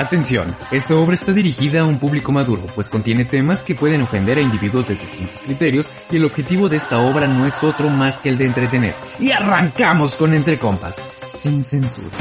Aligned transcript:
Atención, 0.00 0.56
esta 0.70 0.94
obra 0.94 1.14
está 1.14 1.34
dirigida 1.34 1.82
a 1.82 1.84
un 1.84 1.98
público 1.98 2.32
maduro, 2.32 2.62
pues 2.74 2.88
contiene 2.88 3.26
temas 3.26 3.62
que 3.62 3.74
pueden 3.74 4.00
ofender 4.00 4.38
a 4.38 4.40
individuos 4.40 4.88
de 4.88 4.94
distintos 4.94 5.42
criterios 5.42 5.90
y 6.10 6.16
el 6.16 6.24
objetivo 6.24 6.70
de 6.70 6.78
esta 6.78 7.00
obra 7.00 7.26
no 7.26 7.44
es 7.44 7.62
otro 7.62 7.90
más 7.90 8.16
que 8.16 8.30
el 8.30 8.38
de 8.38 8.46
entretener. 8.46 8.94
Y 9.18 9.30
arrancamos 9.32 10.14
con 10.14 10.32
Entre 10.32 10.58
Compas, 10.58 10.96
sin 11.34 11.62
censura. 11.62 12.16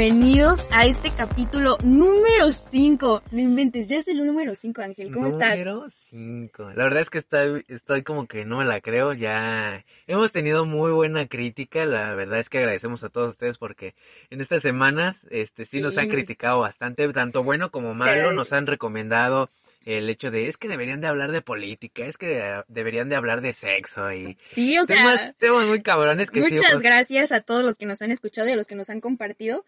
Bienvenidos 0.00 0.66
a 0.72 0.84
este 0.84 1.10
capítulo 1.10 1.78
número 1.82 2.52
5. 2.52 3.22
No 3.30 3.40
inventes, 3.40 3.88
ya 3.88 3.96
es 3.96 4.08
el 4.08 4.26
número 4.26 4.54
5, 4.54 4.82
Ángel. 4.82 5.10
¿Cómo 5.10 5.28
estás? 5.28 5.56
Número 5.56 5.86
5. 5.88 6.72
La 6.74 6.84
verdad 6.84 7.00
es 7.00 7.08
que 7.08 7.16
estoy, 7.16 7.64
estoy 7.68 8.02
como 8.02 8.26
que 8.26 8.44
no 8.44 8.58
me 8.58 8.66
la 8.66 8.82
creo. 8.82 9.14
Ya 9.14 9.86
hemos 10.06 10.32
tenido 10.32 10.66
muy 10.66 10.92
buena 10.92 11.26
crítica. 11.28 11.86
La 11.86 12.14
verdad 12.14 12.40
es 12.40 12.50
que 12.50 12.58
agradecemos 12.58 13.04
a 13.04 13.08
todos 13.08 13.30
ustedes 13.30 13.56
porque 13.56 13.94
en 14.28 14.42
estas 14.42 14.60
semanas 14.60 15.26
este 15.30 15.64
sí, 15.64 15.80
nos 15.80 15.96
han 15.96 16.04
Sí. 16.04 16.10
criticado 16.10 16.60
bastante, 16.60 17.10
tanto 17.14 17.42
bueno 17.42 17.70
como 17.70 17.94
malo. 17.94 18.32
Nos 18.32 18.52
han 18.52 18.66
recomendado 18.66 19.48
el 19.86 20.10
hecho 20.10 20.30
de 20.30 20.48
es 20.48 20.58
que 20.58 20.68
deberían 20.68 21.00
de 21.00 21.06
hablar 21.06 21.32
de 21.32 21.40
política, 21.40 22.04
es 22.04 22.18
que 22.18 22.26
de- 22.26 22.64
deberían 22.68 23.08
de 23.08 23.16
hablar 23.16 23.40
de 23.40 23.54
sexo 23.54 24.12
y 24.12 24.36
Sí, 24.44 24.76
o 24.78 24.84
sea, 24.84 24.96
temas, 24.96 25.36
temas 25.38 25.66
muy 25.68 25.80
cabrones 25.80 26.30
que 26.30 26.42
sí, 26.42 26.52
muchas 26.52 26.72
pues, 26.72 26.82
gracias 26.82 27.32
a 27.32 27.40
todos 27.40 27.62
los 27.64 27.78
que 27.78 27.86
nos 27.86 28.02
han 28.02 28.10
escuchado 28.10 28.48
y 28.48 28.52
a 28.52 28.56
los 28.56 28.66
que 28.66 28.74
nos 28.74 28.90
han 28.90 29.00
compartido. 29.00 29.64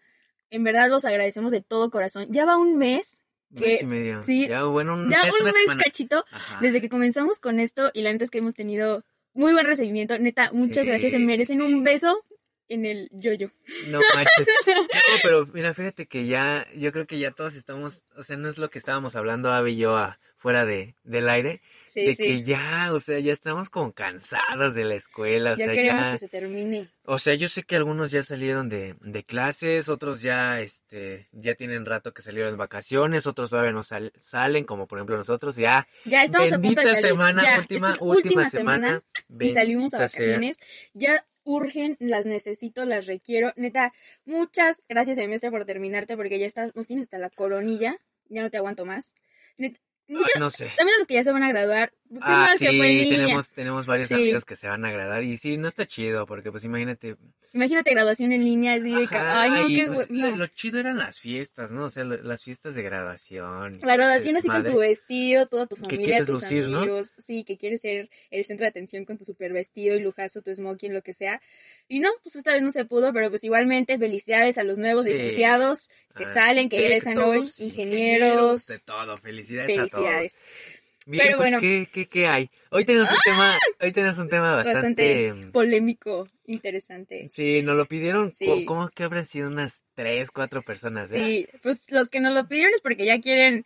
En 0.51 0.63
verdad 0.63 0.89
los 0.89 1.05
agradecemos 1.05 1.51
de 1.51 1.61
todo 1.61 1.89
corazón. 1.91 2.27
Ya 2.29 2.45
va 2.45 2.57
un 2.57 2.77
mes, 2.77 3.21
un 3.51 3.61
mes 3.61 3.77
que- 3.79 3.83
y 3.83 3.87
medio. 3.87 4.23
sí, 4.23 4.47
Ya, 4.47 4.63
bueno, 4.63 4.93
un 4.93 5.09
ya 5.11 5.23
mes, 5.23 5.33
un 5.39 5.45
mes 5.45 5.55
semana. 5.55 5.83
cachito 5.83 6.25
Ajá. 6.31 6.59
desde 6.61 6.81
que 6.81 6.89
comenzamos 6.89 7.39
con 7.39 7.59
esto 7.59 7.91
y 7.93 8.01
la 8.01 8.11
neta 8.11 8.23
es 8.23 8.31
que 8.31 8.39
hemos 8.39 8.53
tenido 8.55 9.03
muy 9.33 9.53
buen 9.53 9.65
recibimiento. 9.65 10.17
Neta, 10.17 10.51
muchas 10.51 10.83
Sí, 10.83 10.89
gracias. 10.89 11.11
Se 11.11 11.19
merecen 11.19 11.61
un 11.61 11.83
beso 11.83 12.25
en 12.67 12.85
el 12.85 13.09
yoyo. 13.11 13.51
No 13.87 13.99
manches. 14.15 14.47
No, 14.67 15.15
pero 15.23 15.47
mira, 15.47 15.73
fíjate 15.73 16.07
que 16.07 16.27
ya, 16.27 16.67
yo 16.75 16.91
creo 16.91 17.07
que 17.07 17.17
ya 17.19 17.31
todos 17.31 17.55
estamos, 17.55 18.03
o 18.15 18.23
sea, 18.23 18.37
no 18.37 18.47
es 18.49 18.57
lo 18.57 18.69
que 18.69 18.77
estábamos 18.79 19.15
hablando 19.15 19.51
Abby 19.51 19.71
y 19.71 19.77
yo 19.77 19.97
a- 19.97 20.19
fuera 20.37 20.65
de, 20.65 20.95
del 21.03 21.27
aire, 21.29 21.61
Sí, 21.89 22.05
de 22.05 22.13
sí. 22.13 22.23
que 22.23 22.43
ya, 22.43 22.89
o 22.93 22.99
sea, 22.99 23.19
ya 23.19 23.33
estamos 23.33 23.69
como 23.69 23.91
cansados 23.93 24.75
de 24.75 24.85
la 24.85 24.95
escuela, 24.95 25.53
o 25.53 25.57
ya 25.57 25.65
sea, 25.65 25.73
queremos 25.73 26.05
ya, 26.05 26.11
que 26.11 26.17
se 26.19 26.27
termine. 26.27 26.89
o 27.03 27.17
sea, 27.19 27.33
yo 27.33 27.47
sé 27.49 27.63
que 27.63 27.75
algunos 27.75 28.11
ya 28.11 28.23
salieron 28.23 28.69
de, 28.69 28.95
de 29.01 29.23
clases, 29.23 29.89
otros 29.89 30.21
ya, 30.21 30.61
este, 30.61 31.27
ya 31.31 31.55
tienen 31.55 31.85
rato 31.85 32.13
que 32.13 32.21
salieron 32.21 32.51
de 32.51 32.57
vacaciones, 32.57 33.25
otros 33.27 33.49
todavía 33.49 33.71
no 33.71 33.83
sal- 33.83 34.13
salen, 34.19 34.65
como 34.65 34.87
por 34.87 34.99
ejemplo 34.99 35.17
nosotros, 35.17 35.55
ya, 35.55 35.87
Ya 36.05 36.23
estamos 36.23 36.51
a 36.53 36.55
punto 36.55 36.67
bendita 36.67 36.81
de 36.83 36.95
salir. 36.95 37.07
semana, 37.09 37.43
ya, 37.43 37.57
última, 37.59 37.95
última, 37.99 38.49
semana, 38.49 39.03
y 39.39 39.49
salimos 39.49 39.93
a 39.93 39.97
bendita 39.97 40.09
sea. 40.09 40.19
vacaciones. 40.21 40.57
Ya 40.93 41.25
urgen, 41.43 41.97
las 41.99 42.27
necesito, 42.27 42.85
las 42.85 43.07
requiero. 43.07 43.53
Neta, 43.55 43.91
muchas 44.25 44.83
gracias, 44.87 45.17
semestre, 45.17 45.49
por 45.49 45.65
terminarte, 45.65 46.15
porque 46.15 46.37
ya 46.37 46.45
estás, 46.45 46.75
nos 46.75 46.85
tienes 46.85 47.05
hasta 47.05 47.17
la 47.17 47.31
coronilla. 47.31 47.97
Ya 48.27 48.43
no 48.43 48.51
te 48.51 48.57
aguanto 48.57 48.85
más. 48.85 49.15
Neta, 49.57 49.79
No 50.09 50.49
sé. 50.49 50.73
también 50.77 50.95
a 50.95 50.99
los 50.99 51.07
que 51.07 51.13
ya 51.13 51.23
se 51.23 51.31
van 51.31 51.43
a 51.43 51.49
graduar. 51.49 51.93
Ah, 52.21 52.53
sí, 52.57 52.65
que 52.65 53.05
tenemos, 53.15 53.51
tenemos 53.51 53.85
varios 53.85 54.07
Sí. 54.07 54.15
amigos 54.15 54.43
que 54.43 54.55
se 54.55 54.67
van 54.67 54.83
a 54.83 54.87
agradar 54.89 55.23
y 55.23 55.37
sí, 55.37 55.57
no 55.57 55.67
está 55.67 55.87
chido 55.87 56.25
porque 56.25 56.51
pues 56.51 56.63
imagínate, 56.63 57.15
Imagínate 57.51 57.89
graduación 57.91 58.31
en 58.31 58.43
línea, 58.43 58.73
así 58.75 58.93
de 58.93 59.07
que, 59.07 59.15
Ajá, 59.15 59.41
ay, 59.41 59.49
no, 59.49 59.69
y, 59.69 59.75
qué 59.75 59.87
pues, 59.87 60.09
lo, 60.11 60.29
no. 60.29 60.35
lo 60.37 60.47
chido 60.47 60.79
eran 60.79 60.97
las 60.97 61.19
fiestas, 61.19 61.71
¿no? 61.71 61.85
O 61.85 61.89
sea, 61.89 62.03
lo- 62.03 62.21
las 62.21 62.43
fiestas 62.43 62.75
de 62.75 62.83
graduación. 62.83 63.79
La 63.81 63.95
graduación 63.95 64.35
de 64.35 64.39
así 64.39 64.47
con 64.47 64.63
tu 64.65 64.77
vestido, 64.77 65.47
toda 65.47 65.65
tu 65.65 65.75
Que 65.75 65.81
familia, 65.81 66.05
quieres 66.17 66.27
tus 66.27 66.41
lucir, 66.43 66.67
¿no? 66.67 66.77
amigos, 66.79 67.11
sí, 67.17 67.43
que 67.43 67.57
quieres 67.57 67.81
ser 67.81 68.09
el 68.29 68.45
centro 68.45 68.65
de 68.65 68.69
atención 68.69 69.03
con 69.05 69.17
tu 69.17 69.25
super 69.25 69.51
vestido 69.51 69.95
y 69.95 69.99
lujazo, 69.99 70.43
tu 70.43 70.53
smoking, 70.53 70.93
lo 70.93 71.01
que 71.01 71.13
sea. 71.13 71.41
Y 71.87 71.99
no, 71.99 72.09
pues 72.21 72.35
esta 72.35 72.53
vez 72.53 72.61
no 72.61 72.71
se 72.71 72.85
pudo, 72.85 73.11
pero 73.13 73.29
pues 73.31 73.43
igualmente 73.43 73.97
felicidades 73.97 74.59
a 74.59 74.63
los 74.63 74.77
nuevos 74.77 75.05
Sí. 75.05 75.11
licenciados 75.11 75.89
que 76.15 76.25
Ah, 76.25 76.33
salen, 76.33 76.69
que 76.69 76.77
egresan 76.85 77.17
hoy, 77.17 77.49
ingenieros, 77.57 78.67
De 78.67 78.79
todo, 78.79 79.17
felicidades, 79.17 79.77
a 79.77 79.87
todos. 79.87 80.33
Bien, 81.09 81.23
Pero 81.25 81.37
pues, 81.37 81.49
bueno. 81.49 81.59
¿qué, 81.59 81.87
qué, 81.91 82.07
qué 82.07 82.27
hay? 82.27 82.51
Hoy 82.69 82.85
tenemos 82.85 83.09
un 83.09 83.17
tema, 83.25 83.57
hoy 83.81 83.91
tenemos 83.91 84.17
un 84.19 84.29
tema 84.29 84.55
bastante... 84.57 85.31
Bastante 85.31 85.51
polémico, 85.51 86.27
interesante. 86.45 87.27
Sí, 87.29 87.63
nos 87.63 87.75
lo 87.77 87.87
pidieron, 87.87 88.31
Sí. 88.31 88.63
¿cómo 88.67 88.89
que 88.89 89.03
habrán 89.05 89.25
sido 89.25 89.47
unas 89.47 89.83
tres, 89.95 90.29
cuatro 90.29 90.61
personas? 90.61 91.11
eh? 91.11 91.19
Sí, 91.19 91.47
pues 91.63 91.91
los 91.91 92.09
que 92.09 92.19
nos 92.19 92.33
lo 92.33 92.47
pidieron 92.47 92.73
es 92.75 92.81
porque 92.81 93.05
ya 93.05 93.19
quieren, 93.19 93.65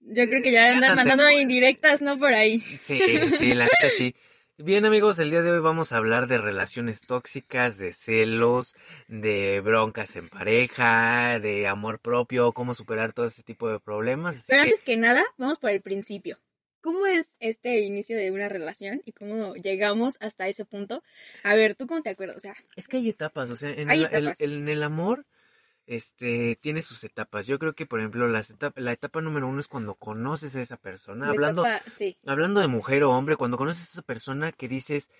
yo 0.00 0.28
creo 0.28 0.42
que 0.42 0.52
ya 0.52 0.70
andan 0.70 0.90
andan- 0.90 1.06
mandando 1.08 1.30
indirectas, 1.30 2.02
¿no? 2.02 2.18
Por 2.18 2.34
ahí. 2.34 2.60
Sí, 2.82 3.00
sí, 3.38 3.54
la 3.54 3.64
neta 3.64 3.88
sí. 3.96 4.14
Bien 4.58 4.84
amigos, 4.84 5.18
el 5.18 5.30
día 5.30 5.40
de 5.40 5.50
hoy 5.50 5.60
vamos 5.60 5.92
a 5.92 5.96
hablar 5.96 6.26
de 6.26 6.36
relaciones 6.36 7.00
tóxicas, 7.00 7.78
de 7.78 7.94
celos, 7.94 8.76
de 9.08 9.60
broncas 9.60 10.14
en 10.14 10.28
pareja, 10.28 11.40
de 11.40 11.66
amor 11.66 12.00
propio, 12.00 12.52
cómo 12.52 12.74
superar 12.74 13.14
todo 13.14 13.24
ese 13.24 13.42
tipo 13.42 13.70
de 13.70 13.80
problemas. 13.80 14.36
Así 14.36 14.44
Pero 14.48 14.62
que- 14.64 14.68
antes 14.68 14.82
que 14.82 14.96
nada, 14.98 15.24
vamos 15.38 15.58
por 15.58 15.70
el 15.70 15.80
principio. 15.80 16.38
¿Cómo 16.82 17.06
es 17.06 17.36
este 17.40 17.80
inicio 17.80 18.16
de 18.16 18.30
una 18.30 18.48
relación 18.48 19.00
y 19.06 19.12
cómo 19.12 19.54
llegamos 19.54 20.16
hasta 20.20 20.48
ese 20.48 20.64
punto? 20.64 21.02
A 21.44 21.54
ver, 21.54 21.74
¿tú 21.76 21.86
cómo 21.86 22.02
te 22.02 22.10
acuerdas? 22.10 22.36
O 22.36 22.40
sea, 22.40 22.54
Es 22.76 22.88
que 22.88 22.98
hay 22.98 23.08
etapas, 23.08 23.48
o 23.50 23.56
sea, 23.56 23.70
en, 23.70 23.90
el, 23.90 24.00
el- 24.00 24.06
etapas. 24.28 24.40
en 24.40 24.68
el 24.68 24.82
amor, 24.82 25.24
este, 25.86 26.56
tiene 26.60 26.82
sus 26.82 27.02
etapas. 27.04 27.46
Yo 27.46 27.58
creo 27.58 27.74
que, 27.74 27.86
por 27.86 28.00
ejemplo, 28.00 28.28
las 28.28 28.52
la 28.76 28.92
etapa 28.92 29.20
número 29.20 29.48
uno 29.48 29.60
es 29.60 29.68
cuando 29.68 29.94
conoces 29.94 30.54
a 30.56 30.60
esa 30.62 30.76
persona. 30.76 31.26
la 31.26 31.32
Hablando, 31.32 31.62
etapa- 31.62 31.90
sí, 31.90 32.16
hablando 32.24 32.60
de 32.60 32.68
mujer 32.68 33.04
o 33.04 33.10
hombre, 33.10 33.36
cuando 33.36 33.56
conoces 33.56 33.82
a 33.88 33.92
esa 33.92 34.02
persona 34.02 34.52
que 34.52 34.68
dices, 34.68 35.10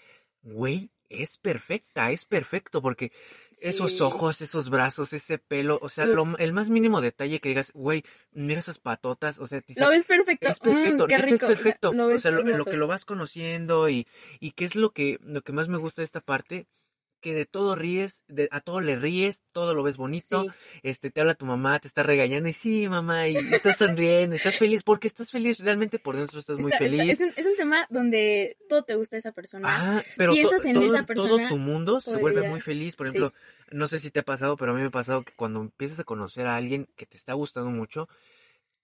güey, 0.42 0.90
es 1.08 1.36
perfecta, 1.38 2.10
es 2.10 2.24
perfecto, 2.24 2.80
porque 2.80 3.12
esos 3.60 4.00
ojos, 4.00 4.40
esos 4.40 4.70
brazos, 4.70 5.12
ese 5.12 5.36
pelo, 5.38 5.78
o 5.82 5.88
sea, 5.90 6.06
lo- 6.06 6.38
el 6.38 6.52
más 6.54 6.70
mínimo 6.70 7.00
detalle 7.02 7.38
que 7.38 7.50
digas, 7.50 7.70
güey, 7.74 8.02
mira 8.32 8.60
esas 8.60 8.78
patotas, 8.78 9.38
o 9.38 9.46
sea, 9.46 9.60
dices, 9.60 9.82
Lo 9.82 9.90
ves 9.90 10.06
perfecto. 10.06 10.48
es 10.48 10.58
perfecto, 10.58 11.04
Mm, 11.04 11.08
qué 11.08 11.18
rico. 11.18 11.34
es 11.34 11.42
perfecto. 11.42 11.92
Lo 11.92 12.06
o 12.06 12.18
sea, 12.18 12.30
lo, 12.30 12.42
lo 12.42 12.64
que 12.64 12.76
lo 12.78 12.86
vas 12.86 13.04
conociendo 13.04 13.88
y, 13.90 14.06
y 14.40 14.52
qué 14.52 14.64
es 14.64 14.74
lo 14.74 14.90
que, 14.92 15.18
lo 15.22 15.42
que 15.42 15.52
más 15.52 15.68
me 15.68 15.76
gusta 15.76 16.00
de 16.02 16.06
esta 16.06 16.20
parte, 16.22 16.66
que 17.22 17.32
de 17.34 17.46
todo 17.46 17.74
ríes, 17.74 18.24
de, 18.28 18.48
a 18.50 18.60
todo 18.60 18.80
le 18.80 18.96
ríes, 18.96 19.44
todo 19.52 19.72
lo 19.72 19.82
ves 19.82 19.96
bonito, 19.96 20.42
Sí, 20.42 20.50
este, 20.82 21.10
te 21.10 21.22
habla 21.22 21.34
tu 21.34 21.46
mamá, 21.46 21.78
te 21.78 21.88
está 21.88 22.02
regañando 22.02 22.50
y 22.50 22.52
sí, 22.52 22.88
mamá, 22.88 23.28
y 23.28 23.36
estás 23.36 23.78
sonriendo, 23.78 24.36
estás 24.36 24.56
feliz, 24.58 24.82
porque 24.82 25.06
estás 25.06 25.30
feliz, 25.30 25.58
realmente 25.60 25.98
por 25.98 26.16
dentro 26.16 26.38
estás 26.40 26.58
muy 26.58 26.70
Está- 26.72 26.84
está- 26.84 26.96
feliz. 26.98 27.20
es, 27.20 27.26
un, 27.26 27.32
es 27.36 27.46
un 27.46 27.56
tema 27.56 27.86
donde 27.88 28.58
todo 28.68 28.82
te 28.82 28.94
gusta 28.96 29.16
de 29.16 29.20
esa 29.20 29.32
persona. 29.32 29.68
Ah, 29.70 30.02
pero 30.18 30.32
to- 30.32 30.36
piensas 30.36 30.64
en 30.66 30.74
todo, 30.74 30.84
esa 30.84 30.96
todo 30.98 31.06
persona 31.06 31.48
tu 31.48 31.56
mundo 31.58 32.00
se 32.00 32.06
todo 32.06 32.14
el 32.16 32.20
vuelve 32.20 32.48
muy 32.50 32.60
feliz. 32.60 32.96
Por 32.96 33.08
Sí. 33.10 33.16
ejemplo, 33.16 33.32
no 33.70 33.88
sé 33.88 34.00
si 34.00 34.10
te 34.10 34.20
ha 34.20 34.24
pasado, 34.24 34.56
pero 34.58 34.72
a 34.72 34.74
mí 34.74 34.80
me 34.82 34.88
ha 34.88 34.90
pasado 34.90 35.22
que 35.24 35.32
cuando 35.34 35.60
empiezas 35.60 36.00
a 36.00 36.04
conocer 36.04 36.46
a 36.46 36.56
alguien 36.56 36.88
que 36.96 37.06
te 37.06 37.16
está 37.16 37.32
gustando 37.32 37.70
mucho, 37.70 38.08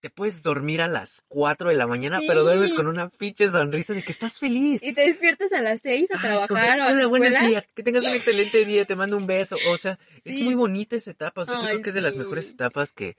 te 0.01 0.11
puedes 0.11 0.43
dormir 0.43 0.81
a 0.81 0.89
las 0.89 1.25
4 1.29 1.71
de 1.71 1.75
la 1.77 1.87
mañana, 1.87 2.21
pero 2.27 2.43
duermes 2.45 2.73
con 2.75 2.87
una 2.87 3.09
pinche 3.09 3.51
sonrisa 3.51 3.95
de 3.95 4.03
que 4.03 4.13
estás 4.13 4.39
feliz. 4.39 4.83
Y 4.83 4.93
te 4.93 5.03
despiertas 5.03 5.53
a 5.53 5.61
las 5.61 5.81
seis 5.81 6.11
a 6.13 6.15
Ah, 6.19 6.35
es 6.37 6.47
como 6.47 6.61
trabajar 6.61 6.81
o 6.81 6.83
a 6.85 6.87
la 6.87 6.93
"Hola, 6.93 7.07
buenos 7.09 7.29
escuela. 7.31 7.49
días, 7.49 7.67
que 7.75 7.83
tengas 7.83 8.05
un 8.05 8.15
excelente 8.15 8.65
día, 8.65 8.85
te 8.85 8.95
mando 8.95 9.17
un 9.17 9.27
beso. 9.27 9.57
O 9.69 9.77
sea, 9.77 9.99
es 10.25 10.41
muy 10.41 10.55
bonita 10.55 10.97
esa 10.97 11.11
etapa. 11.11 11.43
O 11.43 11.47
sea, 11.47 11.57
yo 11.57 11.67
creo 11.69 11.83
que 11.83 11.89
es 11.91 11.95
de 11.95 12.01
las 12.01 12.17
mejores 12.17 12.49
etapas 12.51 12.93
que, 12.93 13.17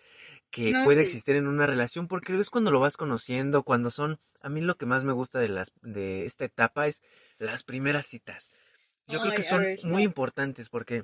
que 0.52 0.72
No, 0.72 0.84
puede 0.86 1.00
sí. 1.02 1.06
existir 1.06 1.36
en 1.36 1.48
una 1.48 1.68
relación, 1.68 2.08
porque 2.08 2.40
es 2.40 2.50
cuando 2.50 2.72
lo 2.72 2.80
vas 2.80 2.96
conociendo, 2.98 3.64
cuando 3.64 3.92
son, 3.92 4.20
a 4.42 4.50
mí 4.50 4.62
lo 4.62 4.78
que 4.78 4.86
más 4.86 5.04
me 5.04 5.12
gusta 5.14 5.40
de 5.40 5.50
las, 5.50 5.72
de 5.82 6.26
esta 6.26 6.46
etapa 6.46 6.88
es 6.88 7.02
las 7.40 7.64
primeras 7.64 8.06
citas. 8.06 8.50
Yo 9.08 9.20
creo 9.20 9.34
que 9.34 9.44
son 9.44 9.62
ver, 9.62 9.80
muy 9.84 10.04
no. 10.04 10.10
importantes 10.10 10.70
porque, 10.70 11.04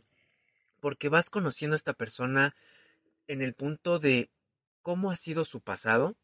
porque 0.79 1.09
vas 1.09 1.29
conociendo 1.29 1.73
a 1.75 1.77
esta 1.77 1.93
persona 1.93 2.55
en 3.27 3.41
el 3.41 3.53
punto 3.55 3.99
de 3.99 4.29
cómo 4.85 5.11
ha 5.11 5.17
sido 5.17 5.45
su 5.45 5.61
pasado, 5.61 6.17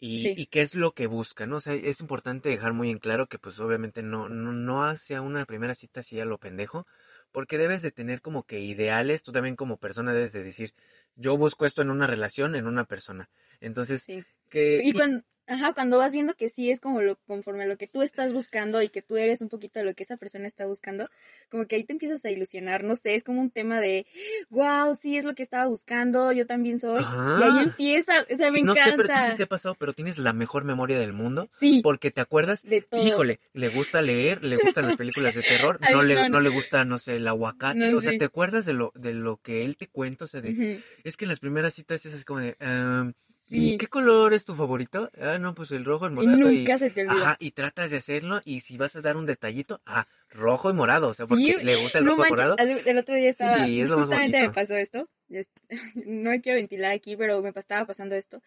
y, 0.00 0.32
Sí. 0.32 0.40
y 0.40 0.46
qué 0.48 0.60
es 0.62 0.74
lo 0.76 0.92
que 0.94 1.06
busca, 1.08 1.46
¿no? 1.46 1.56
O 1.56 1.60
sea, 1.60 1.74
es 1.74 2.00
importante 2.00 2.48
dejar 2.50 2.72
muy 2.74 2.90
en 2.90 2.98
claro 3.00 3.28
que 3.28 3.38
pues 3.40 3.58
obviamente 3.60 4.02
no, 4.02 4.28
no, 4.28 4.52
no 4.52 4.84
hacia 4.84 5.22
una 5.22 5.44
primera 5.46 5.74
cita 5.74 6.00
así 6.00 6.20
a 6.20 6.24
lo 6.26 6.38
pendejo, 6.38 6.86
porque 7.32 7.58
debes 7.58 7.82
de 7.82 7.92
tener 7.92 8.20
como 8.22 8.44
que 8.44 8.60
ideales, 8.60 9.22
tú 9.24 9.32
también 9.32 9.56
como 9.56 9.78
persona 9.78 10.12
debes 10.14 10.32
de 10.32 10.44
decir, 10.44 10.74
yo 11.16 11.36
busco 11.38 11.66
esto 11.66 11.82
en 11.82 11.90
una 11.90 12.06
relación, 12.06 12.56
en 12.56 12.66
una 12.68 12.84
persona. 12.86 13.30
Entonces, 13.60 14.06
Sí. 14.06 14.24
Que... 14.48 14.80
Y 14.84 14.92
cuando, 14.92 15.22
Ajá, 15.48 15.72
cuando 15.72 15.96
vas 15.96 16.12
viendo 16.12 16.34
que 16.34 16.50
sí 16.50 16.70
es 16.70 16.78
como 16.78 17.00
lo 17.00 17.16
conforme 17.26 17.62
a 17.62 17.66
lo 17.66 17.78
que 17.78 17.86
tú 17.86 18.02
estás 18.02 18.34
buscando 18.34 18.82
y 18.82 18.90
que 18.90 19.00
tú 19.00 19.16
eres 19.16 19.40
un 19.40 19.48
poquito 19.48 19.78
de 19.80 19.86
lo 19.86 19.94
que 19.94 20.02
esa 20.02 20.18
persona 20.18 20.46
está 20.46 20.66
buscando, 20.66 21.08
como 21.48 21.64
que 21.66 21.76
ahí 21.76 21.84
te 21.84 21.94
empiezas 21.94 22.22
a 22.26 22.30
ilusionar, 22.30 22.84
no 22.84 22.94
sé, 22.96 23.14
es 23.14 23.24
como 23.24 23.40
un 23.40 23.50
tema 23.50 23.80
de, 23.80 24.06
wow, 24.50 24.94
sí 24.94 25.16
es 25.16 25.24
lo 25.24 25.34
que 25.34 25.42
estaba 25.42 25.66
buscando, 25.66 26.32
yo 26.32 26.46
también 26.46 26.78
soy. 26.78 27.00
Y 27.00 27.04
Ajá. 27.04 27.44
ahí 27.46 27.64
empieza, 27.64 28.12
o 28.30 28.36
sea, 28.36 28.50
me 28.50 28.60
no 28.60 28.74
sé, 28.74 28.82
pero 28.90 28.96
tú 28.96 29.04
encanta. 29.08 29.30
sí 29.30 29.36
te 29.38 29.42
ha 29.44 29.46
pasado, 29.46 29.74
pero 29.78 29.94
tienes 29.94 30.18
la 30.18 30.34
mejor 30.34 30.64
memoria 30.64 30.98
del 30.98 31.14
mundo. 31.14 31.48
Sí, 31.50 31.80
Porque 31.82 32.10
te 32.10 32.20
acuerdas, 32.20 32.62
de 32.62 32.82
todo. 32.82 33.06
híjole, 33.06 33.40
le 33.54 33.68
gusta 33.68 34.02
leer, 34.02 34.44
le 34.44 34.58
gustan 34.58 34.84
las 34.84 34.96
películas 34.96 35.34
de 35.34 35.44
terror, 35.44 35.78
no, 35.90 35.92
no, 35.92 36.02
le, 36.02 36.14
no. 36.14 36.28
no 36.28 36.40
le 36.40 36.50
gusta, 36.50 36.84
no 36.84 36.98
sé, 36.98 37.16
el 37.16 37.26
aguacate. 37.26 37.90
No, 37.90 37.96
o 37.96 38.02
sea, 38.02 38.12
sí. 38.12 38.18
te 38.18 38.26
acuerdas 38.26 38.66
de 38.66 38.74
lo, 38.74 38.92
de 38.94 39.14
lo 39.14 39.38
que 39.38 39.64
él 39.64 39.78
te 39.78 39.86
cuenta, 39.88 40.26
o 40.26 40.28
sea, 40.28 40.42
de, 40.42 40.50
Ujú. 40.50 40.82
es 41.04 41.16
que 41.16 41.24
en 41.24 41.30
las 41.30 41.40
primeras 41.40 41.72
citas 41.72 42.04
es 42.04 42.24
como 42.26 42.40
de, 42.40 42.54
"Em, 42.60 43.14
Sí. 43.48 43.74
¿Y 43.74 43.78
qué 43.78 43.86
color 43.86 44.34
es 44.34 44.44
tu 44.44 44.54
favorito? 44.54 45.10
Ah, 45.20 45.38
no, 45.38 45.54
pues 45.54 45.70
el 45.70 45.84
rojo, 45.84 46.04
el 46.06 46.12
Y 46.12 46.26
morado. 46.26 46.38
nunca 46.38 46.76
se 46.76 46.90
te 46.90 47.00
olvida. 47.06 47.22
Ajá, 47.22 47.36
y 47.40 47.52
tratas 47.52 47.90
de 47.90 47.96
hacerlo 47.96 48.40
y 48.44 48.60
si 48.60 48.76
vas 48.76 48.94
a 48.94 49.00
dar 49.00 49.16
un 49.16 49.24
detallito, 49.24 49.80
ah, 49.86 50.06
rojo 50.30 50.68
y 50.70 50.74
morado, 50.74 51.08
o 51.08 51.14
sea, 51.14 51.26
porque 51.26 51.54
Sí, 51.56 51.64
le 51.64 51.76
gusta 51.76 51.98
el 51.98 52.04
No 52.04 52.10
rojo 52.10 52.26
y 52.26 52.30
manches, 52.30 52.46
morado. 52.46 52.56
el, 52.58 52.88
el 52.88 52.98
otro 52.98 53.14
día 53.14 53.30
estaba, 53.30 53.64
Sí, 53.64 53.80
es 53.80 53.88
lo 53.88 53.96
más 53.96 54.08
justamente 54.08 54.40
me 54.42 54.50
pasó 54.52 54.76
esto, 54.76 55.08
es- 55.30 55.48
no 56.06 56.30
me 56.30 56.40
quiero 56.42 56.56
ventilar 56.56 56.92
aquí, 56.92 57.16
pero 57.16 57.40
me 57.40 57.48
estaba 57.54 57.86
pasando 57.86 58.14
esto, 58.14 58.42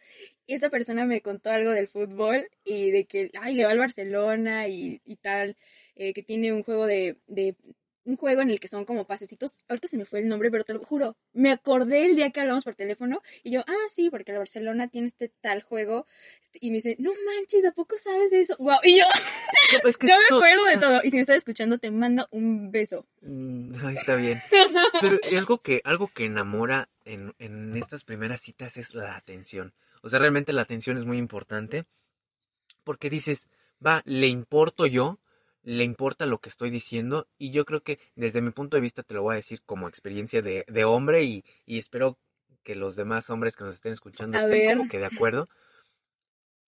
y 0.46 0.54
esta 0.54 0.70
persona 0.70 1.06
me 1.06 1.22
contó 1.22 1.50
algo 1.50 1.72
del 1.72 1.88
fútbol 1.88 2.48
y 2.64 2.92
de 2.92 3.06
que, 3.06 3.32
ay, 3.42 3.56
le 3.56 3.66
va 3.66 3.72
al 3.72 3.80
Barcelona 3.80 4.68
y, 4.68 5.02
y 5.04 5.16
tal, 5.16 5.58
eh, 5.96 6.14
que 6.14 6.22
tiene 6.22 6.54
un 6.54 6.62
juego 6.64 6.86
de, 6.86 7.18
de, 7.26 7.56
un 8.06 8.18
juego 8.18 8.42
en 8.42 8.50
el 8.50 8.60
que 8.60 8.68
son 8.68 8.86
como 8.86 9.06
pasecitos, 9.06 9.62
ahorita 9.68 9.88
se 9.88 9.98
me 9.98 10.06
fue 10.06 10.20
el 10.20 10.28
nombre, 10.28 10.50
pero 10.50 10.64
te 10.64 10.74
lo 10.74 10.84
juro, 10.84 11.18
me 11.34 11.52
acordé 11.52 12.06
el 12.06 12.16
día 12.16 12.32
que 12.32 12.42
hablamos 12.42 12.64
por 12.64 12.76
teléfono, 12.76 13.22
y 13.44 13.52
yo, 13.52 13.62
ah, 13.68 13.88
sí, 13.88 14.10
porque 14.10 14.32
el 14.32 14.40
Barcelona 14.40 14.88
tiene 14.88 15.08
este 15.08 15.32
tal 15.42 15.62
juego, 15.62 16.06
este, 16.42 16.60
y 16.62 16.70
me 16.70 16.78
dice, 16.78 16.96
no 17.00 17.12
manches, 17.26 17.66
¿a 17.66 17.72
poco 17.72 17.98
sabes 17.98 18.32
de 18.32 18.42
eso? 18.42 18.56
Wow, 18.58 18.78
y 18.84 19.00
yo, 19.00 19.06
No, 19.84 19.90
es 19.90 19.98
que 19.98 20.08
yo 20.10 20.16
me 20.30 20.38
acuerdo 20.38 20.66
de 20.66 20.78
todo, 20.78 21.02
y 21.04 21.10
si 21.12 21.18
me 21.18 21.22
estás 21.22 21.38
escuchando, 21.38 21.78
te 21.78 21.92
mando 21.92 22.28
un 22.32 22.72
beso. 22.72 23.06
Mm, 23.22 23.86
Ahí 23.86 23.96
está 23.96 24.16
bien. 24.16 24.40
Pero 25.02 25.20
algo 25.38 25.60
que, 25.62 25.82
algo 25.84 26.08
que 26.08 26.26
enamora 26.26 26.90
en, 27.06 27.34
en 27.40 27.76
estas 27.78 28.04
primeras 28.04 28.42
citas 28.42 28.78
es 28.78 28.94
la 28.94 29.16
atención. 29.16 29.74
O 30.02 30.10
sea, 30.10 30.20
realmente 30.20 30.54
la 30.54 30.64
atención 30.64 30.98
es 30.98 31.06
muy 31.06 31.18
importante 31.18 31.86
porque 32.84 33.10
dices, 33.10 33.48
va, 33.86 34.02
le 34.06 34.28
importo 34.28 34.86
yo, 34.86 35.20
le 35.64 35.84
importa 35.84 36.26
lo 36.26 36.40
que 36.40 36.50
estoy 36.50 36.70
diciendo 36.70 37.28
y 37.38 37.52
yo 37.52 37.66
creo 37.66 37.82
que 37.82 38.00
desde 38.16 38.42
mi 38.42 38.52
punto 38.52 38.78
de 38.78 38.82
vista 38.82 39.04
te 39.04 39.14
lo 39.14 39.22
voy 39.24 39.34
a 39.34 39.36
decir 39.38 39.62
como 39.64 39.88
experiencia 39.88 40.42
de, 40.42 40.66
de 40.68 40.86
hombre 40.86 41.24
y, 41.24 41.44
y 41.66 41.78
espero 41.78 42.18
que 42.64 42.76
los 42.76 42.96
demás 42.96 43.30
hombres 43.30 43.56
que 43.56 43.64
nos 43.64 43.76
estén 43.76 43.94
escuchando 43.94 44.38
A 44.38 44.42
estén 44.42 44.60
ver. 44.68 44.78
como 44.78 44.90
que 44.90 45.00
de 45.00 45.06
acuerdo. 45.06 45.50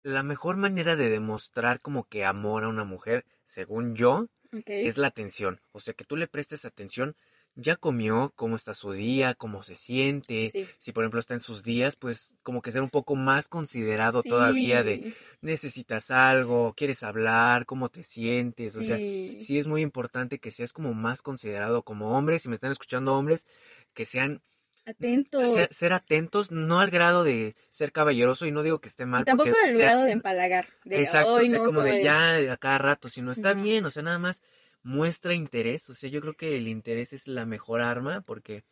La 0.03 0.21
mejor 0.21 0.57
manera 0.57 0.95
de 0.95 1.09
demostrar 1.09 1.79
como 1.81 2.03
que 2.05 2.25
amor 2.25 2.63
a 2.63 2.67
una 2.67 2.83
mujer, 2.83 3.25
según 3.47 3.95
yo, 3.95 4.27
es 4.51 4.97
la 4.97 5.07
atención. 5.07 5.61
O 5.71 5.79
sea, 5.79 5.93
que 5.93 6.03
tú 6.03 6.15
le 6.17 6.27
prestes 6.27 6.65
atención. 6.65 7.15
Ya 7.55 7.75
comió, 7.75 8.33
cómo 8.35 8.55
está 8.55 8.73
su 8.73 8.93
día, 8.93 9.35
cómo 9.35 9.61
se 9.61 9.75
siente. 9.75 10.49
Sí. 10.49 10.67
Si 10.79 10.91
por 10.91 11.03
ejemplo 11.03 11.19
está 11.19 11.35
en 11.35 11.39
sus 11.39 11.61
días, 11.61 11.95
pues 11.95 12.33
como 12.41 12.61
que 12.63 12.71
ser 12.71 12.81
un 12.81 12.89
poco 12.89 13.15
más 13.15 13.47
considerado 13.47 14.23
todavía 14.23 14.81
de 14.83 15.13
necesitas 15.41 16.09
algo, 16.09 16.73
quieres 16.75 17.03
hablar, 17.03 17.65
cómo 17.67 17.89
te 17.89 18.03
sientes. 18.03 18.75
O 18.75 18.81
sea, 18.81 18.97
sí. 18.97 19.37
es 19.49 19.67
muy 19.67 19.81
importante 19.81 20.39
que 20.39 20.49
seas 20.49 20.73
como 20.73 20.93
más 20.95 21.21
considerado 21.21 21.83
como 21.83 22.17
hombre. 22.17 22.39
Si 22.39 22.49
me 22.49 22.55
están 22.55 22.71
escuchando 22.71 23.13
hombres, 23.13 23.45
que 23.93 24.05
sean 24.05 24.41
Atentos. 24.85 25.53
ser, 25.53 25.67
ser 25.67 25.93
atentos, 25.93 26.51
no 26.51 26.79
al 26.79 26.89
grado 26.89 27.23
de 27.23 27.55
ser 27.69 27.91
caballeroso 27.91 28.45
y 28.45 28.51
no 28.51 28.63
digo 28.63 28.79
que 28.79 28.89
esté 28.89 29.05
mal. 29.05 29.21
y 29.21 29.25
tampoco 29.25 29.51
al 29.65 29.77
grado 29.77 30.03
de 30.03 30.11
empalagar. 30.11 30.67
De, 30.83 31.01
Exacto, 31.01 31.37
"Ay, 31.37 31.47
o 31.47 31.49
sea, 31.51 31.59
no", 31.59 31.65
como 31.65 31.81
de 31.81 31.91
de- 31.93 32.03
ya 32.03 32.51
a 32.51 32.57
cada 32.57 32.79
rato, 32.79 33.07
si 33.09 33.21
no 33.21 33.31
está 33.31 33.53
bien, 33.53 33.85
o 33.85 33.91
sea, 33.91 34.03
nada 34.03 34.19
más 34.19 34.41
muestra 34.83 35.33
interés, 35.33 35.89
o 35.89 35.95
sea, 35.95 36.09
yo 36.09 36.21
creo 36.21 36.35
que 36.35 36.57
el 36.57 36.67
interés 36.67 37.13
es 37.13 37.27
la 37.27 37.45
mejor 37.45 37.81
arma 37.81 38.21
porque 38.21 38.63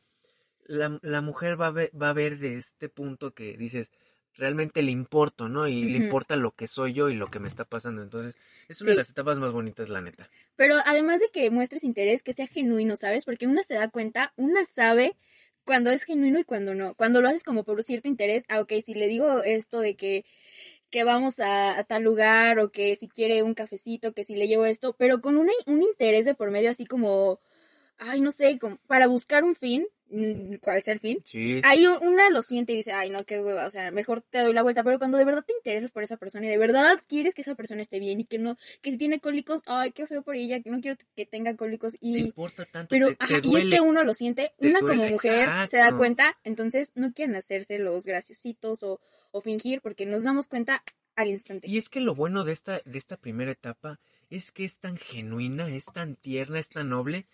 la, 0.65 0.99
la 1.01 1.21
mujer 1.21 1.59
va 1.59 1.67
a, 1.67 1.71
ver, 1.71 1.91
va 1.99 2.09
a 2.09 2.13
ver 2.13 2.39
de 2.39 2.57
este 2.57 2.89
punto 2.89 3.33
que 3.33 3.57
dices, 3.57 3.91
realmente 4.35 4.81
le 4.81 4.91
importo, 4.91 5.49
¿no? 5.49 5.67
Y 5.67 5.85
le 5.85 5.97
importa 5.97 6.35
lo 6.35 6.51
que 6.55 6.67
soy 6.67 6.93
yo 6.93 7.09
y 7.09 7.15
lo 7.15 7.29
que 7.29 7.39
me 7.39 7.47
está 7.47 7.65
pasando, 7.65 8.01
entonces 8.03 8.35
es 8.67 8.81
una 8.81 8.91
Sí. 8.91 8.91
de 8.91 8.97
las 8.97 9.09
etapas 9.09 9.39
más 9.39 9.51
bonitas, 9.51 9.89
la 9.89 10.01
neta. 10.01 10.29
Pero 10.55 10.75
además 10.85 11.19
de 11.19 11.29
que 11.33 11.49
muestres 11.49 11.83
interés, 11.83 12.23
que 12.23 12.33
sea 12.33 12.47
genuino, 12.47 12.95
¿sabes? 12.95 13.25
Porque 13.25 13.47
una 13.47 13.63
se 13.63 13.73
da 13.75 13.89
cuenta, 13.89 14.33
una 14.37 14.65
sabe 14.65 15.17
cuando 15.65 15.91
es 15.91 16.03
genuino 16.03 16.39
y 16.39 16.43
cuando 16.43 16.73
no. 16.75 16.95
Cuando 16.95 17.21
lo 17.21 17.27
haces 17.29 17.43
como 17.43 17.63
por 17.63 17.83
cierto 17.83 18.07
interés, 18.07 18.43
ah, 18.49 18.61
ok, 18.61 18.73
si 18.83 18.93
le 18.93 19.07
digo 19.07 19.43
esto 19.43 19.79
de 19.79 19.95
que, 19.95 20.25
que 20.91 21.03
vamos 21.03 21.39
a, 21.39 21.83
tal 21.85 22.03
lugar 22.03 22.59
o 22.59 22.71
que 22.71 22.95
si 22.95 23.07
quiere 23.07 23.43
un 23.43 23.53
cafecito, 23.55 24.13
que 24.13 24.23
si 24.23 24.35
le 24.35 24.47
llevo 24.47 24.65
esto, 24.65 24.95
pero 24.97 25.21
con 25.21 25.37
un 25.37 25.49
interés 25.83 26.25
de 26.25 26.35
por 26.35 26.51
medio 26.51 26.69
así 26.69 26.85
como, 26.85 27.39
ay, 27.97 28.21
no 28.21 28.31
sé, 28.31 28.59
como 28.59 28.77
para 28.87 29.07
buscar 29.07 29.43
un 29.43 29.55
fin, 29.55 29.87
¿cuál 30.61 30.83
sea 30.83 30.93
el 30.93 30.99
fin? 30.99 31.21
Sí, 31.25 31.53
es- 31.59 31.65
Ahí 31.65 31.85
una 31.87 32.29
lo 32.29 32.41
siente 32.41 32.73
y 32.73 32.77
dice, 32.77 32.91
ay, 32.91 33.09
no, 33.09 33.23
qué 33.25 33.39
hueva, 33.39 33.65
o 33.65 33.71
sea, 33.71 33.91
mejor 33.91 34.21
te 34.21 34.39
doy 34.39 34.53
la 34.53 34.61
vuelta, 34.63 34.83
pero 34.83 34.97
cuando 34.99 35.17
de 35.17 35.25
verdad 35.25 35.43
te 35.45 35.53
interesas 35.53 35.91
por 35.91 36.03
esa 36.03 36.17
persona 36.17 36.45
y 36.45 36.49
de 36.49 36.57
verdad 36.57 37.01
quieres 37.07 37.33
que 37.33 37.41
esa 37.41 37.55
persona 37.55 37.81
esté 37.81 37.99
bien 37.99 38.19
y 38.19 38.25
que 38.25 38.37
no, 38.37 38.57
que 38.81 38.91
si 38.91 38.97
tiene 38.97 39.19
cólicos, 39.19 39.61
ay, 39.65 39.91
qué 39.91 40.07
feo 40.07 40.21
por 40.21 40.35
ella, 40.35 40.59
que 40.61 40.69
no 40.69 40.81
quiero 40.81 40.97
que 41.15 41.25
tenga 41.25 41.55
cólicos 41.55 41.93
te 41.93 41.99
y... 42.01 42.17
importa 42.19 42.65
tanto, 42.65 42.89
Pero, 42.89 43.07
te, 43.07 43.15
te 43.15 43.23
ajá, 43.23 43.41
y 43.43 43.55
es 43.57 43.65
que 43.67 43.81
uno 43.81 44.03
lo 44.03 44.13
siente, 44.13 44.53
te 44.59 44.67
una 44.69 44.79
como 44.79 45.05
mujer 45.05 45.49
se 45.67 45.77
da 45.77 45.95
cuenta, 45.95 46.37
entonces 46.43 46.91
no 46.95 47.13
quieren 47.13 47.35
hacerse 47.35 47.79
los 47.79 48.05
graciositos 48.05 48.83
o, 48.83 48.99
o 49.31 49.41
fingir 49.41 49.81
porque 49.81 50.05
nos 50.05 50.23
damos 50.23 50.47
cuenta 50.47 50.83
al 51.15 51.27
instante. 51.29 51.67
Y 51.69 51.77
es 51.77 51.89
que 51.89 51.99
lo 51.99 52.15
bueno 52.15 52.43
de 52.43 52.53
esta, 52.53 52.81
de 52.85 52.97
esta 52.97 53.17
primera 53.17 53.51
etapa 53.51 53.99
es 54.29 54.51
que 54.51 54.63
es 54.65 54.79
tan 54.79 54.97
genuina, 54.97 55.73
es 55.75 55.85
tan 55.93 56.15
tierna, 56.15 56.57
es 56.59 56.69
tan 56.69 56.89
noble, 56.89 57.27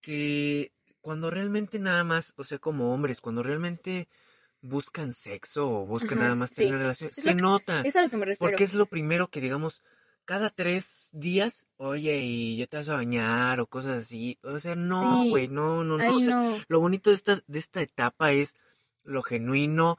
que 0.00 0.72
cuando 1.06 1.30
realmente 1.30 1.78
nada 1.78 2.02
más, 2.02 2.34
o 2.36 2.42
sea, 2.42 2.58
como 2.58 2.92
hombres, 2.92 3.20
cuando 3.20 3.44
realmente 3.44 4.08
buscan 4.60 5.12
sexo 5.12 5.68
o 5.70 5.86
buscan 5.86 6.14
Ajá, 6.18 6.22
nada 6.24 6.34
más 6.34 6.50
sí. 6.50 6.64
tener 6.64 6.80
relaciones, 6.80 7.16
Es 7.16 7.22
se 7.22 7.36
que- 7.36 7.40
nota. 7.40 7.82
Es 7.82 7.94
a 7.94 8.02
lo 8.02 8.10
que 8.10 8.16
me 8.16 8.24
refiero. 8.24 8.50
Porque 8.50 8.64
es 8.64 8.74
lo 8.74 8.86
primero 8.86 9.28
que, 9.28 9.40
digamos, 9.40 9.82
cada 10.24 10.50
tres 10.50 11.10
días, 11.12 11.68
oye, 11.76 12.18
y 12.18 12.56
ya 12.56 12.66
te 12.66 12.78
vas 12.78 12.88
a 12.88 12.94
bañar 12.94 13.60
o 13.60 13.68
cosas 13.68 14.02
así. 14.04 14.36
O 14.42 14.58
sea, 14.58 14.74
no, 14.74 15.22
Sí. 15.22 15.30
güey, 15.30 15.46
no, 15.46 15.84
no, 15.84 15.96
no. 15.96 16.02
Ay, 16.02 16.16
o 16.16 16.18
sea, 16.20 16.34
no. 16.34 16.58
Lo 16.66 16.80
bonito 16.80 17.10
de 17.10 17.14
esta, 17.16 17.40
de 17.46 17.58
esta 17.60 17.80
etapa 17.82 18.32
es 18.32 18.56
lo 19.04 19.22
genuino. 19.22 19.98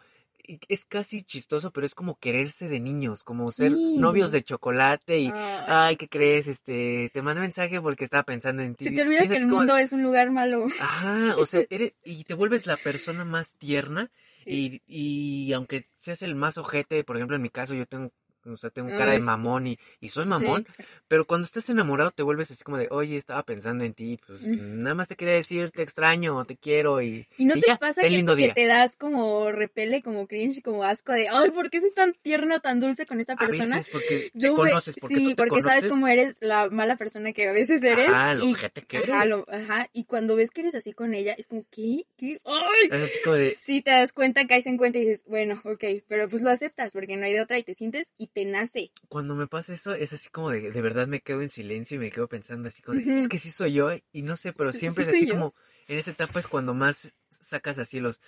Es 0.70 0.86
casi 0.86 1.24
chistoso, 1.24 1.72
pero 1.72 1.86
es 1.86 1.94
como 1.94 2.16
quererse 2.20 2.70
de 2.70 2.80
niños, 2.80 3.24
como 3.24 3.52
ser 3.52 3.72
novios 3.74 4.32
de 4.32 4.44
chocolate 4.44 5.20
y, 5.20 5.28
Ay. 5.28 5.64
ay, 5.68 5.96
¿qué 5.98 6.08
crees? 6.08 6.48
Este, 6.48 7.10
te 7.14 7.22
mandé 7.22 7.42
mensaje 7.42 7.82
porque 7.82 8.06
estaba 8.06 8.24
pensando 8.24 8.64
en 8.64 8.76
ti. 8.76 8.86
Se 8.86 8.92
te 8.92 9.02
olvida 9.02 9.28
que 9.28 9.36
el 9.36 9.44
como- 9.44 9.58
mundo 9.58 9.78
es 9.78 9.92
un 9.94 10.04
lugar 10.04 10.32
malo. 10.32 10.68
Ajá, 10.80 11.36
o 11.38 11.46
sea, 11.46 11.64
eres, 11.70 11.94
y 12.04 12.24
te 12.24 12.34
vuelves 12.34 12.66
la 12.66 12.78
persona 12.78 13.26
más 13.26 13.56
tierna 13.58 14.10
Sí. 14.36 14.82
y, 14.88 15.48
y 15.50 15.54
aunque 15.54 15.88
seas 15.98 16.22
el 16.22 16.36
más 16.36 16.58
ojete, 16.58 17.04
por 17.04 17.18
ejemplo, 17.18 17.36
en 17.36 17.42
mi 17.42 17.50
caso 17.50 17.74
yo 17.74 17.86
tengo, 17.86 18.12
o 18.48 18.58
sea, 18.58 18.70
tengo 18.70 18.90
cara 18.90 19.12
de 19.12 19.20
sí. 19.20 19.26
mamón 19.26 19.68
y, 19.68 19.80
y 20.00 20.10
soy 20.10 20.24
Sí. 20.24 20.30
mamón, 20.30 20.66
pero 21.08 21.26
cuando 21.26 21.46
estás 21.46 21.70
enamorado 21.70 22.12
te 22.12 22.24
vuelves 22.24 22.52
así 22.52 22.64
como 22.64 22.78
de, 22.78 22.88
oye, 22.92 23.18
estaba 23.18 23.44
pensando 23.44 23.84
en 23.84 23.94
ti, 23.94 24.20
pues 24.26 24.42
Mm. 24.42 24.84
nada 24.84 24.96
más 24.96 25.08
te 25.08 25.16
quería 25.16 25.34
decir, 25.34 25.72
te 25.72 25.82
extraño, 25.84 26.44
te 26.46 26.58
quiero 26.58 27.02
y, 27.02 27.28
Y 27.38 27.46
no 27.46 27.56
y 27.56 27.62
te 27.62 27.68
ya, 27.68 27.78
pasa 27.78 28.02
que, 28.02 28.10
lindo 28.10 28.36
que 28.36 28.54
te 28.54 28.66
das 28.66 28.96
como 28.98 29.52
repele, 29.52 30.02
como 30.02 30.28
cringe, 30.28 30.62
como 30.62 30.84
asco 30.84 31.12
de, 31.14 31.28
ay, 31.30 31.52
¿por 31.52 31.70
qué 31.70 31.82
soy 31.82 31.92
tan 31.94 32.14
tierno, 32.14 32.60
tan 32.62 32.80
dulce 32.80 33.06
con 33.06 33.20
esta 33.20 33.34
A 33.34 33.38
persona? 33.48 33.76
veces 33.78 33.90
porque 33.92 34.32
te 34.34 34.40
Yo 34.40 34.54
ve- 34.56 34.70
conoces, 34.70 34.96
porque 35.00 35.16
sí, 35.18 35.24
tú 35.24 35.30
te 35.32 35.36
porque 35.36 35.62
sabes 35.62 35.84
conoces. 35.84 35.92
cómo 35.92 36.08
eres 36.08 36.38
la 36.42 36.70
mala 36.70 36.96
persona 36.98 37.34
que 37.34 37.48
a 37.48 37.52
veces 37.52 37.82
eres. 37.84 38.10
Ajá, 38.10 38.34
lo 38.36 38.46
y, 38.46 38.56
que 38.56 38.98
ajá, 38.98 39.26
eres. 39.26 39.30
lo- 39.30 39.46
ajá, 39.50 39.90
y 39.94 40.06
cuando 40.06 40.36
ves 40.36 40.52
que 40.52 40.62
eres 40.62 40.76
así 40.76 40.94
con 40.94 41.14
ella, 41.14 41.34
es 41.38 41.48
como, 41.48 41.66
¿qué? 41.72 42.06
¿Qué? 42.18 42.40
¡Ay! 42.46 42.90
Es 42.92 43.20
como 43.24 43.36
de, 43.36 43.54
Sí, 43.54 43.82
te 43.82 43.92
das 43.92 44.14
cuenta, 44.14 44.46
caes 44.48 44.66
en 44.68 44.78
cuenta 44.78 44.98
y 44.98 45.02
dices, 45.02 45.24
bueno, 45.28 45.62
ok, 45.66 45.84
pero 46.08 46.28
pues 46.30 46.42
lo 46.42 46.50
aceptas 46.50 46.94
porque 46.94 47.18
no 47.18 47.26
hay 47.26 47.34
de 47.34 47.42
otra 47.42 47.58
y 47.58 47.64
te 47.64 47.74
sientes 47.74 48.14
y 48.18 48.28
te 48.38 48.46
nace. 48.46 48.92
cuando 49.10 49.34
me 49.34 49.48
pasa 49.48 49.74
eso, 49.74 49.94
es 49.96 50.14
así 50.14 50.30
como 50.30 50.52
de, 50.52 50.70
de 50.70 50.82
verdad 50.84 51.08
me 51.08 51.22
quedo 51.22 51.42
en 51.42 51.50
silencio 51.50 51.96
y 51.96 52.00
me 52.00 52.12
quedo 52.12 52.28
pensando 52.28 52.68
así 52.70 52.84
como 52.84 53.00
de, 53.00 53.18
es 53.18 53.28
que 53.28 53.40
sí 53.40 53.50
soy 53.50 53.74
yo, 53.74 53.90
y 54.12 54.22
no 54.22 54.36
sé, 54.38 54.54
pero 54.54 54.72
siempre 54.74 55.06
sí 55.06 55.10
es 55.12 55.16
así 55.18 55.28
como, 55.28 55.56
en 55.88 55.98
esa 55.98 56.12
etapa 56.12 56.40
es 56.40 56.48
cuando 56.48 56.76
más 56.76 57.16
sacas 57.32 57.80
así 57.80 58.00
los, 58.00 58.22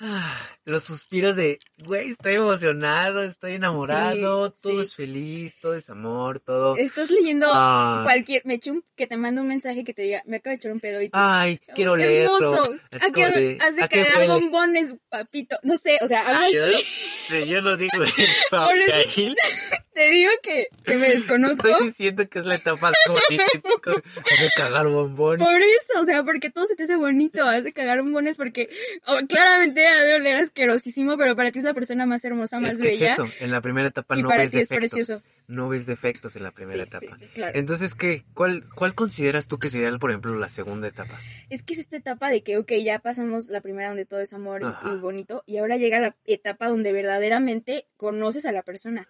ah, 0.00 0.40
los 0.64 0.84
suspiros 0.84 1.36
de, 1.36 1.58
güey, 1.84 2.12
estoy 2.12 2.36
emocionado, 2.36 3.22
estoy 3.22 3.52
enamorado, 3.54 4.52
todo 4.52 4.72
sí. 4.72 4.80
es 4.80 4.94
feliz, 4.94 5.56
todo 5.60 5.74
es 5.74 5.90
amor, 5.90 6.40
todo. 6.40 6.76
Estás 6.76 7.10
leyendo 7.10 7.46
Ah, 7.52 8.02
cualquier, 8.04 8.42
me 8.46 8.54
eché 8.54 8.70
un- 8.70 8.84
que 8.96 9.06
te 9.06 9.18
mande 9.18 9.42
un 9.42 9.48
mensaje 9.48 9.84
que 9.84 9.92
te 9.92 10.02
diga, 10.02 10.22
me 10.26 10.36
acabo 10.36 10.52
de 10.52 10.56
echar 10.56 10.72
un 10.72 10.80
pedo 10.80 11.02
y 11.02 11.10
tú, 11.10 11.18
ay, 11.18 11.58
quiero 11.74 11.94
"Ay, 11.94 12.02
leerlo. 12.02 12.38
Hermoso, 12.46 12.74
Así 12.90 13.10
¿A 13.10 13.12
como 13.12 13.26
qué 13.26 13.38
de, 13.40 13.58
hace 13.60 13.82
¿a 13.82 13.88
qué 13.88 14.04
cagar 14.04 14.20
huele? 14.20 14.32
bombones, 14.34 14.94
papito? 15.10 15.58
No 15.64 15.76
sé, 15.76 15.98
o 16.00 16.08
sea, 16.08 16.26
algo 16.28 16.40
Ay, 16.42 16.56
así. 16.56 17.17
Sí, 17.28 17.46
yo 17.46 17.60
no 17.60 17.76
digo 17.76 18.02
eso, 18.02 18.50
Por 18.50 18.76
eso-. 18.76 19.77
Te 19.98 20.10
digo 20.10 20.30
que, 20.44 20.68
que 20.84 20.96
me 20.96 21.08
desconozco. 21.10 21.66
Estoy 21.66 21.88
diciendo 21.88 22.28
que 22.28 22.38
es 22.38 22.44
la 22.46 22.54
etapa 22.54 22.92
bonita 23.08 23.44
de 24.40 24.48
cagar 24.56 24.86
bombón. 24.86 25.38
Por 25.38 25.56
eso, 25.60 26.00
o 26.00 26.04
sea, 26.04 26.22
porque 26.22 26.50
todo 26.50 26.66
se 26.68 26.76
te 26.76 26.84
hace 26.84 26.94
bonito, 26.94 27.42
has 27.44 27.64
de 27.64 27.72
cagar 27.72 28.00
bombones 28.00 28.36
porque 28.36 28.68
oh, 29.06 29.18
claramente 29.28 29.84
ha 29.86 30.04
de 30.04 30.14
oler 30.14 30.36
asquerosísimo, 30.36 31.16
pero 31.16 31.34
para 31.34 31.50
ti 31.50 31.58
es 31.58 31.64
la 31.64 31.74
persona 31.74 32.06
más 32.06 32.24
hermosa, 32.24 32.60
más 32.60 32.74
Es 32.74 32.80
que 32.80 32.88
es 32.94 33.00
bella. 33.00 33.12
eso, 33.14 33.28
en 33.40 33.50
la 33.50 33.60
primera 33.60 33.88
etapa 33.88 34.16
y 34.16 34.22
no 34.22 34.28
para 34.28 34.42
ves 34.42 34.52
ti 34.52 34.58
es 34.60 34.68
defectos. 34.68 34.90
precioso. 34.92 35.22
no 35.48 35.68
ves 35.68 35.86
defectos 35.86 36.36
en 36.36 36.44
la 36.44 36.52
primera 36.52 36.84
Sí, 36.84 36.90
sí, 36.90 36.96
etapa. 37.06 37.16
sí, 37.18 37.26
claro. 37.34 37.58
Entonces, 37.58 37.94
¿qué? 37.96 38.24
¿Cuál, 38.34 38.64
¿Cuál 38.76 38.94
consideras 38.94 39.48
tú 39.48 39.58
que 39.58 39.68
sería, 39.68 39.90
por 39.98 40.10
ejemplo, 40.10 40.38
la 40.38 40.48
segunda 40.48 40.86
etapa? 40.86 41.18
Es 41.50 41.64
que 41.64 41.72
es 41.72 41.80
esta 41.80 41.96
etapa 41.96 42.30
de 42.30 42.42
que, 42.44 42.56
ok, 42.56 42.70
ya 42.84 43.00
pasamos 43.00 43.48
la 43.48 43.60
primera 43.62 43.88
donde 43.88 44.04
todo 44.04 44.20
es 44.20 44.32
amor 44.32 44.64
Ajá. 44.64 44.92
y, 44.94 44.98
bonito, 44.98 45.42
y 45.46 45.56
ahora 45.58 45.76
llega 45.76 45.98
la 45.98 46.14
etapa 46.24 46.68
donde 46.68 46.92
verdaderamente 46.92 47.86
conoces 47.96 48.46
a 48.46 48.52
la 48.52 48.62
persona. 48.62 49.08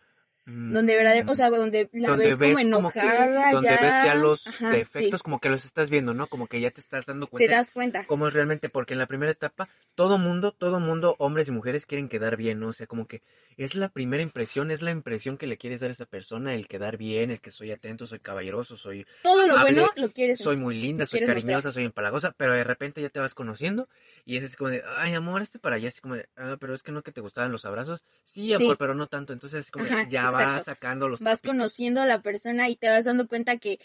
Mm, 0.48 0.72
donde 0.72 0.96
verdadero, 0.96 1.30
o 1.30 1.34
sea, 1.34 1.50
donde 1.50 1.88
la 1.92 2.08
donde 2.08 2.34
ves, 2.36 2.38
como 2.38 2.72
como 2.72 2.90
que- 2.92 3.00
enojada, 3.00 3.52
donde 3.52 3.76
ves 3.80 3.94
ya 4.02 4.14
los 4.14 4.46
Ajá, 4.46 4.70
defectos 4.72 5.20
sí, 5.20 5.24
como 5.24 5.40
que 5.40 5.50
los 5.50 5.64
estás 5.64 5.90
viendo, 5.90 6.14
¿no? 6.14 6.26
Como 6.26 6.46
que 6.46 6.60
ya 6.60 6.70
te 6.70 6.80
estás 6.80 7.04
dando 7.06 7.26
te 7.26 7.30
cuenta 7.30 7.52
das 7.52 7.70
cuenta. 7.72 8.04
cómo 8.06 8.28
es 8.28 8.34
realmente, 8.34 8.68
porque 8.70 8.94
en 8.94 8.98
la 8.98 9.06
primera 9.06 9.30
etapa 9.32 9.68
todo 9.94 10.16
mundo, 10.16 10.52
todo 10.52 10.80
mundo, 10.80 11.16
hombres 11.18 11.48
y 11.48 11.50
mujeres 11.50 11.84
quieren 11.84 12.08
quedar 12.08 12.36
bien, 12.36 12.60
¿no? 12.60 12.68
O 12.68 12.72
sea, 12.72 12.86
como 12.86 13.06
que 13.06 13.22
es 13.56 13.74
la 13.74 13.88
primera 13.90 14.22
impresión, 14.22 14.70
es 14.70 14.80
la 14.82 14.90
impresión 14.90 15.36
que 15.36 15.46
le 15.46 15.56
quieres 15.58 15.80
dar 15.80 15.90
a 15.90 15.92
esa 15.92 16.06
persona, 16.06 16.54
el 16.54 16.66
quedar 16.68 16.96
bien, 16.96 17.30
el 17.30 17.40
que 17.40 17.50
soy 17.50 17.72
atento, 17.72 18.06
soy 18.06 18.20
caballeroso, 18.20 18.76
soy, 18.76 19.04
Todo 19.22 19.46
lo 19.46 19.54
amable, 19.54 19.80
bueno 19.80 19.90
lo 19.96 20.10
quieres. 20.12 20.38
soy 20.40 20.56
muy 20.56 20.76
linda, 20.80 21.04
soy 21.06 21.20
mostrar. 21.20 21.36
cariñosa, 21.36 21.72
soy 21.72 21.84
empalagosa, 21.84 22.32
pero 22.36 22.52
de 22.54 22.64
repente 22.64 23.02
ya 23.02 23.10
te 23.10 23.18
vas 23.18 23.34
conociendo 23.34 23.88
y 24.24 24.36
es 24.36 24.44
así 24.44 24.56
como 24.56 24.70
de, 24.70 24.82
ay, 24.96 25.14
amor, 25.14 25.42
este 25.42 25.58
para 25.58 25.76
allá, 25.76 25.88
así 25.88 26.00
como 26.00 26.14
de, 26.14 26.28
ah, 26.36 26.56
pero 26.60 26.74
es 26.74 26.82
que 26.82 26.92
no 26.92 27.02
que 27.02 27.10
te 27.12 27.20
gustaban 27.20 27.50
los 27.50 27.64
abrazos, 27.64 28.02
sí, 28.24 28.52
amor, 28.54 28.74
Sí. 28.74 28.76
pero 28.78 28.94
no 28.94 29.08
tanto, 29.08 29.32
entonces 29.32 29.60
así 29.60 29.70
como 29.72 29.84
Ajá, 29.86 30.08
ya 30.08 30.20
exacto. 30.26 30.37
Vas 30.44 30.64
sacando 30.64 31.08
los 31.08 31.20
Vas 31.20 31.42
conociendo 31.42 32.00
a 32.00 32.06
la 32.06 32.22
persona 32.22 32.68
y 32.68 32.76
te 32.76 32.88
vas 32.88 33.04
dando 33.04 33.28
cuenta 33.28 33.58
que 33.58 33.78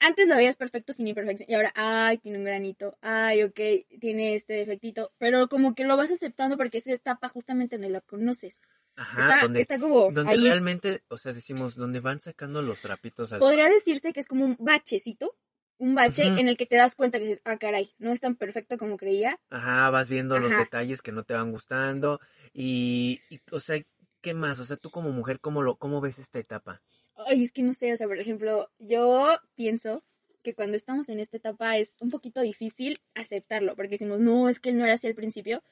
antes 0.00 0.28
lo 0.28 0.36
veías 0.36 0.56
perfecto 0.56 0.92
sin 0.92 1.08
imperfección 1.08 1.50
y 1.50 1.54
ahora, 1.54 1.72
ay, 1.74 2.18
tiene 2.18 2.38
un 2.38 2.44
granito, 2.44 2.96
ay, 3.00 3.42
ok, 3.42 3.60
tiene 4.00 4.34
este 4.34 4.54
defectito, 4.54 5.12
pero 5.18 5.48
como 5.48 5.74
que 5.74 5.84
lo 5.84 5.96
vas 5.96 6.10
aceptando 6.12 6.56
porque 6.56 6.78
es 6.78 6.86
etapa 6.86 7.28
justamente 7.28 7.76
donde 7.76 7.90
lo 7.90 8.00
conoces. 8.02 8.60
Ajá, 8.96 9.20
está, 9.20 9.40
donde, 9.42 9.60
está 9.60 9.78
como 9.78 10.10
donde 10.10 10.32
ahí. 10.32 10.44
realmente, 10.44 11.04
o 11.08 11.18
sea, 11.18 11.32
decimos, 11.32 11.76
donde 11.76 12.00
van 12.00 12.20
sacando 12.20 12.62
los 12.62 12.80
trapitos 12.80 13.32
al 13.32 13.38
Podría 13.38 13.68
decirse 13.68 14.12
que 14.12 14.20
es 14.20 14.26
como 14.26 14.44
un 14.44 14.56
bachecito, 14.58 15.36
un 15.78 15.94
bache 15.94 16.26
en 16.26 16.48
el 16.48 16.56
que 16.56 16.66
te 16.66 16.74
das 16.74 16.96
cuenta 16.96 17.18
que 17.18 17.26
dices, 17.26 17.40
ah, 17.44 17.56
caray, 17.56 17.94
no 17.98 18.10
es 18.10 18.20
tan 18.20 18.34
perfecto 18.34 18.76
como 18.76 18.96
creía. 18.96 19.38
Ajá, 19.50 19.90
vas 19.90 20.08
viendo 20.08 20.38
los 20.40 20.50
detalles 20.50 21.02
que 21.02 21.12
no 21.12 21.22
te 21.22 21.34
van 21.34 21.52
gustando 21.52 22.20
y, 22.52 23.20
y, 23.30 23.40
o 23.52 23.60
sea, 23.60 23.80
¿qué 24.28 24.34
más? 24.34 24.60
O 24.60 24.64
sea, 24.66 24.76
tú 24.76 24.90
como 24.90 25.10
mujer, 25.10 25.40
¿cómo 25.40 25.62
lo, 25.62 25.76
cómo 25.76 26.02
ves 26.02 26.18
esta 26.18 26.38
etapa? 26.38 26.82
Ay, 27.16 27.44
es 27.44 27.50
que 27.50 27.62
no 27.62 27.72
sé, 27.72 27.94
o 27.94 27.96
sea, 27.96 28.06
por 28.06 28.18
ejemplo, 28.18 28.70
yo 28.78 29.38
pienso 29.54 30.04
que 30.42 30.52
cuando 30.52 30.76
estamos 30.76 31.08
en 31.08 31.18
esta 31.18 31.38
etapa 31.38 31.78
es 31.78 31.96
un 32.02 32.10
poquito 32.10 32.42
difícil 32.42 33.00
aceptarlo, 33.14 33.74
porque 33.74 33.92
decimos, 33.92 34.20
no, 34.20 34.50
es 34.50 34.60
que 34.60 34.68
él 34.68 34.76
no 34.76 34.84
era 34.84 34.94
así 34.94 35.06
al 35.06 35.14
principio, 35.14 35.62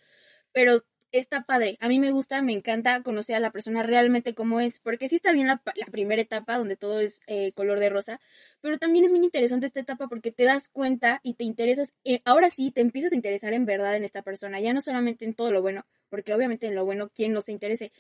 pero 0.53 0.81
está 1.13 1.43
padre. 1.43 1.77
A 1.81 1.89
mí 1.89 2.01
me 2.01 2.13
gusta, 2.13 2.41
me 2.41 2.55
encanta 2.55 3.03
conocer 3.03 3.37
a 3.37 3.41
la 3.41 3.51
persona 3.53 3.83
realmente 3.83 4.35
como 4.35 4.59
es, 4.61 4.81
porque 4.81 5.11
sí 5.11 5.17
está 5.17 5.33
bien 5.33 5.49
la, 5.49 5.63
la 5.75 5.87
primera 5.87 6.23
etapa 6.23 6.57
donde 6.57 6.77
todo 6.77 7.01
es 7.01 7.21
eh, 7.27 7.53
color 7.53 7.79
de 7.79 7.91
rosa, 7.91 8.21
pero 8.63 8.79
también 8.79 9.05
es 9.05 9.11
muy 9.11 9.21
interesante 9.23 9.67
esta 9.67 9.81
etapa 9.81 10.09
porque 10.09 10.33
te 10.33 10.45
das 10.45 10.71
cuenta 10.71 11.21
y 11.23 11.35
te 11.35 11.45
interesas, 11.45 11.93
eh, 12.05 12.23
ahora 12.25 12.49
sí 12.49 12.71
te 12.71 12.81
empiezas 12.81 13.13
a 13.13 13.17
interesar 13.17 13.53
en 13.53 13.67
verdad 13.67 13.97
en 13.97 14.05
esta 14.05 14.23
persona, 14.23 14.61
ya 14.61 14.73
no 14.73 14.81
solamente 14.81 15.27
en 15.27 15.35
todo 15.35 15.53
lo 15.53 15.61
bueno, 15.61 15.87
porque 16.09 16.33
obviamente 16.33 16.67
en 16.67 16.75
lo 16.75 16.85
bueno, 16.85 17.11
¿quién 17.15 17.33
no 17.33 17.41
se 17.41 17.53
interese? 17.53 17.93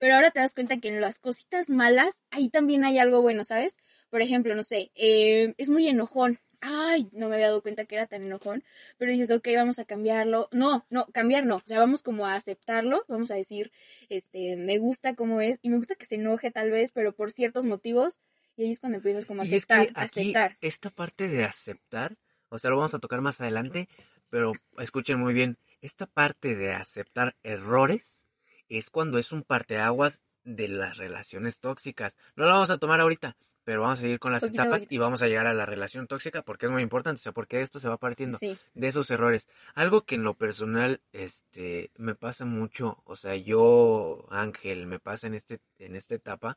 Pero 0.00 0.14
ahora 0.14 0.30
te 0.30 0.40
das 0.40 0.54
cuenta 0.54 0.78
que 0.78 0.88
en 0.88 1.00
las 1.00 1.20
cositas 1.20 1.68
malas, 1.68 2.24
ahí 2.30 2.48
también 2.48 2.84
hay 2.84 2.98
algo 2.98 3.20
bueno, 3.20 3.44
¿sabes? 3.44 3.76
Por 4.08 4.22
ejemplo, 4.22 4.54
no 4.54 4.62
sé, 4.62 4.90
eh, 4.96 5.54
es 5.58 5.68
muy 5.68 5.86
enojón. 5.88 6.40
Ay, 6.62 7.08
no 7.12 7.28
me 7.28 7.34
había 7.36 7.48
dado 7.48 7.62
cuenta 7.62 7.84
que 7.84 7.94
era 7.94 8.06
tan 8.06 8.22
enojón. 8.22 8.64
Pero 8.96 9.12
dices, 9.12 9.30
ok, 9.30 9.46
vamos 9.54 9.78
a 9.78 9.84
cambiarlo. 9.84 10.48
No, 10.52 10.86
no, 10.90 11.06
cambiar 11.12 11.44
no. 11.46 11.56
O 11.56 11.62
sea, 11.64 11.78
vamos 11.78 12.02
como 12.02 12.26
a 12.26 12.34
aceptarlo. 12.34 13.04
Vamos 13.08 13.30
a 13.30 13.34
decir, 13.34 13.72
este, 14.08 14.56
me 14.56 14.78
gusta 14.78 15.14
como 15.14 15.42
es. 15.42 15.58
Y 15.62 15.70
me 15.70 15.76
gusta 15.76 15.94
que 15.94 16.06
se 16.06 16.16
enoje 16.16 16.50
tal 16.50 16.70
vez, 16.70 16.92
pero 16.92 17.14
por 17.14 17.30
ciertos 17.30 17.66
motivos. 17.66 18.20
Y 18.56 18.64
ahí 18.64 18.72
es 18.72 18.80
cuando 18.80 18.96
empiezas 18.96 19.26
como 19.26 19.42
a 19.42 19.46
Y 19.46 19.54
es 19.54 19.66
que 19.66 19.74
aceptar, 19.74 20.02
aquí, 20.02 20.20
aceptar. 20.20 20.58
esta 20.60 20.90
parte 20.90 21.28
de 21.28 21.44
aceptar, 21.44 22.16
o 22.48 22.58
sea, 22.58 22.70
lo 22.70 22.76
vamos 22.76 22.94
a 22.94 22.98
tocar 22.98 23.20
más 23.20 23.40
adelante, 23.40 23.88
pero 24.28 24.52
escuchen 24.78 25.18
muy 25.18 25.32
bien, 25.32 25.56
esta 25.80 26.06
parte 26.06 26.54
de 26.54 26.72
aceptar 26.72 27.36
errores 27.42 28.29
es 28.70 28.88
cuando 28.88 29.18
es 29.18 29.30
un 29.32 29.42
parteaguas 29.42 30.22
de 30.44 30.68
las 30.68 30.96
relaciones 30.96 31.60
tóxicas. 31.60 32.16
No 32.36 32.44
lo 32.44 32.50
vamos 32.52 32.70
a 32.70 32.78
tomar 32.78 33.00
ahorita, 33.00 33.36
pero 33.64 33.82
vamos 33.82 33.98
a 33.98 34.02
seguir 34.02 34.18
con 34.18 34.32
las 34.32 34.40
Poquito 34.40 34.62
etapas 34.62 34.80
poquito. 34.80 34.94
y 34.94 34.98
vamos 34.98 35.20
a 35.22 35.28
llegar 35.28 35.46
a 35.46 35.52
la 35.52 35.66
relación 35.66 36.06
tóxica 36.06 36.40
porque 36.42 36.64
es 36.66 36.72
muy 36.72 36.80
importante, 36.82 37.18
o 37.20 37.22
sea, 37.22 37.32
porque 37.32 37.60
esto 37.60 37.78
se 37.78 37.88
va 37.90 37.98
partiendo 37.98 38.38
Sí. 38.38 38.56
de 38.72 38.88
esos 38.88 39.10
errores. 39.10 39.46
Algo 39.74 40.06
que 40.06 40.14
en 40.14 40.22
lo 40.22 40.32
personal, 40.34 41.02
este, 41.12 41.90
me 41.98 42.14
pasa 42.14 42.46
mucho, 42.46 43.02
o 43.04 43.16
sea, 43.16 43.36
yo, 43.36 44.26
Ángel, 44.30 44.86
me 44.86 44.98
pasa 44.98 45.26
en 45.26 45.34
este, 45.34 45.60
en 45.78 45.94
esta 45.94 46.14
etapa, 46.14 46.56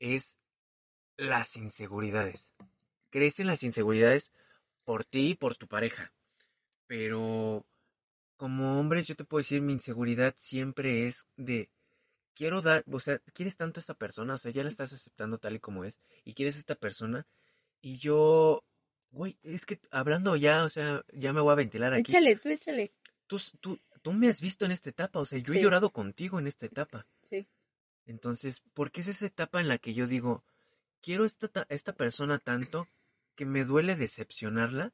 es 0.00 0.36
las 1.16 1.56
inseguridades. 1.56 2.52
Crecen 3.10 3.46
las 3.46 3.62
inseguridades 3.62 4.32
por 4.84 5.04
ti 5.04 5.30
y 5.30 5.34
por 5.36 5.56
tu 5.56 5.68
pareja. 5.68 6.12
Pero 6.86 7.64
como 8.36 8.78
hombres 8.80 9.06
yo 9.06 9.14
te 9.16 9.24
puedo 9.24 9.40
decir, 9.40 9.62
mi 9.62 9.72
inseguridad 9.72 10.34
siempre 10.36 11.06
es 11.08 11.26
de 11.36 11.70
quiero 12.34 12.62
dar, 12.62 12.84
o 12.90 12.98
sea, 13.00 13.18
quieres 13.32 13.56
tanto 13.56 13.78
a 13.78 13.82
esta 13.82 13.94
persona, 13.94 14.34
o 14.34 14.38
sea, 14.38 14.50
ya 14.50 14.62
la 14.62 14.68
estás 14.68 14.92
aceptando 14.92 15.38
tal 15.38 15.54
y 15.56 15.60
como 15.60 15.84
es, 15.84 16.00
y 16.24 16.34
quieres 16.34 16.56
a 16.56 16.58
esta 16.58 16.74
persona, 16.74 17.26
y 17.80 17.98
yo, 17.98 18.64
güey, 19.12 19.38
es 19.42 19.66
que 19.66 19.78
hablando 19.90 20.34
ya, 20.36 20.64
o 20.64 20.68
sea, 20.68 21.04
ya 21.12 21.32
me 21.32 21.40
voy 21.40 21.52
a 21.52 21.56
ventilar 21.56 21.92
aquí. 21.92 22.10
Échale, 22.10 22.36
tú 22.36 22.48
échale. 22.48 22.92
Tú, 23.26 23.40
tú, 23.60 23.80
tú 24.02 24.12
me 24.12 24.28
has 24.28 24.40
visto 24.40 24.64
en 24.64 24.72
esta 24.72 24.90
etapa, 24.90 25.20
o 25.20 25.24
sea, 25.24 25.38
yo 25.38 25.52
he 25.54 25.62
llorado 25.62 25.90
contigo 25.90 26.38
en 26.38 26.46
esta 26.46 26.66
etapa. 26.66 27.06
Sí. 27.22 27.46
Entonces, 28.06 28.60
¿por 28.74 28.90
qué 28.90 29.00
es 29.02 29.08
esa 29.08 29.26
etapa 29.26 29.60
en 29.60 29.68
la 29.68 29.78
que 29.78 29.94
yo 29.94 30.06
digo, 30.06 30.44
quiero 31.00 31.24
esta, 31.24 31.48
ta- 31.48 31.66
esta 31.70 31.92
persona 31.94 32.38
tanto 32.38 32.88
que 33.36 33.46
me 33.46 33.64
duele 33.64 33.96
decepcionarla, 33.96 34.92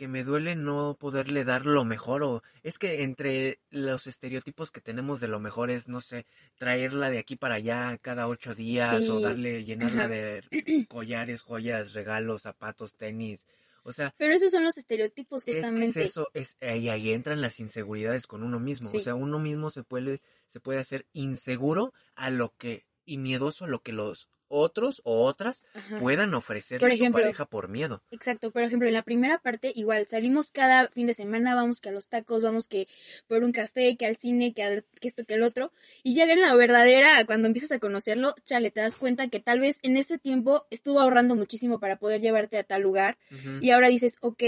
que 0.00 0.08
me 0.08 0.24
duele 0.24 0.56
no 0.56 0.96
poderle 0.98 1.44
dar 1.44 1.66
lo 1.66 1.84
mejor? 1.84 2.22
O 2.22 2.42
es 2.62 2.78
que 2.78 3.02
entre 3.02 3.60
los 3.68 4.06
estereotipos 4.06 4.70
que 4.70 4.80
tenemos 4.80 5.20
de 5.20 5.28
lo 5.28 5.40
mejor 5.40 5.70
es, 5.70 5.90
no 5.90 6.00
sé, 6.00 6.24
traerla 6.56 7.10
de 7.10 7.18
aquí 7.18 7.36
para 7.36 7.56
allá 7.56 7.98
cada 8.00 8.26
ocho 8.26 8.54
días 8.54 9.10
o 9.10 9.20
darle, 9.20 9.62
llenarla 9.62 10.04
Ajá. 10.04 10.08
de 10.08 10.42
collares, 10.88 11.42
joyas, 11.42 11.92
regalos, 11.92 12.40
zapatos, 12.40 12.94
tenis. 12.94 13.44
O 13.82 13.92
sea, 13.92 14.14
Pero 14.16 14.32
esos 14.32 14.50
son 14.50 14.64
los 14.64 14.78
estereotipos, 14.78 15.42
es 15.46 15.56
que 15.56 15.62
justamente. 15.64 16.02
es 16.04 16.10
eso, 16.12 16.28
es 16.32 16.56
ahí, 16.62 16.88
ahí 16.88 17.12
entran 17.12 17.42
las 17.42 17.60
inseguridades 17.60 18.26
con 18.26 18.42
uno 18.42 18.58
mismo. 18.58 18.88
O 18.94 19.00
sea, 19.00 19.14
uno 19.14 19.38
mismo 19.38 19.68
se 19.68 19.82
puede, 19.82 20.22
se 20.46 20.60
puede 20.60 20.78
hacer 20.78 21.04
inseguro 21.12 21.92
a 22.14 22.30
lo 22.30 22.54
que, 22.56 22.86
y 23.10 23.18
miedoso 23.18 23.64
a 23.64 23.68
lo 23.68 23.82
que 23.82 23.92
los 23.92 24.28
otros 24.46 25.00
o 25.04 25.24
otras 25.24 25.64
Ajá. 25.74 25.98
puedan 25.98 26.32
ofrecerle 26.34 26.86
Por 26.86 26.92
a 26.92 26.96
su 26.96 27.12
pareja 27.12 27.44
por 27.44 27.68
miedo. 27.68 28.02
Exacto, 28.10 28.52
por 28.52 28.62
ejemplo, 28.62 28.86
en 28.86 28.94
la 28.94 29.02
primera 29.02 29.38
parte 29.38 29.72
igual 29.74 30.06
salimos 30.06 30.52
cada 30.52 30.88
fin 30.88 31.08
de 31.08 31.14
semana, 31.14 31.56
vamos 31.56 31.80
que 31.80 31.88
a 31.88 31.92
los 31.92 32.08
tacos, 32.08 32.44
vamos 32.44 32.68
que 32.68 32.86
por 33.26 33.42
un 33.42 33.50
café, 33.52 33.96
que 33.96 34.06
al 34.06 34.16
cine, 34.16 34.52
que, 34.52 34.62
al, 34.62 34.84
que 35.00 35.08
esto, 35.08 35.24
que 35.24 35.34
el 35.34 35.42
otro, 35.42 35.72
y 36.04 36.14
ya 36.14 36.24
en 36.24 36.40
la 36.40 36.54
verdadera, 36.54 37.24
cuando 37.26 37.48
empiezas 37.48 37.72
a 37.72 37.78
conocerlo, 37.80 38.34
chale, 38.44 38.70
te 38.70 38.80
das 38.80 38.96
cuenta 38.96 39.28
que 39.28 39.40
tal 39.40 39.58
vez 39.58 39.78
en 39.82 39.96
ese 39.96 40.18
tiempo 40.18 40.66
estuvo 40.70 41.00
ahorrando 41.00 41.34
muchísimo 41.34 41.80
para 41.80 41.96
poder 41.96 42.20
llevarte 42.20 42.58
a 42.58 42.64
tal 42.64 42.82
lugar, 42.82 43.18
y 43.60 43.70
ahora 43.70 43.88
dices, 43.88 44.18
ok, 44.20 44.42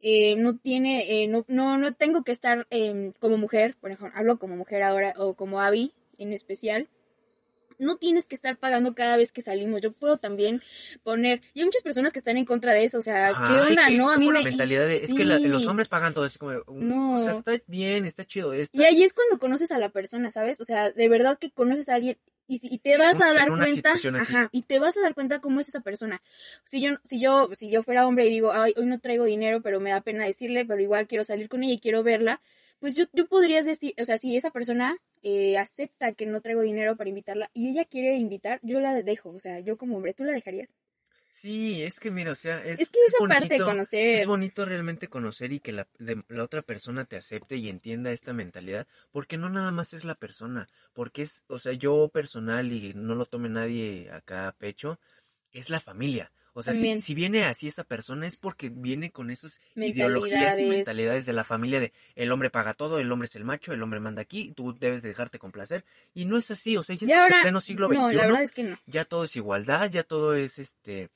eh, 0.00 0.36
no 0.36 0.56
tiene, 0.56 1.22
eh, 1.22 1.26
no, 1.26 1.44
no, 1.48 1.78
no 1.78 1.92
tengo 1.92 2.22
que 2.22 2.32
estar 2.32 2.66
em, 2.70 3.12
como 3.18 3.36
mujer, 3.38 3.76
por 3.80 3.90
ejemplo, 3.90 4.16
hablo 4.16 4.38
como 4.38 4.56
mujer 4.56 4.82
ahora, 4.82 5.14
o 5.16 5.34
como 5.34 5.60
Abby 5.60 5.92
en 6.18 6.32
especial, 6.32 6.88
no 7.78 7.96
tienes 7.96 8.26
que 8.28 8.34
estar 8.34 8.56
pagando 8.56 8.94
cada 8.94 9.16
vez 9.16 9.32
que 9.32 9.42
salimos. 9.42 9.80
Yo 9.82 9.92
puedo 9.92 10.18
también 10.18 10.62
poner. 11.02 11.40
Y 11.54 11.60
hay 11.60 11.66
muchas 11.66 11.82
personas 11.82 12.12
que 12.12 12.18
están 12.18 12.36
en 12.36 12.44
contra 12.44 12.72
de 12.72 12.84
eso. 12.84 12.98
O 12.98 13.02
sea, 13.02 13.28
¿qué 13.46 13.52
onda? 13.60 13.90
No, 13.90 14.10
a 14.10 14.18
mí 14.18 14.28
me. 14.28 14.42
mentalidad 14.42 14.86
de, 14.86 14.96
es 14.96 15.14
que 15.14 15.24
la- 15.24 15.38
los 15.38 15.66
hombres 15.66 15.88
pagan 15.88 16.14
todo, 16.14 16.24
así 16.24 16.38
como, 16.38 16.52
un- 16.66 16.88
No. 16.88 17.16
o 17.16 17.20
sea, 17.22 17.32
está 17.32 17.52
bien, 17.66 18.04
está 18.04 18.24
chido. 18.24 18.52
Está, 18.52 18.76
Y 18.78 18.84
ahí 18.84 19.02
es 19.02 19.12
cuando 19.12 19.38
conoces 19.38 19.70
a 19.72 19.78
la 19.78 19.88
persona, 19.90 20.30
¿sabes? 20.30 20.60
O 20.60 20.64
sea, 20.64 20.90
de 20.90 21.08
verdad 21.08 21.38
que 21.38 21.50
conoces 21.50 21.88
a 21.88 21.94
alguien 21.96 22.16
y, 22.48 22.58
si- 22.58 22.68
y 22.72 22.78
te 22.78 22.96
vas 22.96 23.20
a 23.20 23.32
dar 23.32 23.48
cuenta, 23.48 23.94
ajá, 24.20 24.48
y 24.52 24.62
te 24.62 24.78
vas 24.78 24.96
a 24.96 25.00
dar 25.00 25.14
cuenta 25.14 25.40
cómo 25.40 25.60
es 25.60 25.68
esa 25.68 25.80
persona. 25.80 26.22
Si 26.64 26.80
yo, 26.80 26.90
si 27.02 27.20
yo, 27.20 27.50
si 27.54 27.70
yo 27.70 27.82
fuera 27.82 28.06
hombre 28.06 28.26
y 28.26 28.30
digo, 28.30 28.52
ay, 28.52 28.72
hoy 28.76 28.86
no 28.86 29.00
traigo 29.00 29.24
dinero, 29.24 29.62
pero 29.62 29.80
me 29.80 29.90
da 29.90 30.00
pena 30.00 30.24
decirle, 30.24 30.64
pero 30.64 30.80
igual 30.80 31.06
quiero 31.08 31.24
salir 31.24 31.48
con 31.48 31.64
ella 31.64 31.72
y 31.74 31.80
quiero 31.80 32.04
verla, 32.04 32.40
pues 32.78 32.94
yo, 32.94 33.06
yo 33.12 33.26
podrías 33.26 33.64
decir, 33.66 33.94
o 34.00 34.04
sea, 34.04 34.16
si 34.18 34.36
esa 34.36 34.50
persona 34.52 34.96
eh, 35.30 35.58
acepta 35.58 36.12
que 36.14 36.26
no 36.26 36.40
traigo 36.42 36.62
dinero 36.62 36.96
para 36.96 37.10
invitarla 37.10 37.50
y 37.54 37.70
ella 37.70 37.84
quiere 37.86 38.16
invitar, 38.16 38.60
yo 38.62 38.80
la 38.80 38.94
dejo, 39.02 39.30
o 39.30 39.40
sea, 39.40 39.60
yo 39.60 39.76
como 39.78 39.96
hombre, 39.96 40.14
¿tú 40.14 40.24
la 40.24 40.32
dejarías? 40.32 40.68
Sí, 41.32 41.82
es 41.82 42.00
que 42.00 42.10
mira, 42.10 42.32
o 42.32 42.34
sea, 42.34 42.64
es, 42.64 42.80
Es, 42.82 42.90
que 42.90 43.00
esa 43.06 43.18
parte 43.28 43.54
de 43.54 43.60
bonito. 43.60 43.62
conocer, 43.62 44.10
Es 44.10 44.24
bonito 44.26 44.64
realmente 44.64 45.08
conocer 45.08 45.52
y 45.52 45.60
que 45.60 45.72
la, 45.72 45.88
de- 45.98 46.24
la 46.28 46.44
otra 46.44 46.62
persona 46.62 47.04
te 47.04 47.16
acepte 47.16 47.56
y 47.56 47.68
entienda 47.68 48.12
esta 48.12 48.32
mentalidad, 48.32 48.86
porque 49.10 49.36
no 49.36 49.50
nada 49.50 49.70
más 49.72 49.92
es 49.92 50.04
la 50.04 50.14
persona, 50.14 50.68
porque 50.94 51.22
es, 51.22 51.44
o 51.48 51.58
sea, 51.58 51.72
yo 51.72 52.08
personal 52.08 52.72
y 52.72 52.94
no 52.94 53.14
lo 53.14 53.26
tome 53.26 53.48
nadie 53.50 54.10
acá 54.10 54.48
a 54.48 54.52
pecho, 54.52 54.98
es 55.52 55.70
la 55.70 55.80
familia. 55.80 56.32
O 56.58 56.62
sea, 56.62 56.72
si, 56.72 57.02
si 57.02 57.14
viene 57.14 57.44
así 57.44 57.68
esa 57.68 57.84
persona 57.84 58.26
es 58.26 58.38
porque 58.38 58.70
viene 58.70 59.10
con 59.10 59.28
esas 59.30 59.60
ideologías 59.74 60.58
y 60.58 60.64
mentalidades. 60.64 61.26
de 61.26 61.34
la 61.34 61.44
familia 61.44 61.80
de 61.80 61.92
el 62.14 62.32
hombre 62.32 62.48
paga 62.48 62.72
todo, 62.72 62.98
el 62.98 63.12
hombre 63.12 63.26
es 63.26 63.36
el 63.36 63.44
macho, 63.44 63.74
el 63.74 63.82
hombre 63.82 64.00
manda 64.00 64.22
aquí, 64.22 64.54
tú 64.56 64.74
debes 64.80 65.02
de 65.02 65.10
dejarte 65.10 65.38
complacer. 65.38 65.84
Y 66.14 66.24
no 66.24 66.38
es 66.38 66.50
así, 66.50 66.78
o 66.78 66.82
sea, 66.82 66.96
ya 66.96 67.06
Y 67.06 67.10
estamos 67.10 67.24
ahora, 67.24 67.36
en 67.36 67.42
pleno 67.42 67.60
siglo 67.60 67.88
no, 67.88 67.94
la 67.94 68.08
XXI, 68.08 68.16
verdad 68.26 68.42
es 68.42 68.52
que 68.52 68.62
no. 68.62 68.78
ya 68.86 69.04
todo 69.04 69.24
es 69.24 69.36
igualdad, 69.36 69.90
ya 69.90 70.02
todo 70.02 70.34
es 70.34 70.58
este 70.58 71.10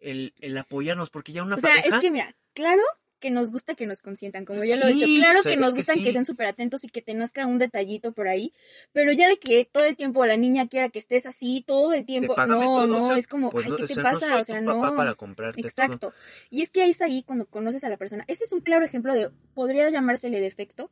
el, 0.00 0.32
el 0.40 0.56
apoyarnos, 0.56 1.10
porque 1.10 1.32
ya 1.32 1.42
una 1.42 1.56
O 1.56 1.60
sea, 1.60 1.68
pareja 1.74 1.96
es 1.96 2.00
que 2.00 2.10
mira, 2.10 2.34
claro 2.54 2.82
que 3.18 3.30
nos 3.30 3.50
gusta 3.50 3.74
que 3.74 3.86
nos 3.86 4.02
consientan, 4.02 4.44
como 4.44 4.64
ya 4.64 4.76
lo 4.76 4.86
he 4.86 4.92
dicho. 4.92 5.06
Claro 5.06 5.40
o 5.40 5.42
sea, 5.42 5.52
que 5.52 5.56
nos 5.56 5.74
gustan 5.74 5.98
que, 5.98 6.06
sí. 6.06 6.12
sean 6.12 6.26
súper 6.26 6.46
atentos 6.46 6.84
y 6.84 6.88
que 6.88 7.02
te 7.02 7.14
nazca 7.14 7.46
un 7.46 7.58
detallito 7.58 8.12
por 8.12 8.28
ahí, 8.28 8.52
pero 8.92 9.12
ya 9.12 9.28
de 9.28 9.38
que 9.38 9.64
todo 9.64 9.84
el 9.84 9.96
tiempo 9.96 10.24
la 10.26 10.36
niña 10.36 10.68
quiera 10.68 10.88
que 10.88 10.98
estés 10.98 11.26
así, 11.26 11.64
todo 11.66 11.92
el 11.92 12.04
tiempo, 12.04 12.34
no, 12.36 12.60
todo, 12.60 12.74
o 12.74 12.86
no, 12.86 13.06
sea, 13.06 13.16
es 13.16 13.28
como, 13.28 13.50
pues 13.50 13.66
ay, 13.66 13.72
no, 13.72 13.76
¿qué 13.76 13.84
o 13.84 13.86
te 13.86 13.94
sea, 13.94 14.02
no 14.02 14.10
pasa? 14.10 14.28
soy 14.28 14.40
o 14.40 14.44
sea, 14.44 14.60
tu 14.60 14.66
papá 14.66 14.90
no. 14.90 14.96
para 14.96 15.14
comprarte 15.14 15.60
todo. 15.60 15.68
Exacto. 15.68 16.14
Y 16.50 16.62
es 16.62 16.70
que 16.70 16.82
ahí 16.82 16.90
es 16.90 17.00
ahí 17.00 17.22
cuando 17.22 17.46
conoces 17.46 17.84
a 17.84 17.88
la 17.88 17.96
persona. 17.96 18.24
Ese 18.28 18.44
es 18.44 18.52
un 18.52 18.60
claro 18.60 18.84
ejemplo 18.84 19.14
de, 19.14 19.30
podría 19.54 19.88
llamársele 19.90 20.40
defecto, 20.40 20.90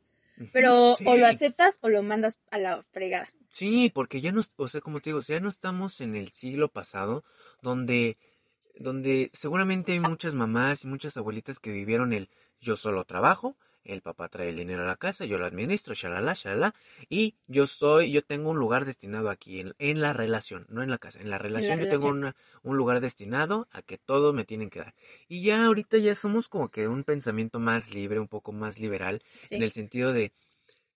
pero 0.51 0.93
o 1.05 1.15
lo 1.17 1.25
aceptas 1.25 1.79
o 1.81 1.89
lo 1.89 2.03
mandas 2.03 2.39
a 2.51 2.57
la 2.57 2.81
fregada. 2.91 3.29
Sí, 3.49 3.89
porque 3.93 4.19
ya 4.19 4.33
no, 4.33 4.41
o 4.57 4.67
sea, 4.67 4.81
como 4.81 4.99
te 4.99 5.11
digo, 5.11 5.21
ya 5.21 5.39
no 5.39 5.47
estamos 5.47 6.01
en 6.01 6.15
el 6.15 6.33
siglo 6.33 6.67
pasado, 6.67 7.23
donde, 7.61 8.17
donde 8.77 9.29
seguramente 9.33 9.93
hay 9.93 9.99
muchas 9.99 10.35
mamás 10.35 10.83
y 10.83 10.87
muchas 10.87 11.17
abuelitas 11.17 11.59
que 11.59 11.71
vivieron 11.71 12.13
el 12.13 12.29
yo 12.59 12.75
solo 12.77 13.05
trabajo, 13.05 13.57
el 13.83 14.01
papá 14.01 14.29
trae 14.29 14.49
el 14.49 14.55
dinero 14.57 14.81
a 14.83 14.87
la 14.87 14.95
casa, 14.95 15.25
yo 15.25 15.37
lo 15.37 15.45
administro, 15.45 15.93
shalala, 15.93 16.33
shalala, 16.33 16.73
y 17.07 17.35
yo 17.45 17.65
estoy, 17.65 18.11
yo 18.11 18.23
tengo 18.23 18.49
un 18.49 18.57
lugar 18.57 18.83
destinado 18.85 19.29
aquí, 19.29 19.59
en, 19.59 19.75
en 19.77 20.01
la 20.01 20.11
relación, 20.11 20.65
no 20.69 20.81
en 20.81 20.89
la 20.89 20.97
casa, 20.97 21.19
en 21.21 21.29
la 21.29 21.37
relación 21.37 21.79
yo 21.79 21.87
tengo 21.89 22.07
una- 22.09 22.35
un 22.63 22.77
lugar 22.77 22.99
destinado 23.01 23.67
a 23.71 23.83
que 23.83 23.99
todos 23.99 24.33
me 24.33 24.43
tienen 24.43 24.71
que 24.71 24.79
dar. 24.79 24.95
Y 25.27 25.43
ya 25.43 25.63
ahorita 25.65 25.97
ya 25.99 26.15
somos 26.15 26.47
como 26.49 26.69
que 26.69 26.87
un 26.87 27.03
pensamiento 27.03 27.59
más 27.59 27.93
libre, 27.93 28.19
un 28.19 28.27
poco 28.27 28.51
más 28.51 28.79
liberal, 28.79 29.21
Sí. 29.43 29.55
en 29.55 29.63
el 29.63 29.71
sentido 29.71 30.11
de 30.13 30.31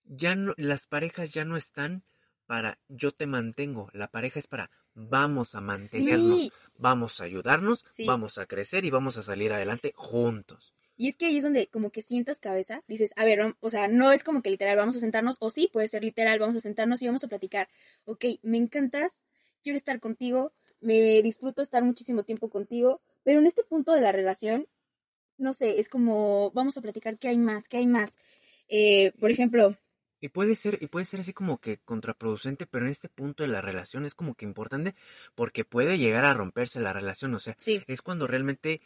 ya 0.04 0.34
no, 0.34 0.54
las 0.56 0.86
parejas 0.88 1.32
ya 1.32 1.44
no 1.44 1.56
están 1.56 2.02
para 2.50 2.80
yo 2.88 3.12
te 3.12 3.28
mantengo, 3.28 3.90
la 3.92 4.08
pareja 4.08 4.40
es 4.40 4.48
para 4.48 4.72
vamos 4.94 5.54
a 5.54 5.60
mantenernos, 5.60 6.40
Sí. 6.40 6.52
vamos 6.76 7.20
a 7.20 7.24
ayudarnos, 7.24 7.84
Sí. 7.90 8.06
vamos 8.06 8.38
a 8.38 8.46
crecer 8.46 8.84
y 8.84 8.90
vamos 8.90 9.16
a 9.16 9.22
salir 9.22 9.52
adelante 9.52 9.92
juntos. 9.94 10.74
Y 10.96 11.06
es 11.06 11.16
que 11.16 11.26
ahí 11.26 11.36
es 11.36 11.44
donde 11.44 11.68
como 11.68 11.90
que 11.92 12.02
sientas 12.02 12.40
cabeza, 12.40 12.82
dices, 12.88 13.12
a 13.14 13.24
ver, 13.24 13.54
o 13.60 13.70
sea, 13.70 13.86
no 13.86 14.10
es 14.10 14.24
como 14.24 14.42
que 14.42 14.50
literal 14.50 14.76
vamos 14.76 14.96
a 14.96 14.98
sentarnos, 14.98 15.36
o 15.38 15.50
sí, 15.50 15.70
puede 15.72 15.86
ser 15.86 16.02
literal, 16.02 16.40
vamos 16.40 16.56
a 16.56 16.60
sentarnos 16.60 17.00
y 17.02 17.06
vamos 17.06 17.22
a 17.22 17.28
platicar. 17.28 17.68
Ok, 18.04 18.24
me 18.42 18.58
encantas, 18.58 19.22
quiero 19.62 19.76
estar 19.76 20.00
contigo, 20.00 20.52
me 20.80 21.22
disfruto 21.22 21.62
estar 21.62 21.84
muchísimo 21.84 22.24
tiempo 22.24 22.50
contigo, 22.50 23.00
pero 23.22 23.38
en 23.38 23.46
este 23.46 23.62
punto 23.62 23.92
de 23.92 24.00
la 24.00 24.10
relación, 24.10 24.66
no 25.38 25.52
sé, 25.52 25.78
es 25.78 25.88
como, 25.88 26.50
vamos 26.50 26.76
a 26.76 26.80
platicar 26.80 27.16
qué 27.16 27.28
hay 27.28 27.38
más, 27.38 27.68
qué 27.68 27.76
hay 27.76 27.86
más. 27.86 28.18
Eh, 28.66 29.12
por 29.20 29.30
ejemplo, 29.30 29.76
Y 30.20 30.28
puede 30.28 30.54
ser, 30.54 30.78
y 30.80 30.86
puede 30.86 31.06
ser 31.06 31.20
así 31.20 31.32
como 31.32 31.58
que 31.58 31.78
contraproducente, 31.78 32.66
pero 32.66 32.84
en 32.84 32.90
este 32.92 33.08
punto 33.08 33.42
de 33.42 33.48
la 33.48 33.60
relación 33.60 34.04
es 34.04 34.14
como 34.14 34.34
que 34.34 34.44
importante 34.44 34.94
porque 35.34 35.64
puede 35.64 35.98
llegar 35.98 36.24
a 36.24 36.34
romperse 36.34 36.80
la 36.80 36.92
relación. 36.92 37.34
O 37.34 37.40
sea, 37.40 37.54
sí, 37.58 37.82
es 37.86 38.02
cuando 38.02 38.26
realmente 38.26 38.80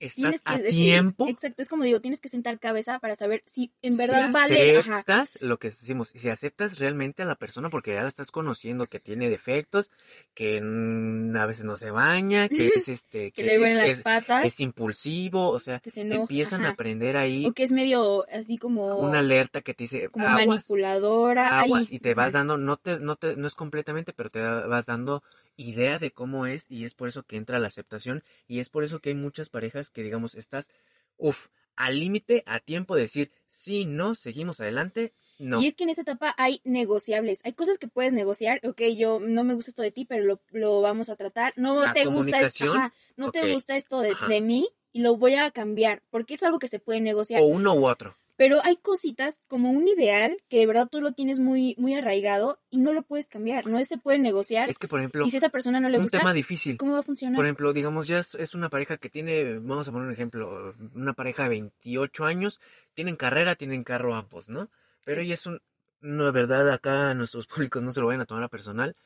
estás 0.00 0.42
a 0.44 0.58
decir, 0.58 0.88
tiempo. 0.88 1.26
exacto, 1.26 1.62
es 1.62 1.68
como 1.68 1.84
digo, 1.84 2.00
tienes 2.00 2.20
que 2.20 2.28
sentar 2.28 2.58
cabeza 2.58 2.98
para 2.98 3.14
saber 3.16 3.42
si 3.46 3.72
en 3.82 3.96
si 3.96 3.96
verdad 3.96 4.30
vale, 4.32 4.70
ajá, 4.76 5.06
aceptas 5.06 5.38
lo 5.40 5.58
que 5.58 5.70
decimos, 5.70 6.08
si 6.08 6.28
aceptas 6.28 6.78
realmente 6.78 7.22
a 7.22 7.26
la 7.26 7.36
persona 7.36 7.70
porque 7.70 7.94
ya 7.94 8.02
la 8.02 8.08
estás 8.08 8.30
conociendo, 8.30 8.86
que 8.86 9.00
tiene 9.00 9.28
defectos, 9.30 9.90
que 10.34 10.58
a 10.58 11.46
veces 11.46 11.64
no 11.64 11.76
se 11.76 11.90
baña, 11.90 12.48
que 12.48 12.68
es 12.74 12.88
este, 12.88 13.30
que 13.32 13.42
que 13.44 13.44
le 13.44 13.64
es, 13.64 13.74
las 13.74 13.98
es- 13.98 14.02
patas, 14.02 14.44
es 14.44 14.60
impulsivo, 14.60 15.50
o 15.50 15.60
sea, 15.60 15.82
que 15.82 15.90
se 15.90 16.00
enoja, 16.00 16.22
empiezan 16.24 16.64
a 16.64 16.68
ajá, 16.68 16.70
aprender 16.70 17.16
ahí 17.16 17.46
o 17.46 17.52
que 17.52 17.62
es 17.64 17.72
medio 17.72 18.26
así 18.30 18.56
como... 18.58 18.84
una 18.96 19.18
alerta 19.20 19.60
que 19.62 19.74
te 19.74 19.84
dice 19.84 20.08
como 20.10 20.28
aguas, 20.28 20.64
manipuladora. 20.66 21.48
ay, 21.48 21.64
aguas, 21.64 21.90
y 21.90 21.98
te 22.00 22.14
vas 22.14 22.32
dando, 22.32 22.56
no 22.58 22.76
te, 22.76 22.98
no 23.00 23.16
te, 23.16 23.36
no 23.36 23.46
es 23.48 23.54
completamente, 23.54 24.12
pero 24.12 24.30
te 24.30 24.40
vas 24.42 24.86
dando 24.86 25.22
idea 25.56 25.98
de 25.98 26.12
cómo 26.12 26.46
es, 26.46 26.70
y 26.70 26.84
es 26.84 26.94
por 26.94 27.08
eso 27.08 27.22
que 27.24 27.36
entra 27.36 27.58
la 27.58 27.68
aceptación, 27.68 28.24
y 28.46 28.60
es 28.60 28.68
por 28.68 28.84
eso 28.84 29.00
que 29.00 29.10
hay 29.10 29.14
muchas 29.14 29.48
parejas 29.48 29.90
que 29.90 30.02
digamos, 30.02 30.34
estás, 30.34 30.70
uff, 31.16 31.48
al 31.76 31.98
límite, 31.98 32.42
a 32.46 32.60
tiempo 32.60 32.94
de 32.94 33.02
decir, 33.02 33.32
sí, 33.48 33.84
no, 33.84 34.14
seguimos 34.14 34.60
adelante, 34.60 35.12
no. 35.38 35.60
Y 35.60 35.66
es 35.66 35.76
que 35.76 35.84
en 35.84 35.90
esta 35.90 36.02
etapa 36.02 36.34
hay 36.38 36.60
negociables. 36.62 37.40
Hay 37.44 37.54
cosas 37.54 37.78
que 37.78 37.88
puedes 37.88 38.12
negociar. 38.12 38.60
Ok, 38.62 38.82
yo 38.96 39.18
no 39.20 39.42
me 39.42 39.54
gusta 39.54 39.70
esto 39.72 39.82
de 39.82 39.90
ti, 39.90 40.04
pero 40.04 40.24
lo, 40.24 40.40
lo 40.50 40.80
vamos 40.80 41.08
a 41.08 41.16
tratar. 41.16 41.52
No 41.56 41.82
La 41.82 41.92
te 41.92 42.04
gusta 42.04 42.40
esto, 42.40 42.72
ajá, 42.72 42.94
no 43.16 43.32
te 43.32 43.52
gusta 43.52 43.76
esto 43.76 44.00
de, 44.00 44.14
de 44.28 44.40
mí 44.40 44.68
y 44.92 45.00
lo 45.00 45.16
voy 45.16 45.34
a 45.34 45.50
cambiar 45.50 46.02
porque 46.10 46.34
es 46.34 46.42
algo 46.44 46.58
que 46.58 46.68
se 46.68 46.78
puede 46.78 47.00
negociar. 47.00 47.42
O 47.42 47.46
uno 47.46 47.74
u 47.74 47.86
otro. 47.86 48.16
Pero 48.36 48.58
hay 48.64 48.76
cositas 48.76 49.40
como 49.46 49.70
un 49.70 49.86
ideal 49.86 50.36
que 50.48 50.58
de 50.58 50.66
verdad 50.66 50.88
tú 50.90 51.00
lo 51.00 51.12
tienes 51.12 51.38
muy, 51.38 51.76
muy 51.78 51.94
arraigado 51.94 52.60
y 52.68 52.78
no 52.78 52.92
lo 52.92 53.02
puedes 53.02 53.28
cambiar. 53.28 53.66
No 53.66 53.82
se 53.84 53.96
puede 53.96 54.18
negociar. 54.18 54.68
Es 54.68 54.78
que, 54.78 54.88
por 54.88 54.98
ejemplo, 54.98 55.24
Y 55.24 55.30
si 55.30 55.36
a 55.36 55.38
esa 55.38 55.50
persona 55.50 55.78
no 55.78 55.88
le 55.88 55.98
un 55.98 56.02
gusta, 56.04 56.18
tema 56.18 56.32
difícil. 56.32 56.76
¿cómo 56.76 56.94
va 56.94 56.98
a 56.98 57.02
funcionar? 57.04 57.36
Por 57.36 57.44
ejemplo, 57.46 57.72
digamos, 57.72 58.08
ya 58.08 58.18
es, 58.18 58.34
es 58.34 58.54
una 58.54 58.70
pareja 58.70 58.96
que 58.96 59.08
tiene, 59.08 59.58
vamos 59.60 59.86
a 59.86 59.92
poner 59.92 60.08
un 60.08 60.12
ejemplo, 60.12 60.74
una 60.94 61.12
pareja 61.12 61.44
de 61.44 61.50
28 61.50 62.24
años, 62.24 62.60
tienen 62.94 63.14
carrera, 63.16 63.54
tienen 63.54 63.84
carro 63.84 64.14
ambos, 64.16 64.48
¿no? 64.48 64.68
Pero 65.04 65.20
Sí. 65.20 65.26
ella 65.26 65.34
es 65.34 65.46
un, 65.46 65.60
no, 66.00 66.24
de 66.24 66.32
verdad, 66.32 66.68
acá 66.72 67.14
nuestros 67.14 67.46
públicos 67.70 67.82
no 67.84 67.92
se 67.92 68.00
lo 68.00 68.06
vayan 68.06 68.22
a 68.22 68.26
tomar 68.26 68.42
a 68.42 68.48
personal, 68.48 68.96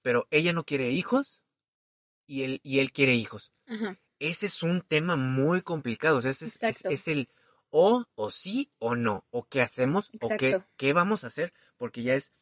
pero 0.00 0.26
ella 0.30 0.54
no 0.54 0.64
quiere 0.64 0.90
hijos 0.92 1.42
y 2.26 2.42
él, 2.44 2.60
y 2.62 2.78
él 2.78 2.92
quiere 2.92 3.14
hijos. 3.14 3.52
Ajá, 3.66 3.98
Ese 4.18 4.46
es 4.46 4.62
un 4.62 4.80
tema 4.80 5.16
muy 5.16 5.60
complicado, 5.60 6.18
o 6.18 6.22
sea, 6.22 6.30
ese 6.30 6.46
es, 6.46 6.54
es- 6.54 6.62
Exacto. 6.62 6.90
es 6.90 7.08
el 7.08 7.28
o, 7.70 8.04
o 8.14 8.30
sí, 8.30 8.70
o 8.78 8.94
no, 8.96 9.24
o 9.30 9.44
qué 9.44 9.60
hacemos, 9.62 10.10
o 10.20 10.28
qué, 10.28 10.58
qué 10.76 10.92
vamos 10.92 11.24
a 11.24 11.28
hacer, 11.28 11.52
porque 11.76 12.02
ya 12.02 12.14
es 12.14 12.32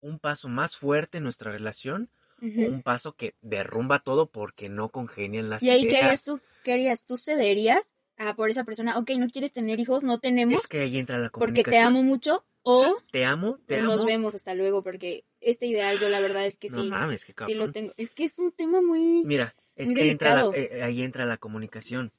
un 0.00 0.18
paso 0.18 0.48
más 0.48 0.76
fuerte 0.76 1.18
en 1.18 1.24
nuestra 1.24 1.50
relación 1.50 2.10
ujú. 2.40 2.66
un 2.66 2.82
paso 2.82 3.14
que 3.14 3.34
derrumba 3.40 4.00
todo 4.00 4.30
porque 4.30 4.68
no 4.68 4.88
congenian 4.90 5.50
las 5.50 5.62
Y 5.62 5.70
ahí, 5.70 5.80
¿qué 5.82 5.86
ideas. 5.88 6.02
harías 6.02 6.24
tú? 6.24 6.40
¿Qué 6.62 6.72
harías? 6.72 7.04
¿Tú 7.04 7.16
cederías 7.16 7.92
a 8.18 8.34
por 8.34 8.50
esa 8.50 8.64
persona? 8.64 8.98
Ok, 8.98 9.10
no 9.18 9.28
quieres 9.28 9.52
tener 9.52 9.80
hijos, 9.80 10.02
no 10.02 10.18
tenemos 10.18 10.62
Es 10.62 10.68
que 10.68 10.80
ahí 10.80 10.98
entra 10.98 11.18
la 11.18 11.30
porque 11.30 11.62
te 11.64 11.78
comunicación. 11.78 11.86
amo 11.86 12.02
mucho 12.02 12.44
o 12.62 12.82
Sí, 12.84 13.04
te 13.10 13.24
amo, 13.24 13.58
te 13.66 13.76
amo. 13.78 13.86
nos 13.94 14.04
vemos 14.04 14.34
hasta 14.34 14.54
luego 14.54 14.82
porque 14.82 15.24
este 15.40 15.66
ideal 15.66 15.98
yo 15.98 16.08
la 16.08 16.20
verdad 16.20 16.46
es 16.46 16.58
que 16.58 16.68
No 16.68 16.82
sí, 16.82 16.90
mames, 16.90 17.24
qué 17.24 17.34
sí 17.44 17.54
lo 17.54 17.70
tengo. 17.72 17.92
Es 17.96 18.14
que 18.14 18.24
es 18.24 18.38
un 18.38 18.52
tema 18.52 18.80
muy... 18.80 19.22
Mira, 19.24 19.54
es 19.76 19.86
muy 19.88 19.96
que 19.96 20.10
entra 20.10 20.34
la- 20.34 20.50
eh, 20.56 20.82
ahí 20.82 21.02
entra 21.02 21.24
la 21.26 21.36
comunicación. 21.38 22.12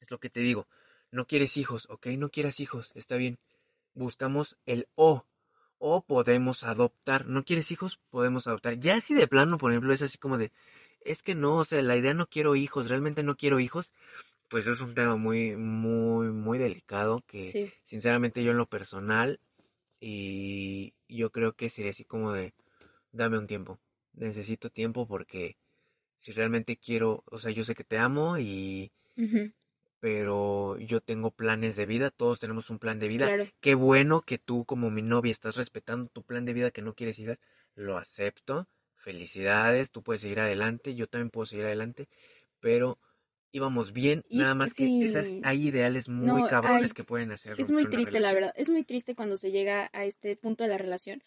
Es 0.00 0.10
lo 0.10 0.18
que 0.18 0.30
te 0.30 0.40
digo. 0.40 0.66
No 1.14 1.28
quieres 1.28 1.56
hijos, 1.56 1.86
ok, 1.90 2.08
no 2.18 2.28
quieras 2.28 2.58
hijos, 2.58 2.90
está 2.96 3.14
bien. 3.14 3.38
Buscamos 3.94 4.56
el 4.66 4.88
o. 4.96 5.24
O 5.78 6.04
podemos 6.04 6.64
adoptar. 6.64 7.26
¿No 7.28 7.44
quieres 7.44 7.70
hijos? 7.70 8.00
Podemos 8.10 8.48
adoptar. 8.48 8.80
Ya 8.80 9.00
si 9.00 9.14
de 9.14 9.28
plano, 9.28 9.56
por 9.56 9.70
ejemplo, 9.70 9.92
es 9.92 10.02
así 10.02 10.18
como 10.18 10.38
de, 10.38 10.50
es 11.02 11.22
que 11.22 11.36
no, 11.36 11.58
o 11.58 11.64
sea, 11.64 11.80
la 11.82 11.96
idea 11.96 12.14
no 12.14 12.26
quiero 12.26 12.56
hijos, 12.56 12.88
realmente 12.88 13.22
no 13.22 13.36
quiero 13.36 13.60
hijos, 13.60 13.92
pues 14.48 14.66
es 14.66 14.80
un 14.80 14.96
tema 14.96 15.14
muy, 15.14 15.54
muy, 15.54 16.32
muy 16.32 16.58
delicado 16.58 17.22
que 17.28 17.44
Sí, 17.44 17.72
sinceramente 17.84 18.42
yo 18.42 18.50
en 18.50 18.56
lo 18.56 18.66
personal 18.66 19.38
y 20.00 20.94
yo 21.08 21.30
creo 21.30 21.52
que 21.52 21.70
sería 21.70 21.92
así 21.92 22.04
como 22.04 22.32
de 22.32 22.54
dame 23.12 23.38
un 23.38 23.46
tiempo 23.46 23.78
necesito 24.12 24.68
tiempo 24.68 25.06
porque 25.06 25.56
si 26.18 26.32
realmente 26.32 26.76
quiero 26.76 27.22
o 27.26 27.38
sea 27.38 27.52
yo 27.52 27.64
sé 27.64 27.74
que 27.74 27.84
te 27.84 27.98
amo 27.98 28.38
y 28.38 28.92
pero 30.04 30.78
yo 30.78 31.00
tengo 31.00 31.30
planes 31.30 31.76
de 31.76 31.86
vida 31.86 32.10
todos 32.10 32.38
tenemos 32.40 32.70
un 32.70 32.78
plan 32.78 32.98
de 32.98 33.08
vida 33.08 33.32
claro. 33.32 33.50
qué 33.60 33.74
bueno 33.74 34.22
que 34.22 34.38
tú 34.38 34.64
como 34.66 34.90
mi 34.90 35.02
novia 35.02 35.32
estás 35.32 35.56
respetando 35.56 36.08
tu 36.08 36.22
plan 36.24 36.44
de 36.44 36.52
vida 36.52 36.70
que 36.72 36.82
no 36.82 36.94
quieres 36.94 37.18
hijas 37.18 37.38
lo 37.74 37.96
acepto 37.98 38.68
felicidades 38.96 39.90
tú 39.92 40.02
puedes 40.02 40.20
seguir 40.22 40.40
adelante 40.40 40.94
yo 40.94 41.06
también 41.08 41.30
puedo 41.30 41.46
seguir 41.46 41.66
adelante 41.66 42.08
pero 42.60 42.98
íbamos 43.52 43.92
bien 43.92 44.24
Y 44.28 44.40
nada 44.40 44.54
más 44.54 44.74
que 44.74 44.92
esas 44.98 45.36
hay 45.42 45.68
ideales 45.68 46.08
muy 46.08 46.42
No, 46.42 46.44
cabrones 46.44 46.92
hay- 46.92 46.94
que 46.94 47.04
pueden 47.04 47.32
hacer 47.32 47.56
Es 47.56 47.70
muy 47.70 47.86
triste, 47.86 48.20
la 48.20 48.32
verdad. 48.34 48.52
Es 48.56 48.70
muy 48.70 48.84
triste 48.84 49.14
cuando 49.16 49.36
se 49.36 49.52
llega 49.52 49.90
a 49.92 50.04
este 50.06 50.36
punto 50.36 50.64
de 50.64 50.70
la 50.70 50.78
relación. 50.78 51.22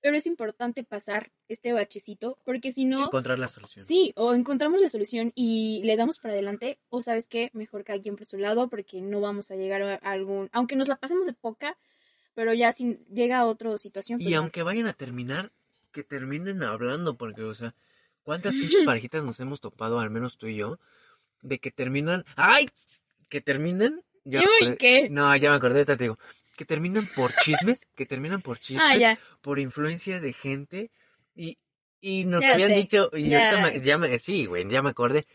Pero 0.00 0.16
es 0.16 0.26
importante 0.26 0.84
pasar 0.84 1.32
este 1.48 1.72
bachecito 1.72 2.38
porque 2.44 2.72
si 2.72 2.84
no... 2.84 3.06
encontrar 3.06 3.38
la 3.38 3.48
solución 3.48 3.84
Sí, 3.84 4.12
o 4.16 4.32
encontramos 4.34 4.80
la 4.80 4.88
solución 4.88 5.32
y 5.34 5.82
le 5.84 5.96
damos 5.96 6.18
para 6.20 6.34
adelante, 6.34 6.78
o 6.88 7.02
sabes 7.02 7.28
qué, 7.28 7.50
mejor 7.52 7.84
cada 7.84 8.00
quien 8.00 8.16
por 8.16 8.26
su 8.26 8.38
lado, 8.38 8.68
porque 8.68 9.00
no 9.00 9.20
vamos 9.20 9.50
a 9.50 9.56
llegar 9.56 9.82
a 9.82 9.96
algún, 9.96 10.48
aunque 10.52 10.76
nos 10.76 10.88
la 10.88 10.96
pasemos 10.96 11.26
de 11.26 11.32
poca, 11.32 11.76
pero 12.34 12.54
ya 12.54 12.72
si 12.72 12.98
llega 13.12 13.38
a 13.38 13.46
otra 13.46 13.76
situación, 13.78 14.18
pues 14.18 14.30
y 14.30 14.34
no. 14.34 14.40
aunque 14.40 14.62
vayan 14.62 14.86
a 14.86 14.92
terminar 14.92 15.50
que 15.92 16.04
terminen 16.04 16.62
hablando 16.62 17.16
porque 17.16 17.42
o 17.42 17.54
sea 17.54 17.74
cuántas 18.22 18.54
pinches 18.54 18.84
parejitas 18.84 19.24
nos 19.24 19.40
hemos 19.40 19.60
topado 19.60 19.98
al 19.98 20.10
menos 20.10 20.38
tú 20.38 20.46
y 20.46 20.56
yo 20.56 20.78
de 21.42 21.58
que 21.58 21.70
terminan 21.70 22.24
ay 22.36 22.68
que 23.28 23.40
terminan 23.40 24.02
ya 24.24 24.42
¿qué? 24.78 25.08
no 25.10 25.34
ya 25.36 25.50
me 25.50 25.56
acordé 25.56 25.84
te 25.84 25.96
digo 25.96 26.18
que 26.58 26.66
terminan 26.66 27.06
por 27.16 27.32
chismes 27.42 27.86
que 27.94 28.04
terminan 28.04 28.42
por 28.42 28.58
chismes 28.60 28.84
Ah, 28.84 28.96
ya. 28.98 29.18
por 29.40 29.58
influencia 29.58 30.20
de 30.20 30.32
gente 30.34 30.90
y 31.34 31.56
y 32.00 32.24
nos 32.26 32.42
Ya 32.44 32.52
habían 32.52 32.70
sé, 32.70 32.76
dicho 32.76 33.10
y 33.14 33.30
ya. 33.30 33.58
me- 33.62 33.80
ya 33.80 33.96
me, 33.98 34.18
sí 34.18 34.44
güey 34.46 34.68
ya 34.70 34.82
me 34.82 34.90
acordé 34.90 35.26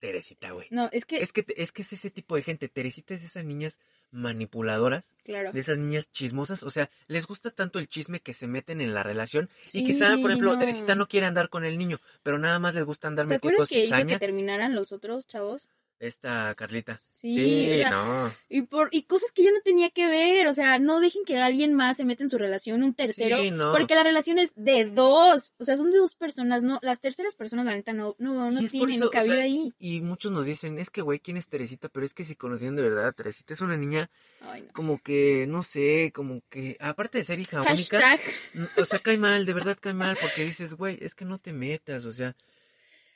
Teresita 0.00 0.52
güey 0.52 0.68
No, 0.70 0.88
es 0.92 1.04
que, 1.04 1.16
es 1.20 1.32
que 1.32 1.44
es 1.56 1.72
que 1.72 1.82
es 1.82 1.92
ese 1.92 2.10
tipo 2.10 2.36
de 2.36 2.42
gente 2.42 2.68
Teresita 2.68 3.14
es 3.14 3.20
de 3.22 3.26
esas 3.26 3.44
niñas 3.44 3.80
manipuladoras 4.10 5.14
claro. 5.24 5.52
de 5.52 5.60
esas 5.60 5.76
niñas 5.78 6.10
chismosas, 6.10 6.62
o 6.62 6.70
sea, 6.70 6.88
les 7.08 7.26
gusta 7.26 7.50
tanto 7.50 7.78
el 7.78 7.88
chisme 7.88 8.20
que 8.20 8.32
se 8.32 8.46
meten 8.46 8.80
en 8.80 8.94
la 8.94 9.02
relación 9.02 9.50
Sí, 9.66 9.80
y 9.80 9.84
quizá, 9.84 10.16
por 10.16 10.30
ejemplo, 10.30 10.52
no. 10.54 10.58
Teresita 10.58 10.94
no 10.94 11.08
quiere 11.08 11.26
andar 11.26 11.48
con 11.50 11.64
el 11.66 11.76
niño, 11.76 12.00
pero 12.22 12.38
nada 12.38 12.58
más 12.58 12.74
les 12.74 12.84
gusta 12.84 13.08
andar 13.08 13.26
¿Te 13.26 13.34
metiendo 13.34 13.56
acuerdas 13.64 13.68
que 13.68 13.78
hizo 13.80 13.88
que 13.90 13.96
cizaña. 13.96 14.18
terminaran 14.18 14.74
los 14.74 14.92
otros 14.92 15.26
chavos? 15.26 15.68
Esta 16.00 16.54
Carlita. 16.56 16.96
Sí, 17.10 17.70
o 17.74 17.76
sea, 17.78 17.90
no. 17.90 18.34
Y 18.48 18.62
por 18.62 18.88
y 18.92 19.02
cosas 19.02 19.32
que 19.32 19.42
yo 19.44 19.50
no 19.50 19.60
tenía 19.62 19.90
que 19.90 20.06
ver, 20.08 20.46
o 20.46 20.54
sea, 20.54 20.78
no 20.78 21.00
dejen 21.00 21.24
que 21.24 21.38
alguien 21.38 21.74
más 21.74 21.96
se 21.96 22.04
meta 22.04 22.22
en 22.22 22.30
su 22.30 22.38
relación, 22.38 22.82
un 22.82 22.94
tercero, 22.94 23.38
Sí, 23.38 23.50
no. 23.50 23.72
porque 23.72 23.94
la 23.94 24.02
relación 24.04 24.38
es 24.38 24.52
de 24.56 24.84
dos, 24.84 25.54
o 25.58 25.64
sea, 25.64 25.76
son 25.76 25.90
de 25.90 25.98
dos 25.98 26.14
personas, 26.14 26.62
no, 26.62 26.78
las 26.82 27.00
terceras 27.00 27.34
personas 27.34 27.66
la 27.66 27.74
neta 27.74 27.92
no 27.92 28.14
no 28.18 28.50
no 28.50 28.60
tienen 28.68 28.96
eso, 28.96 29.06
o 29.08 29.10
cabida 29.10 29.34
sea, 29.34 29.44
ahí. 29.44 29.72
Y 29.78 30.00
muchos 30.00 30.30
nos 30.32 30.46
dicen, 30.46 30.78
es 30.78 30.90
que 30.90 31.02
güey, 31.02 31.18
¿quién 31.20 31.36
es 31.36 31.48
Teresita? 31.48 31.88
Pero 31.88 32.06
es 32.06 32.14
que 32.14 32.24
si 32.24 32.36
conocieron 32.36 32.76
de 32.76 32.82
verdad 32.82 33.08
a 33.08 33.12
Teresita, 33.12 33.54
es 33.54 33.60
una 33.60 33.76
niña 33.76 34.10
Ay, 34.40 34.62
no. 34.62 34.72
como 34.72 35.02
que, 35.02 35.46
no 35.48 35.62
sé, 35.62 36.12
como 36.14 36.42
que, 36.48 36.76
aparte 36.80 37.18
de 37.18 37.24
ser 37.24 37.38
hija 37.40 37.58
única, 37.60 37.70
Hashtag. 38.00 38.20
n- 38.54 38.68
o 38.80 38.84
sea, 38.84 38.98
cae 39.00 39.18
mal, 39.18 39.44
de 39.46 39.52
verdad 39.52 39.76
cae 39.80 39.94
mal, 39.94 40.16
porque 40.20 40.44
dices, 40.44 40.74
güey, 40.74 40.98
es 41.00 41.14
que 41.14 41.24
no 41.24 41.38
te 41.38 41.52
metas, 41.52 42.04
o 42.04 42.12
sea, 42.12 42.36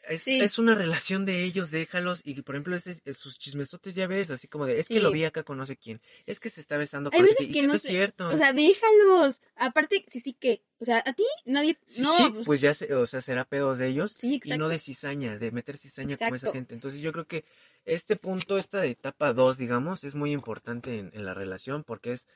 es, 0.08 0.22
Sí. 0.22 0.40
es 0.40 0.58
una 0.58 0.74
relación 0.74 1.24
de 1.24 1.44
ellos, 1.44 1.70
déjalos, 1.70 2.20
y 2.24 2.40
por 2.42 2.54
ejemplo, 2.54 2.74
ese- 2.76 3.00
sus 3.14 3.38
chismesotes 3.38 3.94
ya 3.94 4.06
ves, 4.06 4.30
así 4.30 4.48
como 4.48 4.66
de, 4.66 4.78
es 4.78 4.88
que 4.88 5.00
lo 5.00 5.10
vi 5.12 5.24
acá 5.24 5.42
con 5.44 5.58
no 5.58 5.66
sé 5.66 5.76
quién, 5.76 6.00
es 6.26 6.40
que 6.40 6.50
se 6.50 6.60
está 6.60 6.76
besando 6.76 7.10
con 7.10 7.20
ese 7.24 7.30
veces 7.34 7.44
y 7.48 7.52
que 7.52 7.60
que 7.60 7.66
no 7.66 7.74
es 7.74 7.82
cierto. 7.82 8.28
O 8.28 8.36
sea, 8.36 8.52
déjalos. 8.52 9.40
Aparte, 9.56 10.04
sí, 10.08 10.20
sí 10.20 10.32
que, 10.34 10.64
o 10.78 10.84
sea, 10.84 11.02
a 11.06 11.12
ti 11.12 11.24
nadie 11.44 11.78
Sí, 11.86 12.02
no, 12.02 12.16
sí, 12.16 12.24
pues 12.44 12.60
ya, 12.60 12.74
se- 12.74 12.92
o 12.94 13.06
sea, 13.06 13.20
será 13.20 13.44
pedo 13.44 13.76
de 13.76 13.88
ellos 13.88 14.12
Sí, 14.12 14.40
y 14.44 14.58
no 14.58 14.68
de 14.68 14.78
cizaña, 14.78 15.38
de 15.38 15.50
meter 15.52 15.76
cizaña 15.78 16.16
como 16.16 16.34
esa 16.34 16.52
gente. 16.52 16.74
Entonces 16.74 17.00
yo 17.00 17.12
creo 17.12 17.26
que 17.26 17.44
este 17.84 18.16
punto, 18.16 18.58
esta 18.58 18.84
etapa 18.86 19.32
2, 19.32 19.58
digamos, 19.58 20.04
es 20.04 20.14
muy 20.14 20.32
importante 20.32 20.98
en, 20.98 21.10
en 21.14 21.24
la 21.24 21.34
relación 21.34 21.84
porque 21.84 22.12
es 22.12 22.28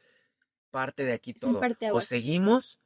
parte 0.70 1.04
de 1.04 1.12
aquí 1.14 1.30
Es 1.32 1.40
todo. 1.40 1.60
O 1.92 2.00
seguimos 2.00 2.78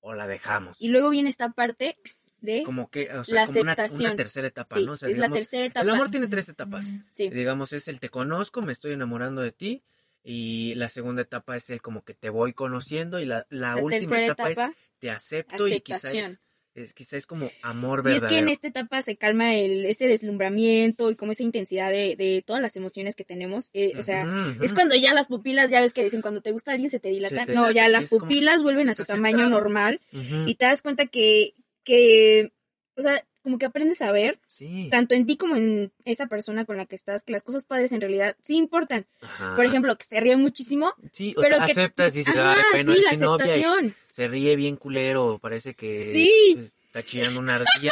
o 0.00 0.14
la 0.14 0.26
dejamos. 0.26 0.76
Y 0.80 0.88
luego 0.88 1.10
viene 1.10 1.28
esta 1.30 1.50
parte 1.50 1.96
de 2.40 2.62
Como 2.62 2.90
que, 2.90 3.10
o 3.12 3.24
sea, 3.24 3.34
la 3.34 3.46
como 3.46 3.52
una, 3.60 3.62
una 3.62 3.72
aceptación. 3.72 4.16
tercera 4.16 4.48
etapa, 4.48 4.76
sí, 4.76 4.86
¿no? 4.86 4.92
O 4.92 4.96
sea, 4.96 5.08
es 5.08 5.18
la 5.18 5.28
tercera 5.28 5.66
etapa. 5.66 5.82
el 5.82 5.90
amor 5.90 6.10
tiene 6.10 6.28
tres 6.28 6.48
etapas. 6.48 6.86
Sí. 7.10 7.28
Digamos, 7.30 7.72
es 7.72 7.88
el 7.88 8.00
te 8.00 8.08
conozco, 8.10 8.62
me 8.62 8.72
estoy 8.72 8.92
enamorando 8.92 9.40
de 9.42 9.52
ti. 9.52 9.82
Y 10.24 10.74
la 10.74 10.88
segunda 10.88 11.22
etapa 11.22 11.56
es 11.56 11.70
el 11.70 11.80
como 11.80 12.04
que 12.04 12.12
te 12.14 12.28
voy 12.28 12.52
conociendo. 12.52 13.18
Y 13.20 13.24
la, 13.24 13.46
la, 13.50 13.76
La 13.76 13.82
última 13.82 14.22
etapa, 14.22 14.50
etapa, 14.50 14.70
es 14.72 14.76
te 14.98 15.10
acepto 15.10 15.68
y 15.68 15.80
quizás 15.80 16.04
aceptación. 16.06 16.38
es, 16.74 16.92
quizá 16.92 17.16
es 17.16 17.26
como 17.26 17.50
amor 17.62 18.00
Y 18.04 18.08
es 18.10 18.20
verdadero. 18.20 18.28
que 18.28 18.38
en 18.38 18.48
esta 18.48 18.68
etapa 18.68 19.00
se 19.00 19.16
calma 19.16 19.54
el, 19.54 19.86
ese 19.86 20.06
deslumbramiento 20.06 21.10
y 21.10 21.16
como 21.16 21.32
esa 21.32 21.44
intensidad 21.44 21.90
de, 21.90 22.14
de 22.16 22.42
todas 22.46 22.60
las 22.60 22.76
emociones 22.76 23.16
que 23.16 23.24
tenemos. 23.24 23.70
Eh, 23.72 23.94
o 23.96 24.02
sea, 24.02 24.26
es 24.60 24.74
cuando 24.74 24.96
ya 24.96 25.14
las 25.14 25.28
pupilas, 25.28 25.70
ya 25.70 25.80
ves 25.80 25.92
que 25.94 26.04
dicen, 26.04 26.20
cuando 26.20 26.42
te 26.42 26.52
gusta 26.52 26.72
alguien 26.72 26.90
se 26.90 27.00
te 27.00 27.08
dilatan. 27.08 27.46
te 27.46 27.54
no, 27.54 27.70
ya 27.70 27.88
las 27.88 28.08
pupilas 28.08 28.62
vuelven 28.62 28.88
a 28.90 28.94
su 28.94 29.04
tamaño 29.04 29.48
normal 29.48 30.00
y 30.12 30.56
te 30.56 30.66
das 30.66 30.82
cuenta 30.82 31.06
que, 31.06 31.54
que, 31.88 32.52
o 32.96 33.02
sea, 33.02 33.24
como 33.42 33.58
que 33.58 33.64
aprendes 33.64 34.02
a 34.02 34.12
ver, 34.12 34.38
Sí. 34.46 34.88
tanto 34.90 35.14
en 35.14 35.24
ti 35.26 35.38
como 35.38 35.56
en 35.56 35.90
esa 36.04 36.26
persona 36.26 36.66
con 36.66 36.76
la 36.76 36.84
que 36.84 36.96
estás, 36.96 37.24
que 37.24 37.32
las 37.32 37.42
cosas 37.42 37.64
padres 37.64 37.92
en 37.92 38.00
realidad 38.02 38.36
sí 38.42 38.56
importan. 38.56 39.06
Ajá. 39.22 39.56
Por 39.56 39.64
ejemplo, 39.64 39.96
que 39.96 40.04
se 40.04 40.20
ríe 40.20 40.36
muchísimo, 40.36 40.92
Sí, 41.12 41.32
o 41.36 41.40
pero 41.40 41.56
sea, 41.56 41.64
que... 41.64 41.72
aceptas 41.72 42.14
y 42.14 42.18
dices, 42.18 42.36
Ajá, 42.36 42.56
ay, 42.56 42.62
bueno, 42.72 42.92
sí, 42.92 42.98
es 42.98 43.04
la 43.04 43.10
mi 43.12 43.16
novia 43.18 43.46
aceptación. 43.46 43.94
se 44.12 44.28
ríe 44.28 44.54
bien 44.56 44.76
culero, 44.76 45.38
parece 45.40 45.72
que 45.74 46.12
Sí. 46.12 46.68
está 46.88 47.02
chillando 47.02 47.40
una 47.40 47.54
ardilla, 47.54 47.90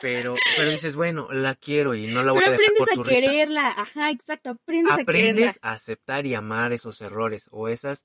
pero, 0.00 0.34
pero 0.56 0.70
dices, 0.72 0.96
bueno, 0.96 1.28
la 1.30 1.54
quiero 1.54 1.94
y 1.94 2.08
no 2.08 2.24
la 2.24 2.32
voy 2.32 2.40
Pero 2.42 2.54
a 2.54 2.58
dejar 2.58 2.72
aprendes 2.74 2.96
por 2.96 3.06
a 3.06 3.08
risa. 3.08 3.20
quererla, 3.30 3.68
ajá, 3.76 4.10
exacto, 4.10 4.50
aprendes, 4.50 4.92
a 4.92 4.96
quererla. 5.04 5.30
Aprendes 5.30 5.58
a 5.62 5.72
aceptar 5.72 6.26
y 6.26 6.34
amar 6.34 6.72
esos 6.72 7.00
errores 7.00 7.46
o 7.52 7.68
esas, 7.68 8.04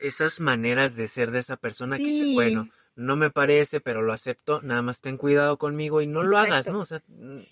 esas 0.00 0.38
maneras 0.38 0.96
de 0.96 1.08
ser 1.08 1.30
de 1.30 1.38
esa 1.38 1.56
persona 1.56 1.96
que 1.96 2.04
dices, 2.04 2.26
Sí. 2.26 2.34
bueno, 2.34 2.68
no 2.96 3.16
me 3.16 3.30
parece, 3.30 3.80
pero 3.80 4.02
lo 4.02 4.12
acepto, 4.12 4.60
nada 4.62 4.82
más 4.82 5.00
ten 5.00 5.16
cuidado 5.16 5.58
conmigo 5.58 6.02
y 6.02 6.06
no 6.06 6.22
lo 6.22 6.38
hagas. 6.38 6.66
¿no? 6.66 6.80
O 6.80 6.84
sea, 6.84 7.02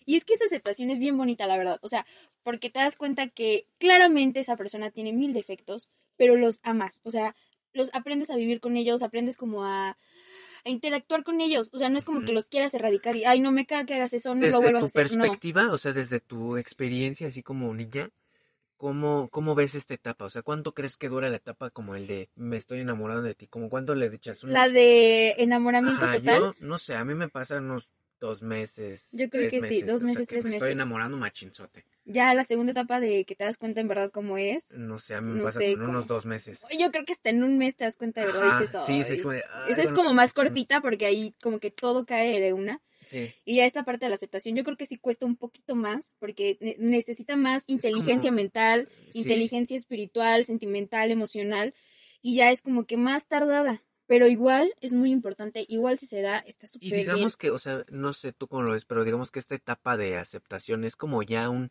Y 0.05 0.17
es 0.17 0.25
que 0.25 0.35
esa 0.35 0.45
aceptación 0.45 0.91
es 0.91 0.99
bien 0.99 1.17
bonita, 1.17 1.47
la 1.47 1.57
verdad. 1.57 1.79
O 1.83 1.89
sea, 1.89 2.07
porque 2.43 2.71
te 2.71 2.81
das 2.81 2.97
cuenta 2.97 3.29
que 3.29 3.67
claramente 3.79 4.41
esa 4.41 4.57
persona 4.57 4.91
tiene 4.91 5.13
mil 5.13 5.33
defectos, 5.33 5.91
pero 6.17 6.37
los 6.37 6.61
amas. 6.63 7.01
O 7.05 7.11
sea, 7.11 7.35
los 7.73 7.91
aprendes 7.95 8.31
a 8.31 8.37
vivir 8.37 8.61
con 8.61 8.77
ellos, 8.77 9.03
aprendes 9.03 9.37
como 9.37 9.65
a, 9.65 9.97
a 10.65 10.71
interactuar 10.71 11.25
con 11.25 11.41
ellos. 11.41 11.71
O 11.73 11.79
sea, 11.79 11.89
no 11.89 11.99
es 11.99 12.05
como 12.05 12.23
que 12.23 12.33
los 12.33 12.49
quieras 12.49 12.75
erradicar 12.75 13.17
y, 13.17 13.25
ay, 13.25 13.41
no 13.41 13.53
me 13.53 13.67
caga 13.67 13.87
que 13.87 13.95
hagas 13.95 14.13
eso, 14.13 14.35
no 14.35 14.41
lo 14.41 14.47
desde 14.47 14.59
vuelvas 14.59 14.83
a 14.83 14.87
tu 14.87 14.87
hacer. 14.87 15.17
No. 15.17 15.23
perspectiva, 15.23 15.73
o 15.73 15.79
sea, 15.79 15.93
desde 15.93 16.21
tu 16.21 16.57
experiencia, 16.57 17.29
así 17.29 17.43
como 17.43 17.73
niña, 17.75 18.11
¿cómo, 18.79 19.29
¿cómo 19.29 19.55
ves 19.55 19.75
esta 19.75 19.93
etapa? 19.93 20.25
O 20.25 20.31
sea, 20.31 20.41
¿cuánto 20.43 20.73
crees 20.73 20.97
que 20.97 21.11
dura 21.11 21.29
la 21.29 21.37
etapa 21.37 21.69
como 21.71 21.95
el 21.95 22.07
de 22.07 22.31
me 22.37 22.57
estoy 22.57 22.81
enamorando 22.81 23.23
de 23.23 23.35
ti? 23.35 23.47
¿Como 23.47 23.69
cuánto 23.69 23.95
le 23.95 24.07
echas 24.07 24.43
un... 24.45 24.53
La 24.55 24.69
de 24.71 25.33
enamoramiento 25.39 26.07
Ajá, 26.07 26.19
total. 26.19 26.41
yo 26.41 26.55
no 26.61 26.79
sé, 26.79 26.95
a 26.95 27.05
mí 27.05 27.15
me 27.15 27.29
pasan 27.29 27.65
unos 27.65 27.93
dos 28.21 28.43
meses. 28.43 29.11
Yo 29.13 29.29
creo 29.29 29.49
tres 29.51 29.51
que 29.51 29.69
sí, 29.69 29.83
dos 29.83 29.97
o 29.97 29.99
sea, 29.99 30.07
meses, 30.07 30.27
tres 30.27 30.45
me 30.45 30.51
Estoy 30.51 30.69
meses. 30.69 30.75
enamorando 30.77 31.17
machinzote. 31.19 31.85
Ya 32.05 32.33
la 32.35 32.45
segunda 32.45 32.73
etapa 32.73 33.01
de 33.01 33.25
que 33.27 33.35
te 33.35 33.45
das 33.45 33.59
cuenta 33.59 33.81
en 33.83 33.89
verdad 33.89 34.11
cómo 34.11 34.39
es. 34.39 34.73
No 34.73 34.99
sé, 34.99 35.15
a 35.15 35.21
mí 35.21 35.31
me 35.33 35.39
No 35.39 35.45
pasa 35.45 35.59
sé 35.59 35.75
cómo. 35.75 35.91
unos 35.91 36.07
dos 36.07 36.25
meses. 36.25 36.61
Yo 36.79 36.91
creo 36.91 37.05
que 37.05 37.13
hasta 37.13 37.29
en 37.31 37.43
un 37.45 37.59
mes 37.59 37.77
te 37.77 37.85
das 37.85 37.97
cuenta 37.97 38.23
de 38.23 38.29
verdad 38.29 38.45
Ajá, 38.49 38.61
dices, 38.61 38.77
sí, 38.87 39.05
sí, 39.05 39.13
"Ay". 39.13 39.17
es 39.17 39.23
como 39.23 39.33
de, 39.35 39.45
ay, 39.53 39.73
Esa 39.73 39.83
es 39.83 39.93
como 39.93 40.15
más 40.15 40.33
cortita 40.33 40.81
porque 40.81 41.05
ahí 41.05 41.35
como 41.43 41.59
que 41.61 41.71
todo 41.71 42.07
cae 42.07 42.41
de 42.41 42.53
una. 42.55 42.81
Sí, 43.09 43.33
Y 43.45 43.57
ya 43.57 43.65
esta 43.65 43.85
parte 43.85 44.05
de 44.05 44.11
la 44.11 44.15
aceptación, 44.17 44.55
yo 44.55 44.65
creo 44.65 44.77
que 44.77 44.87
sí 44.87 44.99
cuesta 44.99 45.25
un 45.27 45.37
poquito 45.37 45.75
más, 45.75 46.13
porque 46.19 46.59
ne- 46.61 46.77
necesita 46.79 47.37
más 47.37 47.65
inteligencia 47.69 48.31
como- 48.31 48.37
mental, 48.43 48.89
sí. 49.11 49.19
inteligencia 49.21 49.77
espiritual, 49.77 50.45
sentimental, 50.45 51.11
emocional, 51.11 51.75
y 52.21 52.37
ya 52.37 52.51
es 52.51 52.63
como 52.63 52.85
que 52.85 52.97
más 52.97 53.27
tardada. 53.27 53.83
Pero 54.07 54.27
igual 54.27 54.73
es 54.81 54.93
muy 54.95 55.11
importante, 55.11 55.65
igual 55.69 55.99
si 55.99 56.07
se 56.07 56.23
da, 56.23 56.39
está 56.39 56.67
Y 56.67 56.69
súper 56.71 56.89
bien. 56.89 56.99
digamos 57.01 57.37
que, 57.37 57.51
o 57.51 57.59
sea, 57.59 57.85
no 57.91 58.13
sé 58.15 58.33
tú 58.33 58.49
cómo 58.49 58.63
lo 58.63 58.73
ves, 58.73 58.85
pero 58.87 59.05
digamos 59.05 59.31
que 59.31 59.39
esta 59.39 59.55
etapa 59.55 59.97
de 59.99 60.17
aceptación 60.17 60.85
es 60.85 60.97
como 60.97 61.23
ya 61.23 61.49
un 61.51 61.71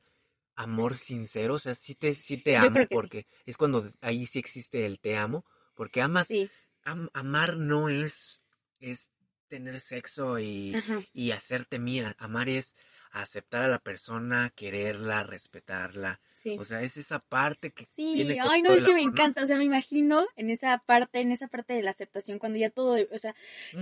amor 0.55 0.97
sincero, 0.97 1.55
o 1.55 1.59
sea, 1.59 1.75
sí 1.75 1.93
te, 1.95 2.13
sí 2.15 2.37
te 2.37 2.57
amo, 2.57 2.79
sí. 2.81 2.87
porque 2.91 3.27
es 3.45 3.57
cuando 3.57 3.91
ahí 4.01 4.25
sí 4.27 4.39
existe 4.39 4.85
el 4.85 4.99
te 4.99 5.15
amo, 5.17 5.45
porque 5.75 6.01
amas, 6.01 6.27
Sí, 6.27 6.49
am- 6.83 7.09
amar 7.13 7.57
no 7.57 7.89
es, 7.89 8.41
es 8.79 9.11
tener 9.47 9.79
sexo 9.81 10.39
y, 10.39 10.75
ajá. 10.75 11.01
y 11.13 11.31
hacerte 11.31 11.79
mía, 11.79 12.15
amar 12.19 12.49
es 12.49 12.75
aceptar 13.11 13.63
a 13.63 13.67
la 13.67 13.79
persona, 13.79 14.51
quererla, 14.55 15.23
respetarla, 15.23 16.19
Sí. 16.33 16.55
o 16.59 16.65
sea, 16.65 16.83
es 16.83 16.97
esa 16.97 17.17
parte 17.19 17.71
que 17.71 17.85
Sí, 17.85 18.21
ay 18.39 18.61
no, 18.61 18.71
es 18.73 18.83
que 18.83 18.93
me 18.93 19.01
encanta, 19.01 19.41
o 19.43 19.47
sea, 19.47 19.57
me 19.57 19.63
imagino 19.63 20.25
en 20.35 20.49
esa 20.51 20.77
parte, 20.85 21.19
en 21.21 21.31
esa 21.31 21.47
parte 21.47 21.73
de 21.73 21.81
la 21.81 21.91
aceptación, 21.91 22.37
cuando 22.37 22.59
ya 22.59 22.69
todo, 22.69 22.97
o 23.11 23.17
sea, 23.17 23.33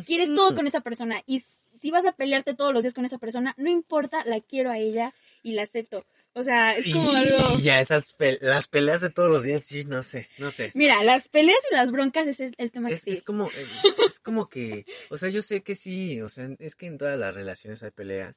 quieres 0.05 0.33
todo 0.33 0.55
con 0.55 0.67
esa 0.67 0.79
persona 0.81 1.21
y 1.25 1.39
si 1.77 1.91
vas 1.91 2.05
a 2.05 2.13
pelearte 2.13 2.53
todos 2.53 2.71
los 2.73 2.83
días 2.83 2.93
con 2.93 3.03
esa 3.03 3.17
persona, 3.17 3.53
no 3.57 3.69
importa, 3.69 4.23
la 4.25 4.39
quiero 4.39 4.71
a 4.71 4.77
ella 4.77 5.13
y 5.43 5.51
la 5.53 5.63
acepto. 5.63 6.05
O 6.37 6.43
sea, 6.43 6.75
es 6.75 6.85
como 6.93 7.13
Y 7.13 7.15
algo... 7.15 7.59
ya 7.61 7.79
esas 7.79 8.11
pe- 8.13 8.37
las 8.41 8.67
peleas 8.67 8.99
de 8.99 9.09
todos 9.09 9.29
los 9.29 9.43
días, 9.43 9.63
sí, 9.63 9.85
no 9.85 10.03
sé, 10.03 10.27
no 10.37 10.51
sé. 10.51 10.71
Mira, 10.75 11.01
las 11.03 11.29
peleas 11.29 11.57
y 11.71 11.73
las 11.75 11.91
broncas 11.93 12.27
ese 12.27 12.45
es 12.45 12.51
el 12.57 12.71
tema 12.71 12.89
que 12.89 12.95
Es, 12.95 13.03
sí. 13.03 13.11
es 13.11 13.23
como, 13.23 13.47
es, 13.47 13.95
es 14.05 14.19
como 14.19 14.49
que, 14.49 14.85
o 15.09 15.17
sea, 15.17 15.29
yo 15.29 15.41
sé 15.41 15.63
que 15.63 15.75
sí, 15.77 16.21
o 16.21 16.27
sea, 16.27 16.49
es 16.59 16.75
que 16.75 16.87
en 16.87 16.97
todas 16.97 17.17
las 17.17 17.33
relaciones 17.33 17.81
hay 17.83 17.91
peleas 17.91 18.35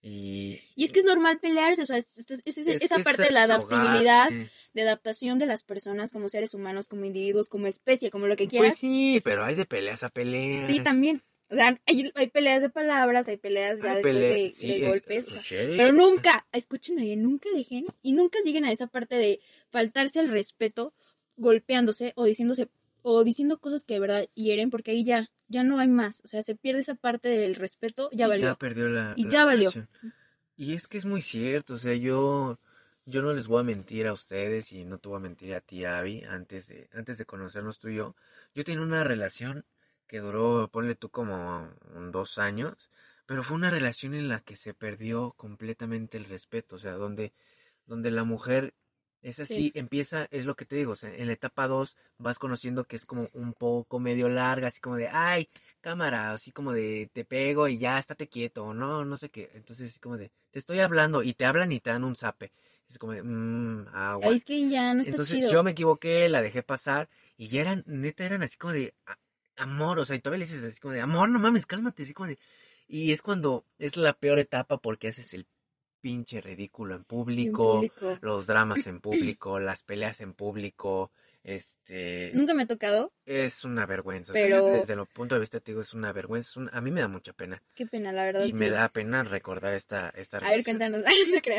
y... 0.00 0.58
Y 0.74 0.84
es 0.84 0.92
que 0.92 1.00
es 1.00 1.04
normal 1.04 1.38
pelearse, 1.38 1.82
o 1.82 1.86
sea, 1.86 1.98
es, 1.98 2.18
es- 2.18 2.30
es- 2.30 2.58
es- 2.58 2.66
es 2.66 2.82
esa 2.82 2.96
que 2.96 3.04
parte 3.04 3.22
de 3.24 3.30
la 3.30 3.42
adaptabilidad, 3.42 4.30
de 4.72 4.82
adaptación 4.82 5.38
de 5.38 5.46
las 5.46 5.62
personas 5.64 6.12
como 6.12 6.28
seres 6.28 6.54
humanos, 6.54 6.88
como 6.88 7.04
individuos, 7.04 7.48
como 7.50 7.66
especie, 7.66 8.10
como 8.10 8.26
lo 8.26 8.36
que 8.36 8.44
Pues 8.44 8.50
quieras. 8.52 8.78
sí, 8.78 9.20
pero 9.22 9.44
hay 9.44 9.54
de 9.54 9.66
peleas 9.66 10.02
a 10.02 10.08
peleas. 10.08 10.66
Sí, 10.66 10.80
también. 10.80 11.22
O 11.54 11.56
sea, 11.56 11.80
hay, 11.86 12.10
hay 12.14 12.26
peleas 12.30 12.62
de 12.62 12.68
palabras, 12.70 13.28
hay 13.28 13.36
peleas 13.36 13.80
ya 13.80 13.90
Hay 13.92 14.02
después 14.02 14.14
de, 14.28 14.50
sí, 14.50 14.66
de 14.68 14.76
es- 14.82 14.88
golpes. 14.88 15.26
o 15.26 15.30
sea, 15.30 15.40
sí, 15.40 15.56
Pero 15.76 15.92
nunca, 15.92 16.46
escúchenme 16.52 17.02
bien, 17.02 17.22
nunca 17.22 17.48
dejen 17.54 17.86
y 18.02 18.12
nunca 18.12 18.38
lleguen 18.44 18.64
a 18.64 18.72
esa 18.72 18.86
parte 18.88 19.14
de 19.16 19.40
faltarse 19.70 20.20
el 20.20 20.28
respeto 20.30 20.92
golpeándose 21.36 22.12
o 22.16 22.24
diciéndose 22.24 22.68
o 23.02 23.22
diciendo 23.24 23.58
cosas 23.58 23.84
que 23.84 23.94
de 23.94 24.00
verdad 24.00 24.28
hieren 24.34 24.70
porque 24.70 24.92
ahí 24.92 25.04
ya 25.04 25.30
ya 25.48 25.62
no 25.62 25.78
hay 25.78 25.88
más, 25.88 26.22
o 26.24 26.28
sea, 26.28 26.42
se 26.42 26.54
pierde 26.56 26.80
esa 26.80 26.94
parte 26.94 27.28
del 27.28 27.54
respeto, 27.54 28.08
ya 28.12 28.26
y 28.26 28.28
valió. 28.30 28.56
perdió 28.58 28.88
la, 28.88 29.12
Y 29.16 29.24
la 29.24 29.30
ya 29.30 29.44
valió. 29.44 29.70
relación. 29.70 29.88
Y 30.56 30.72
es 30.74 30.86
que 30.88 30.96
es 30.98 31.04
muy 31.04 31.20
cierto, 31.20 31.74
o 31.74 31.78
sea, 31.78 31.94
yo, 31.94 32.58
yo 33.04 33.20
no 33.22 33.32
les 33.34 33.46
voy 33.46 33.60
a 33.60 33.62
mentir 33.64 34.06
a 34.06 34.14
ustedes 34.14 34.72
y 34.72 34.84
no 34.86 34.98
te 34.98 35.08
voy 35.08 35.18
a 35.18 35.20
mentir 35.20 35.54
a 35.54 35.60
ti, 35.60 35.84
Abby, 35.84 36.22
antes 36.24 36.68
de, 36.68 36.88
antes 36.94 37.18
de 37.18 37.26
conocernos 37.26 37.78
tú 37.78 37.88
y 37.88 37.96
yo. 37.96 38.16
Yo 38.54 38.64
tenía 38.64 38.80
una 38.80 39.04
relación 39.04 39.64
que 40.06 40.20
duró, 40.20 40.68
ponle 40.72 40.94
tú 40.94 41.10
como 41.10 41.70
dos 42.12 42.38
años, 42.38 42.90
pero 43.26 43.42
fue 43.42 43.56
una 43.56 43.70
relación 43.70 44.14
en 44.14 44.28
la 44.28 44.40
que 44.40 44.56
se 44.56 44.74
perdió 44.74 45.32
completamente 45.32 46.16
el 46.18 46.24
respeto, 46.26 46.76
o 46.76 46.78
sea, 46.78 46.92
donde, 46.92 47.32
donde 47.86 48.10
la 48.10 48.24
mujer 48.24 48.74
es 49.22 49.38
así, 49.40 49.70
Sí. 49.70 49.72
empieza, 49.74 50.26
es 50.30 50.44
lo 50.46 50.54
que 50.56 50.66
te 50.66 50.76
digo, 50.76 50.92
o 50.92 50.96
sea, 50.96 51.14
en 51.14 51.26
la 51.28 51.32
etapa 51.32 51.66
2 51.66 51.96
vas 52.18 52.38
conociendo 52.38 52.84
que 52.86 52.96
es 52.96 53.06
como 53.06 53.28
un 53.32 53.54
poco 53.54 53.98
medio 53.98 54.28
larga, 54.28 54.68
así 54.68 54.80
como 54.80 54.96
de, 54.96 55.08
ay, 55.08 55.48
cámara, 55.80 56.32
así 56.32 56.52
como 56.52 56.72
de, 56.72 57.10
te 57.12 57.24
pego 57.24 57.66
y 57.68 57.78
ya, 57.78 57.98
estate 57.98 58.28
quieto, 58.28 58.74
no, 58.74 59.04
no 59.06 59.16
sé 59.16 59.30
qué, 59.30 59.50
entonces 59.54 59.90
así 59.90 60.00
como 60.00 60.18
de, 60.18 60.30
te 60.50 60.58
estoy 60.58 60.80
hablando 60.80 61.22
y 61.22 61.32
te 61.34 61.46
hablan 61.46 61.72
y 61.72 61.80
te 61.80 61.90
dan 61.90 62.04
un 62.04 62.16
zape, 62.16 62.52
es 62.88 62.98
como 62.98 63.12
de, 63.14 63.22
mmm, 63.22 63.88
agua. 63.94 64.34
Es 64.34 64.44
que 64.44 64.68
ya 64.68 64.92
no 64.94 65.02
está 65.02 65.10
Entonces 65.10 65.38
chido. 65.38 65.50
yo 65.50 65.62
me 65.62 65.72
equivoqué, 65.72 66.28
la 66.28 66.42
dejé 66.42 66.62
pasar 66.62 67.08
y 67.36 67.48
ya 67.48 67.60
eran, 67.62 67.84
neta, 67.86 68.24
eran 68.24 68.42
así 68.42 68.56
como 68.56 68.72
de 68.72 68.94
a- 69.06 69.18
amor, 69.56 69.98
o 69.98 70.04
sea, 70.04 70.16
y 70.16 70.20
todavía 70.20 70.44
le 70.44 70.50
dices 70.50 70.64
así 70.64 70.80
como 70.80 70.94
de 70.94 71.00
amor, 71.00 71.28
no 71.28 71.38
mames, 71.38 71.66
cálmate, 71.66 72.02
así 72.04 72.14
como 72.14 72.28
de... 72.28 72.38
Y 72.86 73.12
es 73.12 73.22
cuando 73.22 73.64
es 73.78 73.96
la 73.96 74.12
peor 74.12 74.38
etapa 74.38 74.78
porque 74.78 75.08
haces 75.08 75.34
el 75.34 75.46
pinche 76.00 76.40
ridículo 76.40 76.94
en 76.96 77.00
En 77.00 77.04
público, 77.04 77.74
público. 77.74 78.18
los 78.20 78.46
dramas 78.46 78.86
en 78.86 79.00
público, 79.00 79.58
las 79.58 79.82
peleas 79.82 80.20
en 80.20 80.34
público, 80.34 81.10
este, 81.44 82.30
Nunca 82.34 82.54
me 82.54 82.62
ha 82.62 82.66
tocado. 82.66 83.12
es 83.26 83.64
una 83.64 83.86
vergüenza. 83.86 84.32
Pero- 84.32 84.66
desde 84.66 84.94
el 84.94 85.06
punto 85.06 85.34
de 85.36 85.40
vista, 85.42 85.60
te 85.60 85.72
digo, 85.72 85.82
es 85.82 85.94
una 85.94 86.12
vergüenza. 86.12 86.50
es 86.50 86.56
un- 86.56 86.70
a 86.72 86.80
mí 86.80 86.90
me 86.90 87.00
da 87.00 87.08
mucha 87.08 87.32
pena. 87.32 87.62
Qué 87.74 87.86
pena, 87.86 88.12
la 88.12 88.24
verdad. 88.24 88.44
Y 88.44 88.52
me 88.54 88.66
sí. 88.66 88.70
da 88.72 88.88
pena 88.88 89.22
recordar 89.22 89.74
esta, 89.74 90.08
esta 90.16 90.38
A 90.38 90.40
ver, 90.40 90.50
relación. 90.50 90.78
cuéntanos. 90.78 91.04
Ay, 91.06 91.16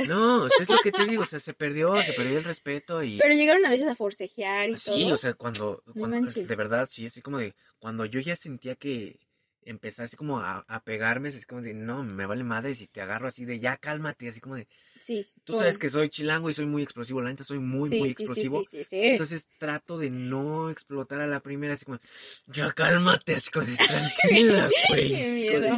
no. 0.07 0.15
No, 0.15 0.43
o 0.45 0.49
sea, 0.49 0.63
es 0.63 0.69
lo 0.69 0.77
que 0.83 0.91
te 0.91 1.05
digo, 1.05 1.23
o 1.23 1.27
sea, 1.27 1.39
se 1.39 1.53
perdió, 1.53 1.95
se 2.03 2.13
perdió 2.13 2.37
el 2.39 2.43
respeto 2.43 3.03
y... 3.03 3.19
Pero 3.19 3.33
llegaron 3.35 3.65
a 3.65 3.69
veces 3.69 3.87
a 3.87 3.95
forcejear 3.95 4.69
y 4.69 4.77
Sí, 4.77 5.03
todo. 5.05 5.13
o 5.13 5.17
sea, 5.17 5.33
cuando, 5.33 5.83
No 5.85 5.93
cuando- 5.93 6.19
manches. 6.21 6.47
de 6.47 6.55
verdad, 6.55 6.89
sí, 6.91 7.05
así 7.05 7.21
como 7.21 7.37
de, 7.37 7.53
cuando 7.79 8.05
yo 8.05 8.19
ya 8.19 8.35
sentía 8.35 8.75
que 8.75 9.19
empezaba 9.65 10.05
así 10.05 10.15
como 10.15 10.39
a, 10.39 10.59
a 10.67 10.83
pegarme, 10.83 11.29
así 11.29 11.43
como 11.45 11.61
de, 11.61 11.73
no, 11.73 12.03
me 12.03 12.25
vale 12.25 12.43
madre 12.43 12.75
si 12.75 12.87
te 12.87 13.01
agarro 13.01 13.27
así 13.27 13.45
de, 13.45 13.59
ya 13.59 13.77
cálmate, 13.77 14.29
así 14.29 14.39
como 14.39 14.55
de, 14.55 14.67
sí. 14.99 15.27
tú 15.43 15.57
sabes 15.57 15.77
que 15.77 15.89
soy 15.89 16.09
chilango 16.09 16.49
y 16.49 16.53
soy 16.53 16.65
muy 16.67 16.83
explosivo, 16.83 17.21
la 17.21 17.29
neta 17.29 17.43
soy 17.43 17.59
muy, 17.59 17.89
sí, 17.89 17.99
muy 17.99 18.09
sí, 18.09 18.23
explosivo. 18.23 18.63
Sí. 18.63 18.85
Entonces 18.91 19.49
trato 19.57 19.97
de 19.97 20.09
no 20.11 20.69
explotar 20.69 21.19
a 21.21 21.27
la 21.27 21.39
primera, 21.39 21.73
así 21.73 21.85
como, 21.85 21.99
ya 22.47 22.71
cálmate, 22.71 23.35
así 23.35 23.49
como 23.49 23.65
de, 23.65 23.75
tranquila, 24.29 24.69
güey. 24.89 25.11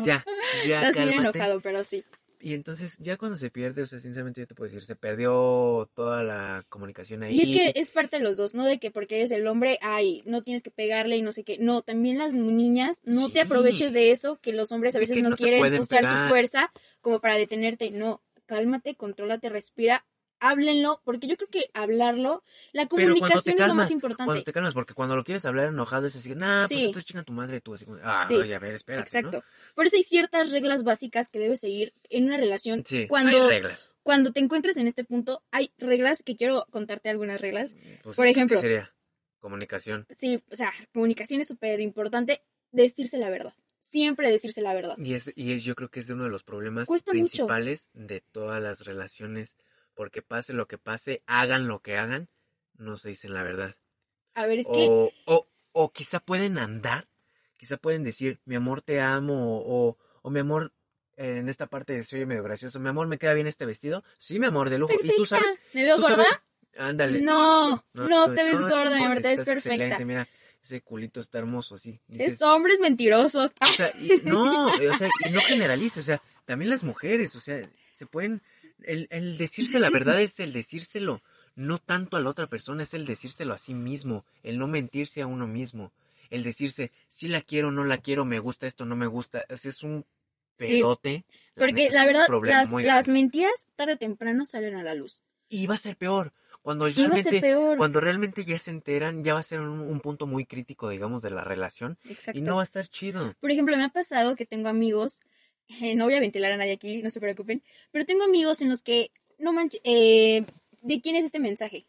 Ya, 0.03 0.25
ya 0.67 0.81
Estás 0.81 0.97
bien 0.97 1.09
cálmate. 1.15 1.37
enojado, 1.37 1.61
pero 1.61 1.83
sí. 1.83 2.03
Y 2.47 2.53
entonces, 2.53 2.97
ya 2.99 3.17
cuando 3.17 3.35
se 3.35 3.49
pierde, 3.49 3.81
o 3.81 3.87
sea, 3.87 3.99
sinceramente 3.99 4.39
yo 4.39 4.47
te 4.47 4.55
puedo 4.55 4.69
decir, 4.69 4.81
se 4.85 4.95
perdió 4.95 5.89
toda 5.93 6.23
la 6.23 6.63
comunicación 6.69 7.23
ahí. 7.23 7.35
Y 7.35 7.41
es 7.41 7.49
que 7.49 7.77
es 7.77 7.91
parte 7.91 8.19
de 8.19 8.23
los 8.23 8.37
dos, 8.37 8.53
no 8.53 8.63
de 8.63 8.79
que 8.79 8.89
porque 8.89 9.15
eres 9.15 9.31
el 9.31 9.45
hombre, 9.47 9.77
ay, 9.81 10.21
no 10.25 10.43
tienes 10.43 10.63
que 10.63 10.71
pegarle 10.71 11.17
y 11.17 11.21
no 11.21 11.33
sé 11.33 11.43
qué. 11.43 11.57
No, 11.59 11.81
también 11.81 12.17
las 12.17 12.33
niñas, 12.33 13.01
no 13.03 13.27
Sí. 13.27 13.33
te 13.33 13.41
aproveches 13.41 13.91
de 13.91 14.11
eso, 14.11 14.39
que 14.41 14.53
los 14.53 14.71
hombres 14.71 14.95
a 14.95 14.99
Es 14.99 15.09
veces 15.09 15.17
que 15.17 15.29
no, 15.29 15.35
quieren 15.35 15.61
usar 15.81 16.03
pegar. 16.03 16.23
su 16.23 16.29
fuerza 16.29 16.71
como 17.01 17.19
para 17.19 17.35
detenerte. 17.35 17.91
No, 17.91 18.21
cálmate, 18.45 18.95
contrólate, 18.95 19.49
respira, 19.49 20.05
háblenlo, 20.39 21.01
porque 21.03 21.27
yo 21.27 21.35
creo 21.37 21.49
que 21.49 21.69
hablarlo, 21.73 22.43
la 22.73 22.87
comunicación 22.87 23.55
es 23.59 23.67
lo 23.67 23.73
más 23.73 23.91
importante. 23.91 24.25
Cuando 24.25 24.43
te 24.43 24.53
calmas, 24.53 24.73
porque 24.73 24.93
cuando 24.93 25.15
lo 25.15 25.23
quieres 25.23 25.45
hablar 25.45 25.67
enojado 25.69 26.07
es 26.07 26.15
así, 26.15 26.35
nah, 26.35 26.59
pues 26.67 26.71
entonces 26.71 27.05
chinga 27.05 27.23
tu 27.23 27.33
madre 27.33 27.61
tú, 27.61 27.73
así 27.73 27.85
como, 27.85 27.97
ah, 28.03 28.25
Sí. 28.27 28.35
oye, 28.35 28.55
a 28.55 28.59
ver, 28.59 28.75
espérate, 28.75 29.09
¿no? 29.21 29.29
Exacto. 29.29 29.43
Por 29.75 29.87
eso 29.87 29.97
hay 29.97 30.03
ciertas 30.03 30.49
reglas 30.51 30.83
básicas 30.83 31.29
que 31.29 31.39
debes 31.39 31.59
seguir 31.59 31.93
en 32.09 32.25
una 32.25 32.37
relación. 32.37 32.83
Sí, 32.85 33.07
Cuando- 33.07 33.41
hay 33.43 33.49
reglas. 33.49 33.91
Cuando 34.03 34.31
te 34.31 34.39
encuentres 34.39 34.77
en 34.77 34.87
este 34.87 35.03
punto, 35.03 35.43
hay 35.51 35.71
reglas 35.77 36.23
que 36.23 36.35
quiero 36.35 36.65
contarte 36.71 37.09
algunas 37.09 37.41
reglas. 37.41 37.75
Pues, 38.03 38.15
Por 38.15 38.25
¿qué 38.25 38.31
ejemplo. 38.31 38.57
sería? 38.59 38.93
Comunicación. 39.39 40.05
Sí, 40.15 40.41
o 40.51 40.55
sea, 40.55 40.71
comunicación 40.93 41.41
es 41.41 41.47
súper 41.47 41.79
importante, 41.79 42.41
decirse 42.71 43.17
la 43.17 43.29
verdad. 43.29 43.53
Siempre 43.79 44.29
decirse 44.29 44.61
la 44.61 44.73
verdad. 44.73 44.97
Y 44.97 45.13
es, 45.13 45.31
y 45.35 45.53
es, 45.53 45.63
yo 45.63 45.75
creo 45.75 45.89
que 45.89 46.01
es 46.01 46.09
uno 46.09 46.23
de 46.25 46.29
los 46.29 46.43
problemas 46.43 46.87
Cuesta 46.87 47.11
mucho. 47.13 47.21
principales 47.47 47.87
de 47.93 48.19
todas 48.21 48.61
las 48.61 48.81
relaciones, 48.85 49.55
porque 49.97 50.21
pase 50.21 50.53
lo 50.53 50.67
que 50.67 50.77
pase, 50.77 51.23
hagan 51.25 51.67
lo 51.67 51.81
que 51.81 51.97
hagan, 51.97 52.29
no 52.77 52.97
se 52.97 53.09
dicen 53.09 53.33
la 53.33 53.41
verdad. 53.41 53.75
A 54.35 54.45
ver, 54.45 54.59
es 54.59 54.67
que 54.67 54.85
O, 54.87 55.11
o, 55.25 55.47
o 55.71 55.91
quizá 55.91 56.19
pueden 56.19 56.59
andar, 56.59 57.07
quizá 57.57 57.77
pueden 57.77 58.03
decir, 58.03 58.39
mi 58.45 58.53
amor, 58.55 58.83
te 58.83 59.01
amo, 59.01 59.59
o, 59.65 59.97
o 60.21 60.29
mi 60.29 60.39
amor, 60.39 60.71
en 61.15 61.49
esta 61.49 61.65
parte 61.65 62.03
soy 62.03 62.27
medio 62.27 62.43
gracioso, 62.43 62.79
mi 62.79 62.89
amor, 62.89 63.07
¿me 63.07 63.17
queda 63.17 63.33
bien 63.33 63.47
este 63.47 63.65
vestido? 63.65 64.03
Sí, 64.19 64.37
mi 64.39 64.45
amor, 64.45 64.69
de 64.69 64.77
lujo. 64.77 64.93
¿Y 65.01 65.09
tú 65.15 65.25
sabes? 65.25 65.57
¿Me 65.73 65.83
veo 65.83 65.95
¿Tú 65.95 66.03
gorda? 66.03 66.15
sabes? 66.17 66.39
Ándale. 66.77 67.21
No, 67.21 67.83
no, 67.93 68.33
te 68.35 68.43
ves 68.43 68.61
no 68.61 68.69
gorda, 68.69 68.95
mi 68.95 69.03
amor, 69.03 69.21
te 69.21 69.35
ves 69.35 69.43
perfecta. 69.43 69.97
mira, 70.05 70.27
ese 70.63 70.81
culito 70.81 71.19
está 71.21 71.39
hermoso, 71.39 71.73
así. 71.73 71.99
Es 72.07 72.39
hombres 72.43 72.79
mentirosos. 72.79 73.51
o 73.59 73.65
sea, 73.71 73.89
y- 73.99 74.21
no, 74.23 74.67
o 74.67 74.93
sea, 74.93 75.09
y 75.25 75.31
no 75.31 75.41
generalices, 75.41 75.97
o 75.97 76.03
sea, 76.03 76.21
también 76.45 76.69
las 76.69 76.83
mujeres, 76.83 77.35
o 77.35 77.39
sea, 77.39 77.67
se 77.95 78.05
pueden, 78.05 78.43
el, 78.83 79.07
el 79.09 79.37
decirse 79.37 79.79
la 79.79 79.89
verdad 79.89 80.21
es 80.21 80.39
el 80.39 80.53
decírselo, 80.53 81.21
no 81.55 81.79
tanto 81.79 82.17
a 82.17 82.21
la 82.21 82.29
otra 82.29 82.47
persona, 82.47 82.83
es 82.83 82.93
el 82.93 83.05
decírselo 83.05 83.53
a 83.53 83.57
sí 83.57 83.73
mismo, 83.73 84.25
el 84.43 84.59
no 84.59 84.67
mentirse 84.67 85.21
a 85.21 85.27
uno 85.27 85.47
mismo, 85.47 85.91
el 86.29 86.43
decirse, 86.43 86.91
si 87.07 87.27
la 87.27 87.41
quiero, 87.41 87.71
no 87.71 87.83
la 87.83 87.97
quiero, 87.97 88.25
me 88.25 88.39
gusta 88.39 88.67
esto, 88.67 88.85
no 88.85 88.95
me 88.95 89.07
gusta, 89.07 89.45
es 89.49 89.83
un 89.83 90.05
Sí, 90.57 90.79
pedote. 90.79 91.25
Porque 91.55 91.89
la 91.91 92.05
verdad, 92.05 92.27
las, 92.83 93.07
mentiras 93.07 93.67
tarde 93.75 93.93
o 93.93 93.97
temprano 93.97 94.45
salen 94.45 94.75
a 94.75 94.83
la 94.83 94.95
luz. 94.95 95.21
Y 95.49 95.67
va 95.67 95.75
a 95.75 95.77
ser 95.77 95.95
peor, 95.95 96.33
cuando 96.61 96.87
realmente, 96.87 97.39
peor. 97.39 97.77
cuando 97.77 97.99
realmente 97.99 98.43
ya 98.43 98.59
se 98.59 98.71
enteran, 98.71 99.23
ya 99.23 99.33
va 99.35 99.39
a 99.39 99.43
ser 99.43 99.61
un, 99.61 99.79
un 99.79 99.99
punto 100.01 100.25
muy 100.27 100.45
crítico, 100.45 100.89
digamos, 100.89 101.21
de 101.21 101.29
la 101.29 101.43
relación, 101.43 101.97
Exacto. 102.05 102.37
y 102.37 102.41
no 102.41 102.55
va 102.55 102.61
a 102.61 102.65
estar 102.65 102.87
chido. 102.87 103.33
Por 103.39 103.51
ejemplo, 103.51 103.77
me 103.77 103.83
ha 103.83 103.89
pasado 103.89 104.35
que 104.35 104.45
tengo 104.45 104.67
amigos, 104.67 105.21
eh, 105.69 105.95
no 105.95 106.05
voy 106.05 106.13
a 106.15 106.19
ventilar 106.19 106.51
a 106.51 106.57
nadie 106.57 106.73
aquí, 106.73 107.01
no 107.01 107.09
se 107.09 107.19
preocupen, 107.19 107.61
pero 107.91 108.05
tengo 108.05 108.23
amigos 108.23 108.61
en 108.61 108.69
los 108.69 108.83
que, 108.83 109.11
no 109.39 109.53
manches, 109.53 109.81
eh, 109.83 110.45
¿de 110.81 111.01
quién 111.01 111.15
es 111.15 111.25
este 111.25 111.39
mensaje? 111.39 111.85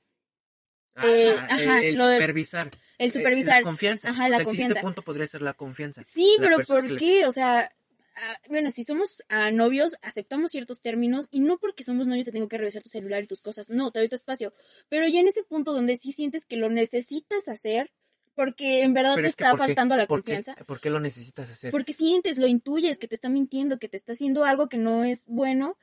Eh, 1.03 1.31
Ah, 1.37 1.47
ajá, 1.51 1.79
el, 1.79 1.85
el 1.85 1.95
lo 1.97 2.07
de- 2.09 2.17
supervisar. 2.17 2.71
El 2.99 3.09
Eh, 3.09 3.13
supervisar. 3.13 3.59
La 3.59 3.63
confianza. 3.63 4.11
Ajá, 4.11 4.29
la 4.29 4.37
O 4.37 4.39
sea, 4.39 4.45
confianza. 4.47 4.81
punto 4.81 5.03
podría 5.03 5.27
ser 5.29 5.43
la 5.43 5.55
confianza. 5.55 6.03
Sí, 6.03 6.35
La 6.39 6.45
pero 6.49 6.67
¿por 6.67 6.91
le- 6.91 6.97
qué? 6.99 7.25
O 7.27 7.31
sea, 7.33 7.71
ah, 8.17 8.41
bueno, 8.49 8.71
si 8.71 8.83
somos 8.83 9.23
ah, 9.29 9.53
novios, 9.53 9.95
aceptamos 10.03 10.51
ciertos 10.51 10.81
términos 10.83 11.29
y 11.31 11.39
no 11.39 11.59
porque 11.59 11.85
somos 11.85 12.09
novios 12.09 12.25
te 12.25 12.33
tengo 12.33 12.49
que 12.49 12.59
revisar 12.59 12.83
tu 12.83 12.89
celular 12.89 13.23
y 13.23 13.29
tus 13.29 13.41
cosas. 13.41 13.71
No, 13.71 13.93
te 13.93 14.01
doy 14.01 14.09
tu 14.09 14.17
espacio. 14.17 14.53
Pero 14.89 15.07
ya 15.07 15.21
en 15.21 15.29
ese 15.29 15.45
punto 15.45 15.73
donde 15.73 15.97
sí 15.97 16.11
sientes 16.11 16.45
que 16.45 16.57
lo 16.57 16.69
necesitas 16.69 17.47
hacer, 17.47 17.93
porque 18.39 18.83
en 18.85 18.95
verdad 18.95 19.17
Pero 19.17 19.25
te 19.25 19.31
es 19.31 19.35
que 19.37 19.43
está 19.43 19.51
¿por 19.51 19.59
qué? 19.59 19.67
faltando 19.67 19.97
la 19.97 20.07
¿Por 20.07 20.23
qué, 20.23 20.35
confianza. 20.35 20.65
¿Por 20.65 20.81
qué 20.81 20.91
lo 20.91 21.01
necesitas 21.01 21.51
hacer? 21.51 21.73
Porque 21.73 21.93
sientes, 21.93 22.39
lo 22.39 22.47
intuyes, 22.47 23.01
que 23.01 23.09
te 23.09 23.17
está 23.17 23.29
mintiendo, 23.29 23.81
que 23.81 23.89
te 23.89 23.97
está 23.97 24.13
haciendo 24.13 24.45
algo 24.45 24.69
que 24.69 24.79
no 24.79 25.03
es 25.03 25.27
bueno 25.27 25.77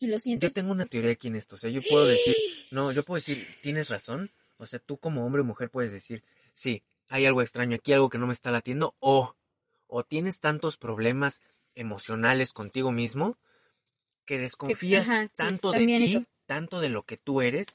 y 0.00 0.08
lo 0.08 0.14
Yo 0.14 0.18
sientes. 0.18 0.52
tengo 0.52 0.72
una 0.72 0.86
teoría 0.86 1.12
aquí 1.12 1.28
en 1.28 1.36
esto. 1.36 1.54
O 1.54 1.58
sea, 1.58 1.70
yo 1.70 1.80
puedo 1.88 2.06
decir, 2.06 2.34
no, 2.72 2.90
yo 2.90 3.04
puedo 3.04 3.16
decir, 3.24 3.46
tienes 3.62 3.88
razón. 3.90 4.32
O 4.56 4.66
sea, 4.66 4.80
tú 4.80 4.98
como 4.98 5.24
hombre 5.24 5.42
o 5.42 5.44
mujer 5.44 5.70
puedes 5.70 5.92
decir, 5.92 6.24
sí, 6.52 6.82
hay 7.08 7.26
algo 7.26 7.42
extraño 7.42 7.76
aquí, 7.76 7.92
algo 7.92 8.10
que 8.10 8.18
no 8.18 8.26
me 8.26 8.32
está 8.32 8.50
latiendo. 8.50 8.96
O, 8.98 9.36
o 9.86 10.02
tienes 10.02 10.40
tantos 10.40 10.76
problemas 10.76 11.40
emocionales 11.76 12.52
contigo 12.52 12.90
mismo 12.90 13.38
que 14.24 14.38
desconfías 14.38 15.08
ajá, 15.08 15.26
sí, 15.26 15.30
tanto 15.36 15.70
de 15.70 15.86
ti, 15.86 16.04
eso. 16.04 16.24
tanto 16.46 16.80
de 16.80 16.88
lo 16.88 17.04
que 17.04 17.16
tú 17.18 17.40
eres, 17.40 17.68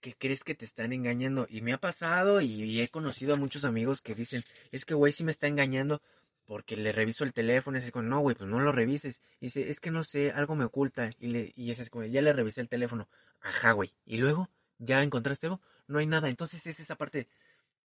que 0.00 0.14
crees 0.14 0.44
que 0.44 0.54
te 0.54 0.64
están 0.64 0.92
engañando. 0.92 1.46
Y 1.50 1.60
me 1.60 1.72
ha 1.72 1.78
pasado 1.78 2.40
y, 2.40 2.46
y 2.64 2.80
he 2.80 2.88
conocido 2.88 3.34
a 3.34 3.36
muchos 3.36 3.64
amigos 3.64 4.00
que 4.02 4.14
dicen, 4.14 4.44
es 4.72 4.84
que 4.84 4.94
güey 4.94 5.12
sí 5.12 5.24
me 5.24 5.30
está 5.30 5.46
engañando 5.46 6.00
porque 6.46 6.76
le 6.76 6.90
reviso 6.90 7.22
el 7.22 7.32
teléfono 7.32 7.78
y 7.78 7.80
es 7.80 7.90
como, 7.92 8.02
no 8.08 8.20
güey, 8.20 8.34
pues 8.34 8.50
no 8.50 8.58
lo 8.60 8.72
revises. 8.72 9.22
Y 9.40 9.46
dice, 9.46 9.70
es 9.70 9.78
que 9.78 9.90
no 9.90 10.02
sé, 10.02 10.30
algo 10.32 10.56
me 10.56 10.64
oculta. 10.64 11.10
Y, 11.20 11.28
le, 11.28 11.52
y 11.54 11.70
es 11.70 11.88
como, 11.90 12.04
ya 12.06 12.22
le 12.22 12.32
revisé 12.32 12.60
el 12.60 12.68
teléfono. 12.68 13.08
Ajá, 13.40 13.72
güey. 13.72 13.92
Y 14.04 14.16
luego, 14.16 14.48
¿ya 14.78 15.02
encontraste 15.02 15.46
algo? 15.46 15.60
No 15.86 15.98
hay 16.00 16.06
nada. 16.06 16.28
Entonces 16.28 16.66
es 16.66 16.80
esa 16.80 16.96
parte, 16.96 17.28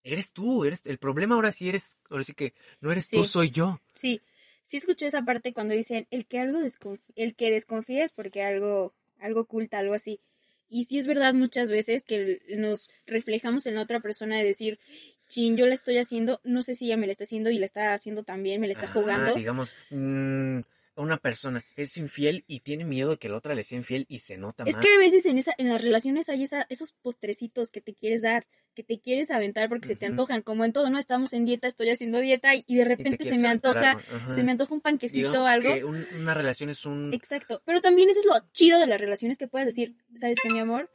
eres 0.04 0.34
tú, 0.34 0.66
eres, 0.66 0.86
el 0.88 0.98
problema 0.98 1.36
ahora 1.36 1.52
sí 1.52 1.70
eres, 1.70 1.98
ahora 2.10 2.24
sí 2.24 2.34
que 2.34 2.54
no 2.82 2.92
eres 2.92 3.10
tú, 3.10 3.24
Sí. 3.24 3.30
soy 3.30 3.50
yo. 3.52 3.80
Sí, 3.94 4.22
sí 4.66 4.78
escuché 4.78 5.06
esa 5.08 5.22
parte 5.24 5.54
cuando 5.54 5.74
dicen 5.76 6.08
el 6.10 6.26
que 6.26 6.40
algo 6.40 6.60
desconf- 6.60 7.02
el 7.16 7.36
que 7.36 7.52
desconfía 7.52 8.04
es 8.04 8.12
porque 8.14 8.42
algo, 8.44 8.94
algo 9.20 9.42
oculta, 9.42 9.78
algo 9.78 9.94
así. 9.94 10.20
Y 10.70 10.86
sí 10.86 10.98
es 10.98 11.08
verdad 11.08 11.34
muchas 11.34 11.70
veces 11.72 12.06
que 12.06 12.42
nos 12.58 12.90
reflejamos 13.06 13.66
en 13.66 13.76
la 13.76 13.82
otra 13.82 14.00
persona 14.00 14.38
de 14.38 14.44
decir, 14.44 14.80
chin, 15.30 15.58
yo 15.58 15.68
la 15.68 15.76
estoy 15.76 15.98
haciendo, 15.98 16.42
no 16.44 16.62
sé 16.62 16.76
si 16.76 16.86
ella 16.86 16.98
me 16.98 17.06
la 17.06 17.12
está 17.12 17.24
haciendo 17.24 17.50
y 17.52 17.60
la 17.60 17.66
está 17.66 17.94
haciendo 17.94 18.24
también, 18.24 18.62
me 18.62 18.68
la 18.68 18.74
está 18.74 18.86
Ajá, 18.86 18.94
jugando. 18.94 19.34
digamos, 19.36 19.74
mm, 19.92 20.60
una 20.98 21.18
persona 21.18 21.64
es 21.76 21.98
infiel 21.98 22.44
y 22.48 22.62
tiene 22.62 22.86
miedo 22.86 23.12
de 23.12 23.18
que 23.18 23.30
la 23.30 23.38
otra 23.38 23.54
le 23.56 23.64
sea 23.64 23.78
infiel 23.78 24.06
y 24.10 24.20
se 24.20 24.38
nota 24.38 24.64
Es 24.66 24.76
más. 24.76 24.84
que 24.86 24.94
a 24.96 25.00
veces 25.00 25.26
en 25.26 25.38
esa, 25.38 25.54
en 25.58 25.70
las 25.70 25.84
relaciones 25.84 26.30
hay 26.30 26.44
esa, 26.44 26.66
esos 26.70 26.94
postrecitos 26.94 27.70
que 27.72 27.82
te 27.82 27.94
quieres 27.94 28.22
dar, 28.22 28.48
que 28.76 28.84
te 28.84 29.00
quieres 29.00 29.32
aventar 29.32 29.68
porque 29.70 29.88
se 29.88 29.96
te 29.96 30.06
antojan, 30.06 30.44
como 30.44 30.64
en 30.66 30.74
todo, 30.74 30.90
¿no? 30.92 31.00
Estamos 31.00 31.34
en 31.34 31.46
dieta, 31.46 31.68
estoy 31.68 31.90
haciendo 31.90 32.20
dieta 32.20 32.54
y, 32.54 32.64
de 32.68 32.82
Y 32.82 32.84
repente 32.84 33.24
se 33.26 33.38
me 33.40 33.48
antoja, 33.48 33.92
ajá. 33.92 34.32
se 34.36 34.44
me 34.44 34.52
antoja 34.52 34.74
un 34.74 34.82
panquecito 34.82 35.42
o 35.44 35.46
algo. 35.48 35.74
que 35.74 35.84
un- 35.84 36.06
una 36.20 36.34
relación 36.36 36.70
es 36.70 36.86
un... 36.86 37.12
Exacto, 37.14 37.62
pero 37.66 37.82
también 37.82 38.10
eso 38.10 38.20
es 38.20 38.26
lo 38.28 38.34
chido 38.52 38.80
de 38.80 38.86
las 38.88 39.02
relaciones 39.02 39.38
que 39.40 39.48
puedes 39.48 39.66
decir, 39.66 39.96
¿sabes 40.16 40.38
qué, 40.44 40.50
mi 40.52 40.60
amor? 40.60 40.92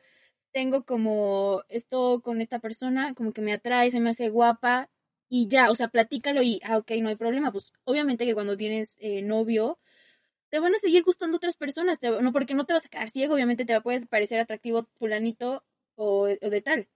Tengo 0.52 0.84
como 0.84 1.62
esto 1.68 2.20
con 2.22 2.40
esta 2.40 2.58
persona, 2.58 3.14
como 3.14 3.32
que 3.32 3.40
me 3.40 3.52
atrae, 3.52 3.90
se 3.90 4.00
me 4.00 4.10
hace 4.10 4.28
guapa 4.30 4.90
y 5.28 5.48
ya, 5.48 5.70
o 5.70 5.74
sea, 5.74 5.88
platícalo 5.88 6.42
y, 6.42 6.60
ah, 6.64 6.76
ok, 6.76 6.90
no 7.00 7.08
hay 7.08 7.16
problema. 7.16 7.52
Pues 7.52 7.72
obviamente 7.84 8.26
que 8.26 8.34
cuando 8.34 8.56
tienes 8.56 8.96
eh, 9.00 9.22
novio, 9.22 9.78
te 10.50 10.58
van 10.58 10.74
a 10.74 10.78
seguir 10.78 11.04
gustando 11.04 11.36
otras 11.36 11.56
personas, 11.56 12.00
te- 12.00 12.10
no 12.20 12.32
porque 12.32 12.54
no 12.54 12.64
te 12.66 12.72
vas 12.72 12.84
a 12.86 12.88
quedar 12.88 13.08
ciego, 13.10 13.34
obviamente 13.34 13.64
te 13.64 13.80
puedes 13.80 14.06
parecer 14.06 14.40
atractivo 14.40 14.88
fulanito 14.98 15.64
o, 15.94 16.22
o 16.24 16.50
de 16.50 16.60
tal. 16.60 16.88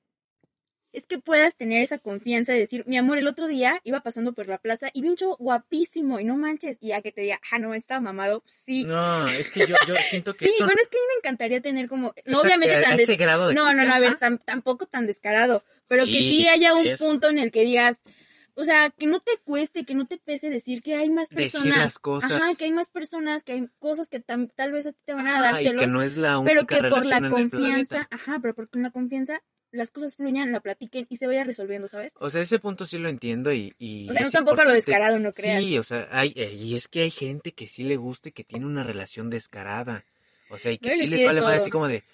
Es 0.94 1.06
que 1.08 1.18
puedas 1.18 1.56
tener 1.56 1.82
esa 1.82 1.98
confianza 1.98 2.52
de 2.52 2.60
decir, 2.60 2.84
mi 2.86 2.96
amor, 2.96 3.18
el 3.18 3.26
otro 3.26 3.48
día 3.48 3.80
iba 3.84 4.00
pasando 4.02 4.32
por 4.32 4.46
la 4.48 4.58
plaza 4.58 4.90
y 4.94 5.02
vi 5.02 5.08
un 5.08 5.16
chavo 5.16 5.36
guapísimo 5.38 6.20
y 6.20 6.24
no 6.24 6.36
manches, 6.36 6.78
y 6.80 6.88
ya 6.88 7.02
que 7.02 7.10
te 7.12 7.20
diga, 7.22 7.40
ah, 7.50 7.58
no, 7.58 7.74
estaba 7.74 8.00
mamado, 8.00 8.42
sí, 8.46 8.84
No, 8.84 9.26
es 9.26 9.50
que 9.50 9.66
yo, 9.66 9.74
yo 9.88 9.94
siento 9.96 10.32
que 10.34 10.44
Sí, 10.48 10.52
eso- 10.56 10.64
bueno, 10.64 10.80
es 10.80 10.88
que 10.88 10.96
a 10.96 11.00
mí 11.00 11.06
me 11.12 11.18
encantaría 11.18 11.60
tener 11.60 11.88
como, 11.88 12.14
no 12.26 12.38
o 12.38 12.40
sea, 12.42 12.48
obviamente 12.48 12.76
a- 12.76 12.80
tan 12.80 12.92
a 12.92 12.96
des- 12.96 13.08
ese 13.08 13.16
grado 13.16 13.48
de 13.48 13.54
No, 13.54 13.74
no, 13.74 13.84
no, 13.84 13.92
a 13.92 13.98
ver, 14.00 14.18
tam- 14.20 14.38
tampoco 14.44 14.86
tan 14.86 15.06
descarado, 15.06 15.64
pero 15.88 16.04
que 16.06 16.12
Sí, 16.12 16.46
haya 16.48 16.74
un 16.74 16.86
es- 16.86 16.98
punto 17.00 17.28
en 17.28 17.40
el 17.40 17.50
que 17.50 17.62
digas, 17.64 18.04
o 18.54 18.64
sea, 18.64 18.90
que 18.90 19.06
no 19.06 19.18
te 19.18 19.32
cueste, 19.42 19.84
que 19.84 19.96
no 19.96 20.06
te 20.06 20.16
pese 20.18 20.48
decir 20.48 20.80
que 20.80 20.94
hay 20.94 21.10
más 21.10 21.28
Decir 21.28 21.60
personas. 21.60 21.76
las 21.78 21.98
cosas. 21.98 22.30
Ajá, 22.30 22.54
que 22.56 22.66
hay 22.66 22.72
más 22.72 22.88
personas, 22.88 23.42
que 23.42 23.52
hay 23.54 23.68
cosas 23.80 24.08
que 24.08 24.20
tam- 24.24 24.48
tal 24.54 24.70
vez 24.70 24.86
a 24.86 24.92
ti 24.92 24.98
te 25.04 25.12
van 25.14 25.26
a 25.26 25.40
dar 25.42 25.54
Ay, 25.56 25.64
que 25.64 25.70
celos, 25.70 25.92
no 25.92 26.02
es 26.02 26.16
la 26.16 26.38
única 26.38 26.54
pero 26.54 26.66
que 26.68 26.88
por 26.88 27.04
la 27.04 27.28
confianza, 27.28 28.06
ajá, 28.12 28.38
pero 28.40 28.54
porque 28.54 28.78
la 28.78 28.92
confianza 28.92 29.42
las 29.74 29.90
cosas 29.90 30.16
fluyan, 30.16 30.52
la 30.52 30.60
platiquen 30.60 31.06
y 31.08 31.16
se 31.16 31.26
vaya 31.26 31.44
resolviendo, 31.44 31.88
¿sabes? 31.88 32.14
O 32.18 32.30
sea, 32.30 32.42
ese 32.42 32.58
punto 32.58 32.86
sí 32.86 32.98
lo 32.98 33.08
entiendo 33.08 33.52
y... 33.52 33.74
y 33.78 34.08
O 34.08 34.12
sea, 34.12 34.22
no 34.22 34.28
es 34.28 34.32
tampoco 34.32 34.64
lo 34.64 34.72
descarado, 34.72 35.18
no 35.18 35.32
creas. 35.32 35.64
Sí, 35.64 35.78
o 35.78 35.82
sea, 35.82 36.08
hay, 36.10 36.32
y 36.36 36.76
es 36.76 36.88
que 36.88 37.02
hay 37.02 37.10
gente 37.10 37.52
que 37.52 37.68
sí 37.68 37.82
le 37.82 37.96
gusta 37.96 38.28
y 38.28 38.32
que 38.32 38.44
tiene 38.44 38.66
una 38.66 38.84
relación 38.84 39.30
descarada. 39.30 40.04
O 40.48 40.58
sea, 40.58 40.72
y 40.72 40.78
que 40.78 40.88
Bueno, 40.90 40.98
sí 40.98 41.04
es 41.04 41.10
les 41.10 41.26
vale 41.26 41.40
más 41.42 41.60
así 41.60 41.70
como 41.70 41.88
de... 41.88 42.04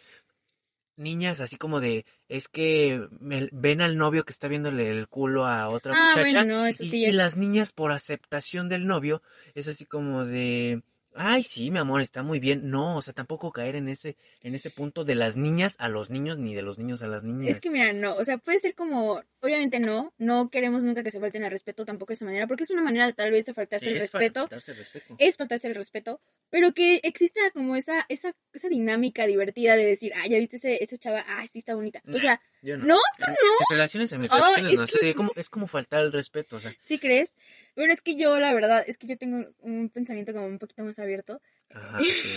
Niñas, 0.96 1.40
así 1.40 1.56
como 1.56 1.80
de, 1.80 2.04
es 2.28 2.48
que 2.48 3.08
me- 3.20 3.48
ven 3.52 3.80
al 3.80 3.96
novio 3.96 4.24
que 4.24 4.32
está 4.32 4.48
viéndole 4.48 4.90
el 4.90 5.08
culo 5.08 5.46
a 5.46 5.70
otra 5.70 5.94
Ah, 5.94 6.08
muchacha. 6.14 6.44
bueno, 6.44 6.44
no, 6.44 6.66
eso 6.66 6.84
y, 6.84 6.86
sí 6.88 7.02
y 7.04 7.06
es. 7.06 7.14
las 7.14 7.38
niñas, 7.38 7.72
por 7.72 7.90
aceptación 7.92 8.68
del 8.68 8.86
novio, 8.86 9.22
es 9.54 9.66
así 9.66 9.86
como 9.86 10.26
de, 10.26 10.82
ay, 11.14 11.44
sí, 11.44 11.70
mi 11.70 11.78
amor, 11.78 12.02
está 12.02 12.22
muy 12.22 12.38
bien. 12.40 12.70
No, 12.70 12.96
o 12.96 13.02
sea, 13.02 13.12
tampoco 13.14 13.52
caer 13.52 13.76
en 13.76 13.88
ese, 13.88 14.16
en 14.42 14.54
ese 14.54 14.70
punto 14.70 15.04
de 15.04 15.14
las 15.14 15.36
niñas 15.36 15.76
a 15.78 15.88
los 15.88 16.10
niños, 16.10 16.38
ni 16.38 16.54
de 16.54 16.62
los 16.62 16.78
niños 16.78 17.02
a 17.02 17.06
las 17.06 17.22
niñas. 17.24 17.50
Es 17.56 17.60
que 17.60 17.70
mira, 17.70 17.92
no, 17.92 18.14
o 18.16 18.24
sea, 18.24 18.38
puede 18.38 18.58
ser 18.58 18.74
como, 18.74 19.22
obviamente 19.40 19.80
no, 19.80 20.12
no 20.18 20.50
queremos 20.50 20.84
nunca 20.84 21.02
que 21.02 21.10
se 21.10 21.20
falten 21.20 21.44
al 21.44 21.50
respeto 21.50 21.84
tampoco 21.84 22.10
de 22.10 22.14
esa 22.14 22.24
manera, 22.24 22.46
porque 22.46 22.64
es 22.64 22.70
una 22.70 22.82
manera 22.82 23.12
tal 23.12 23.30
vez 23.30 23.44
de 23.46 23.54
faltarse 23.54 23.88
el 23.90 23.96
Es 23.96 24.02
respeto, 24.12 24.46
darse 24.48 24.72
el 24.72 24.78
respeto. 24.78 25.14
es 25.18 25.36
faltarse 25.36 25.68
el 25.68 25.74
respeto, 25.74 26.20
pero 26.50 26.72
que 26.72 27.00
exista 27.02 27.40
como 27.52 27.76
esa, 27.76 28.04
esa, 28.08 28.32
esa 28.52 28.68
dinámica 28.68 29.26
divertida 29.26 29.76
de 29.76 29.84
decir, 29.84 30.12
ah, 30.16 30.26
ya 30.28 30.38
viste 30.38 30.56
ese, 30.56 30.82
esa 30.82 30.96
chava, 30.96 31.24
ah, 31.28 31.46
sí 31.46 31.58
está 31.60 31.74
bonita. 31.74 32.02
O 32.12 32.18
sea, 32.18 32.40
Yo 32.62 32.76
no, 32.76 32.96
tú 33.18 33.24
En 33.26 33.32
mis 33.32 33.68
relaciones, 33.70 34.12
en 34.12 34.20
mis 34.20 34.30
relaciones, 34.30 34.72
es 34.72 34.78
no, 34.80 34.86
que- 35.00 35.14
como, 35.14 35.32
es 35.36 35.48
como 35.48 35.66
faltar 35.66 36.04
el 36.04 36.12
respeto, 36.12 36.56
o 36.56 36.60
sea. 36.60 36.72
¿sí 36.82 36.98
crees? 36.98 37.36
Bueno, 37.76 37.92
es 37.92 38.00
que 38.02 38.16
yo, 38.16 38.38
la 38.38 38.52
verdad, 38.52 38.84
es 38.86 38.98
que 38.98 39.06
yo 39.06 39.16
tengo 39.16 39.46
un 39.60 39.88
pensamiento 39.88 40.32
como 40.32 40.46
un 40.46 40.58
poquito 40.58 40.82
más 40.82 40.98
abierto. 41.00 41.40
Ajá, 41.70 41.98
sí. 42.00 42.30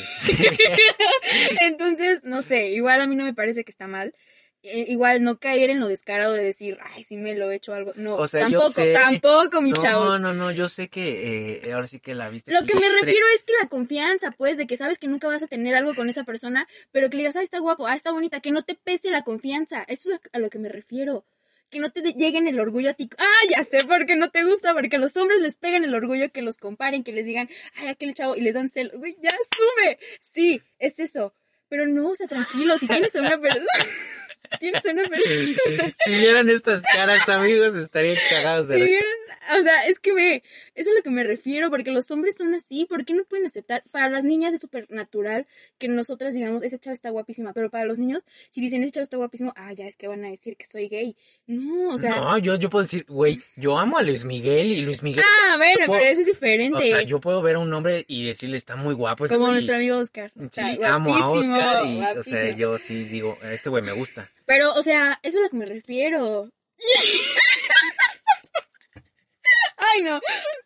Entonces, 1.62 2.22
no 2.24 2.42
sé, 2.42 2.70
igual 2.72 3.02
a 3.02 3.08
mí 3.08 3.16
no 3.16 3.24
me 3.26 3.34
parece 3.34 3.64
que 3.64 3.72
está 3.72 3.88
mal. 3.88 4.14
Eh, 4.66 4.86
igual 4.88 5.22
no 5.24 5.40
caer 5.40 5.70
en 5.72 5.82
lo 5.82 5.90
descarado 5.90 6.32
de 6.32 6.42
decir, 6.44 6.78
ay, 6.96 7.04
sí 7.04 7.18
me 7.18 7.36
lo 7.36 7.52
he 7.52 7.56
hecho 7.56 7.74
algo. 7.74 7.92
No, 7.96 8.16
O 8.16 8.28
sea, 8.28 8.48
yo 8.48 8.60
tampoco, 8.60 8.72
sé- 8.82 8.94
tampoco, 8.94 9.62
mi 9.62 9.72
No, 9.72 9.78
chavos. 9.78 10.22
no, 10.22 10.34
no, 10.34 10.52
yo 10.52 10.70
sé 10.70 10.88
que 10.88 11.58
eh, 11.66 11.74
ahora 11.74 11.88
sí 11.88 12.00
que 12.00 12.16
la 12.16 12.30
viste. 12.30 12.54
Lo 12.54 12.66
que 12.66 12.76
me 12.76 12.88
refiero 12.88 13.26
es 13.36 13.44
que 13.44 13.52
la 13.62 13.68
confianza, 13.68 14.32
pues, 14.32 14.56
de 14.56 14.66
que 14.66 14.78
sabes 14.78 15.00
que 15.00 15.08
nunca 15.10 15.28
vas 15.28 15.44
a 15.44 15.48
tener 15.48 15.76
algo 15.76 15.94
con 15.96 16.08
esa 16.10 16.24
persona, 16.24 16.66
pero 16.94 17.10
que 17.10 17.18
le 17.18 17.24
digas, 17.24 17.36
ah, 17.36 17.42
está 17.42 17.60
guapo, 17.60 17.88
ah, 17.88 17.96
está 17.96 18.12
bonita, 18.14 18.40
que 18.40 18.52
no 18.52 18.62
te 18.64 18.76
pese 18.76 19.12
la 19.12 19.24
confianza. 19.24 19.84
Eso 19.90 20.14
es 20.14 20.20
a 20.32 20.40
lo 20.40 20.50
que 20.50 20.60
me 20.60 20.70
refiero. 20.70 21.26
Que 21.74 21.80
no 21.80 21.92
te 21.92 22.02
lleguen 22.02 22.48
el 22.48 22.60
orgullo 22.60 22.92
a 22.92 22.94
ti. 22.94 23.10
Ah, 23.18 23.48
ya 23.50 23.64
sé 23.64 23.84
por 23.84 24.06
qué 24.06 24.16
no 24.16 24.30
te 24.30 24.44
gusta, 24.44 24.76
porque 24.76 24.98
a 24.98 25.00
los 25.00 25.18
hombres 25.18 25.42
les 25.42 25.58
pegan 25.58 25.84
el 25.84 25.96
orgullo 25.96 26.32
que 26.32 26.44
los 26.44 26.58
comparen, 26.58 27.04
que 27.04 27.12
les 27.12 27.26
digan, 27.26 27.50
ay, 27.74 27.88
aquel 27.88 28.14
chavo, 28.14 28.36
y 28.36 28.42
les 28.42 28.54
dan 28.54 28.70
celo. 28.70 28.92
Güey, 29.00 29.18
ya 29.20 29.32
sube. 29.32 29.98
Sí, 30.22 30.62
es 30.78 31.00
eso. 31.00 31.34
Pero 31.70 31.88
no, 31.88 32.12
o 32.12 32.16
sea, 32.16 32.28
tranquilo, 32.28 32.78
si 32.78 32.86
tienes 32.86 33.16
una 33.16 33.40
persona. 33.40 33.66
si 34.52 34.58
tienes 34.60 34.86
una 34.86 35.04
persona. 35.10 35.94
Si 36.06 36.12
vieran 36.12 36.50
estas 36.52 36.84
caras, 36.84 37.28
amigos, 37.28 37.76
estarían 37.76 38.18
cagados 38.30 38.68
de 38.68 38.76
Si 38.76 38.84
vieran, 38.84 39.12
o 39.60 39.62
sea, 39.62 39.88
es 39.88 40.00
que 40.00 40.14
me, 40.14 40.36
eso 40.36 40.44
es 40.76 40.88
a 40.88 40.94
lo 40.94 41.02
que 41.04 41.10
me 41.10 41.24
refiero, 41.24 41.70
porque 41.70 41.92
los 41.92 42.10
hombres 42.12 42.36
son 42.38 42.54
así, 42.54 42.86
¿por 42.86 43.06
qué 43.06 43.14
no 43.14 43.24
pueden 43.26 43.46
aceptar? 43.46 43.84
Para 43.92 44.10
las 44.10 44.24
niñas 44.24 44.54
es 44.54 44.62
súper 44.62 44.86
natural 44.90 45.48
que 45.78 45.88
nosotras 45.88 46.34
digamos, 46.34 46.64
esa 46.64 46.78
chava 46.78 46.94
está 46.94 47.10
guapísima, 47.10 47.54
pero 47.54 47.70
para 47.70 47.86
los 47.86 48.00
niños, 48.00 48.24
si 48.50 48.62
dicen, 48.62 48.84
esa 48.84 48.92
chava 48.92 49.04
está 49.04 49.18
guapísimo, 49.18 49.54
ah, 49.56 49.74
ya 49.74 49.86
es 49.88 49.98
que 49.98 50.08
van 50.08 50.24
a 50.26 50.30
decir 50.30 50.56
que 50.58 50.66
soy 50.66 50.88
gay. 50.88 51.16
No, 51.48 51.90
o 51.94 51.98
sea, 51.98 52.16
no, 52.16 52.38
yo, 52.38 52.56
yo 52.56 52.70
puedo 52.70 52.84
decir, 52.84 53.06
güey, 53.08 53.42
yo 53.56 53.78
amo 53.78 53.98
a 53.98 54.04
Luis 54.04 54.26
Miguel 54.26 54.72
y 54.72 54.82
Luis 54.82 55.04
Miguel. 55.04 55.24
ah, 55.26 55.58
bueno, 55.58 55.86
puedo- 55.86 56.00
pero 56.00 56.12
eso 56.12 56.22
es 56.22 56.28
o 56.28 56.32
diferente. 56.32 56.90
sea, 56.90 57.02
yo 57.04 57.20
puedo 57.20 57.42
ver 57.42 57.56
a 57.56 57.60
un 57.60 57.74
hombre 57.74 58.06
y 58.08 58.26
decirle, 58.26 58.58
está 58.58 58.76
muy 58.76 58.94
guapo. 58.94 59.28
Como 59.28 59.40
güey", 59.42 59.52
nuestro 59.54 59.76
amigo 59.76 59.98
Oscar. 59.98 60.32
Está 60.40 60.74
Sí, 60.74 60.80
amo 60.84 61.16
a 61.16 61.30
Oscar 61.30 61.86
y, 61.86 62.02
o 62.18 62.24
sea, 62.24 62.56
yo 62.56 62.78
sí 62.78 63.04
digo, 63.04 63.38
este 63.44 63.70
güey 63.70 63.84
me 63.84 63.92
gusta. 63.92 64.30
Pero, 64.46 64.72
o 64.74 64.82
sea, 64.82 65.20
eso 65.24 65.38
es 65.38 65.42
a 65.42 65.42
lo 65.44 65.50
que 65.50 65.58
me 65.58 65.66
refiero. 65.66 66.52
Ay, 69.92 70.02
no. 70.04 70.20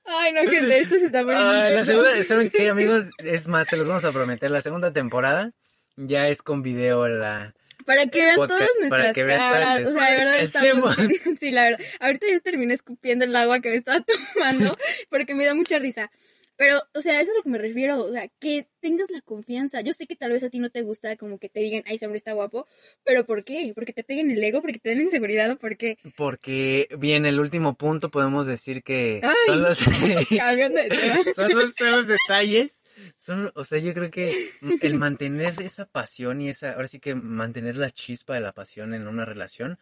Ay, 0.05 0.33
no, 0.33 0.41
gente, 0.49 0.77
esto 0.79 0.99
se 0.99 1.05
está 1.05 1.23
poniendo. 1.23 1.49
Ah, 1.49 1.69
la 1.69 1.85
segunda, 1.85 2.23
¿saben 2.23 2.49
qué, 2.49 2.69
amigos? 2.69 3.09
Es 3.19 3.47
más, 3.47 3.67
se 3.67 3.77
los 3.77 3.87
vamos 3.87 4.05
a 4.05 4.11
prometer. 4.11 4.51
La 4.51 4.61
segunda 4.61 4.91
temporada 4.91 5.51
ya 5.95 6.27
es 6.27 6.41
con 6.41 6.61
video 6.61 7.07
la... 7.07 7.53
Para 7.85 8.05
que 8.07 8.19
vean 8.19 8.35
podcast, 8.35 8.59
todas 8.59 8.89
nuestras 8.89 9.15
vean 9.15 9.39
caras. 9.39 9.67
partes. 9.67 9.87
O 9.87 9.93
sea, 9.93 10.11
de 10.11 10.17
verdad 10.17 10.39
estamos... 10.39 10.97
Sí, 11.39 11.51
la 11.51 11.63
verdad. 11.63 11.85
Ahorita 11.99 12.25
ya 12.29 12.39
terminé 12.39 12.73
escupiendo 12.73 13.25
el 13.25 13.35
agua 13.35 13.61
que 13.61 13.69
me 13.69 13.75
estaba 13.75 14.03
tomando 14.35 14.77
porque 15.09 15.33
me 15.35 15.45
da 15.45 15.55
mucha 15.55 15.79
risa. 15.79 16.11
Pero, 16.57 16.81
o 16.93 17.01
sea, 17.01 17.21
eso 17.21 17.31
es 17.31 17.35
a 17.35 17.37
lo 17.37 17.43
que 17.43 17.49
me 17.49 17.57
refiero. 17.59 18.03
O 18.03 18.11
sea, 18.11 18.27
que 18.39 18.67
tengas 18.79 19.11
la 19.11 19.21
confianza. 19.21 19.81
Yo 19.81 19.93
sé 19.93 20.07
que 20.07 20.15
tal 20.15 20.31
vez 20.31 20.43
a 20.43 20.49
ti 20.49 20.59
no 20.59 20.71
te 20.71 20.81
gusta 20.81 21.15
como 21.15 21.37
que 21.37 21.49
te 21.49 21.59
digan, 21.59 21.83
ay, 21.85 21.95
ese 21.95 22.05
hombre 22.05 22.17
está 22.17 22.33
guapo. 22.33 22.65
Pero 23.03 23.25
¿por 23.25 23.43
qué? 23.43 23.71
¿Porque 23.75 23.93
te 23.93 24.03
peguen 24.03 24.31
el 24.31 24.43
ego? 24.43 24.61
¿Porque 24.61 24.79
te 24.79 24.89
den 24.89 25.01
inseguridad? 25.01 25.51
¿O 25.51 25.57
por 25.57 25.77
qué? 25.77 25.97
Porque, 26.15 26.87
bien, 26.97 27.25
el 27.27 27.39
último 27.39 27.75
punto 27.75 28.09
podemos 28.09 28.47
decir 28.47 28.81
que 28.81 29.21
Ay. 29.23 29.33
son 29.45 29.61
los... 29.61 29.77
De 29.87 31.33
son 31.33 31.51
los, 31.53 31.73
son 31.75 31.91
los 31.91 32.07
detalles. 32.07 32.81
Son, 33.17 33.51
o 33.55 33.63
sea, 33.63 33.79
yo 33.79 33.93
creo 33.93 34.09
que 34.09 34.51
el 34.81 34.95
mantener 34.95 35.61
esa 35.61 35.85
pasión 35.85 36.41
y 36.41 36.49
esa, 36.49 36.73
ahora 36.73 36.87
sí 36.87 36.99
que 36.99 37.13
mantener 37.15 37.75
la 37.75 37.91
chispa 37.91 38.33
de 38.33 38.41
la 38.41 38.51
pasión 38.51 38.93
en 38.93 39.07
una 39.07 39.25
relación 39.25 39.77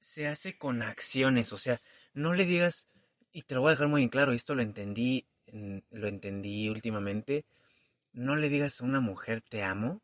se 0.00 0.26
hace 0.26 0.56
con 0.56 0.82
acciones. 0.82 1.52
O 1.52 1.58
sea, 1.58 1.80
no 2.12 2.34
le 2.34 2.44
digas, 2.44 2.88
y 3.32 3.42
te 3.42 3.54
lo 3.54 3.62
voy 3.62 3.68
a 3.68 3.72
dejar 3.72 3.88
muy 3.88 4.02
en 4.02 4.08
claro, 4.08 4.32
esto 4.32 4.54
lo 4.54 4.62
entendí, 4.62 5.26
lo 5.90 6.08
entendí 6.08 6.68
últimamente. 6.68 7.44
No 8.12 8.36
le 8.36 8.48
digas 8.48 8.80
a 8.80 8.84
una 8.84 9.00
mujer 9.00 9.42
te 9.42 9.62
amo 9.62 10.00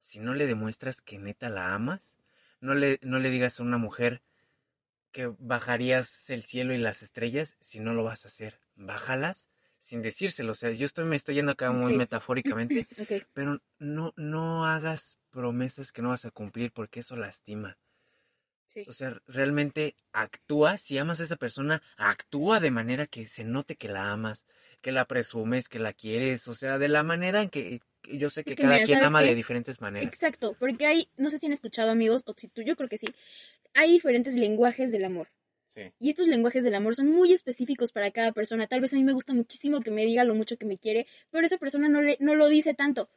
si 0.00 0.18
no 0.18 0.34
le 0.34 0.46
demuestras 0.46 1.00
que 1.00 1.18
neta 1.18 1.48
la 1.48 1.74
amas. 1.74 2.16
No 2.60 2.74
le, 2.74 2.98
no 3.02 3.18
le 3.18 3.30
digas 3.30 3.60
a 3.60 3.62
una 3.62 3.78
mujer 3.78 4.22
que 5.12 5.32
bajarías 5.38 6.30
el 6.30 6.44
cielo 6.44 6.74
y 6.74 6.78
las 6.78 7.02
estrellas 7.02 7.56
si 7.60 7.80
no 7.80 7.94
lo 7.94 8.04
vas 8.04 8.24
a 8.24 8.28
hacer. 8.28 8.60
Bájalas 8.74 9.50
sin 9.78 10.02
decírselo. 10.02 10.52
O 10.52 10.54
sea, 10.54 10.70
yo 10.70 10.86
estoy, 10.86 11.04
me 11.06 11.16
estoy 11.16 11.36
yendo 11.36 11.52
acá 11.52 11.72
muy 11.72 11.96
metafóricamente, 11.96 12.86
pero 13.32 13.60
no, 13.78 14.12
no 14.16 14.66
hagas 14.66 15.18
promesas 15.30 15.90
que 15.90 16.02
no 16.02 16.10
vas 16.10 16.26
a 16.26 16.30
cumplir 16.30 16.70
porque 16.72 17.00
eso 17.00 17.16
lastima. 17.16 17.78
Sí. 18.66 18.84
O 18.86 18.92
sea, 18.92 19.20
realmente 19.26 19.96
actúa, 20.12 20.78
si 20.78 20.96
amas 20.96 21.18
a 21.20 21.24
esa 21.24 21.36
persona, 21.36 21.82
actúa 21.96 22.60
de 22.60 22.70
manera 22.70 23.08
que 23.08 23.26
se 23.26 23.42
note 23.42 23.74
que 23.74 23.88
la 23.88 24.12
amas, 24.12 24.46
que 24.80 24.92
la 24.92 25.04
presumes, 25.04 25.68
que 25.68 25.78
la 25.78 25.92
quieres, 25.92 26.48
o 26.48 26.54
sea, 26.54 26.78
de 26.78 26.88
la 26.88 27.02
manera 27.02 27.42
en 27.42 27.50
que 27.50 27.80
yo 28.04 28.30
sé 28.30 28.44
que, 28.44 28.50
Es 28.50 28.56
que 28.56 28.62
cada 28.62 28.74
mira, 28.74 28.86
quien 28.86 28.98
¿sabes 28.98 29.08
ama 29.08 29.20
qué? 29.20 29.28
de 29.28 29.34
diferentes 29.34 29.80
maneras. 29.80 30.06
Exacto, 30.06 30.56
porque 30.58 30.86
hay, 30.86 31.08
no 31.16 31.30
sé 31.30 31.38
si 31.38 31.46
han 31.46 31.52
escuchado 31.52 31.90
amigos, 31.90 32.22
o 32.26 32.34
si 32.36 32.48
tú, 32.48 32.62
yo 32.62 32.76
creo 32.76 32.88
que 32.88 32.98
sí, 32.98 33.06
hay 33.74 33.92
diferentes 33.92 34.34
lenguajes 34.36 34.92
del 34.92 35.04
amor. 35.04 35.28
Sí. 35.74 35.82
Y 36.00 36.10
estos 36.10 36.26
lenguajes 36.26 36.64
del 36.64 36.74
amor 36.74 36.96
son 36.96 37.08
muy 37.08 37.32
específicos 37.32 37.92
para 37.92 38.10
cada 38.10 38.32
persona. 38.32 38.66
Tal 38.66 38.80
vez 38.80 38.92
a 38.92 38.96
mí 38.96 39.04
me 39.04 39.12
gusta 39.12 39.34
muchísimo 39.34 39.80
que 39.80 39.92
me 39.92 40.04
diga 40.04 40.24
lo 40.24 40.34
mucho 40.34 40.56
que 40.56 40.66
me 40.66 40.78
quiere, 40.78 41.06
pero 41.30 41.46
esa 41.46 41.58
persona 41.58 41.88
no, 41.88 42.02
le, 42.02 42.16
no 42.20 42.34
lo 42.34 42.48
dice 42.48 42.74
tanto. 42.74 43.08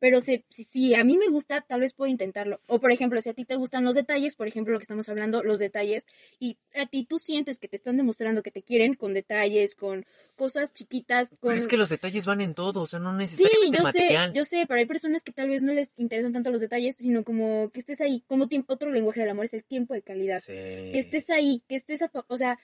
Pero 0.00 0.20
si, 0.20 0.44
si, 0.48 0.64
si 0.64 0.94
a 0.94 1.04
mí 1.04 1.16
me 1.18 1.28
gusta, 1.28 1.60
tal 1.60 1.80
vez 1.80 1.92
puedo 1.92 2.10
intentarlo. 2.10 2.60
O 2.66 2.80
por 2.80 2.90
ejemplo, 2.90 3.20
si 3.22 3.28
a 3.28 3.34
ti 3.34 3.44
te 3.44 3.54
gustan 3.56 3.84
los 3.84 3.94
detalles, 3.94 4.34
por 4.34 4.48
ejemplo, 4.48 4.72
lo 4.72 4.78
que 4.78 4.84
estamos 4.84 5.08
hablando, 5.08 5.42
los 5.42 5.58
detalles, 5.58 6.06
y 6.38 6.56
a 6.74 6.86
ti 6.86 7.04
tú 7.04 7.18
sientes 7.18 7.58
que 7.58 7.68
te 7.68 7.76
están 7.76 7.96
demostrando 7.96 8.42
que 8.42 8.50
te 8.50 8.62
quieren 8.62 8.94
con 8.94 9.14
detalles, 9.14 9.76
con 9.76 10.04
cosas 10.36 10.72
chiquitas, 10.72 11.28
con... 11.38 11.50
Pero 11.50 11.54
es 11.60 11.68
que 11.68 11.76
los 11.76 11.90
detalles 11.90 12.26
van 12.26 12.40
en 12.40 12.54
todo, 12.54 12.80
o 12.82 12.86
sea, 12.86 12.98
no 12.98 13.10
Sí, 13.12 13.18
necesariamente 13.18 13.78
yo 13.78 13.84
sé, 13.92 13.98
material. 14.00 14.32
yo 14.32 14.44
sé, 14.44 14.64
pero 14.66 14.80
hay 14.80 14.86
personas 14.86 15.22
que 15.22 15.32
tal 15.32 15.48
vez 15.48 15.62
no 15.62 15.72
les 15.72 15.98
interesan 15.98 16.32
tanto 16.32 16.50
los 16.50 16.60
detalles, 16.60 16.96
sino 16.96 17.22
como 17.22 17.70
que 17.70 17.80
estés 17.80 18.00
ahí, 18.00 18.24
como 18.26 18.48
tiempo, 18.48 18.72
otro 18.74 18.90
lenguaje 18.90 19.20
del 19.20 19.30
amor 19.30 19.44
es 19.44 19.54
el 19.54 19.64
tiempo 19.64 19.94
de 19.94 20.02
calidad. 20.02 20.40
Sí. 20.40 20.52
Que 20.54 20.98
estés 20.98 21.28
ahí, 21.30 21.62
que 21.68 21.76
estés, 21.76 22.00
apa- 22.02 22.24
o 22.28 22.36
sea, 22.36 22.58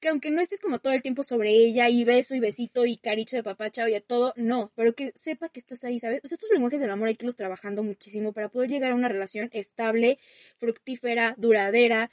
que 0.00 0.08
aunque 0.08 0.30
no 0.30 0.40
estés 0.40 0.60
como 0.60 0.78
todo 0.78 0.92
el 0.92 1.02
tiempo 1.02 1.22
sobre 1.22 1.50
ella 1.50 1.88
y 1.88 2.04
beso 2.04 2.34
y 2.34 2.40
besito 2.40 2.84
y 2.86 2.96
caricho 2.96 3.36
de 3.36 3.42
papacha 3.42 3.88
y 3.88 3.94
a 3.94 4.00
todo, 4.00 4.32
no, 4.36 4.72
pero 4.74 4.94
que 4.94 5.12
sepa 5.14 5.48
que 5.48 5.60
estás 5.60 5.84
ahí, 5.84 5.98
¿sabes? 5.98 6.20
O 6.24 6.28
sea, 6.28 6.36
estos 6.36 6.50
lenguajes 6.52 6.80
del 6.80 6.90
amor 6.90 7.08
hay 7.08 7.16
que 7.16 7.24
irlos 7.24 7.36
trabajando 7.36 7.82
muchísimo 7.82 8.32
para 8.32 8.48
poder 8.48 8.70
llegar 8.70 8.92
a 8.92 8.94
una 8.94 9.08
relación 9.08 9.48
estable, 9.52 10.18
fructífera, 10.58 11.34
duradera, 11.38 12.10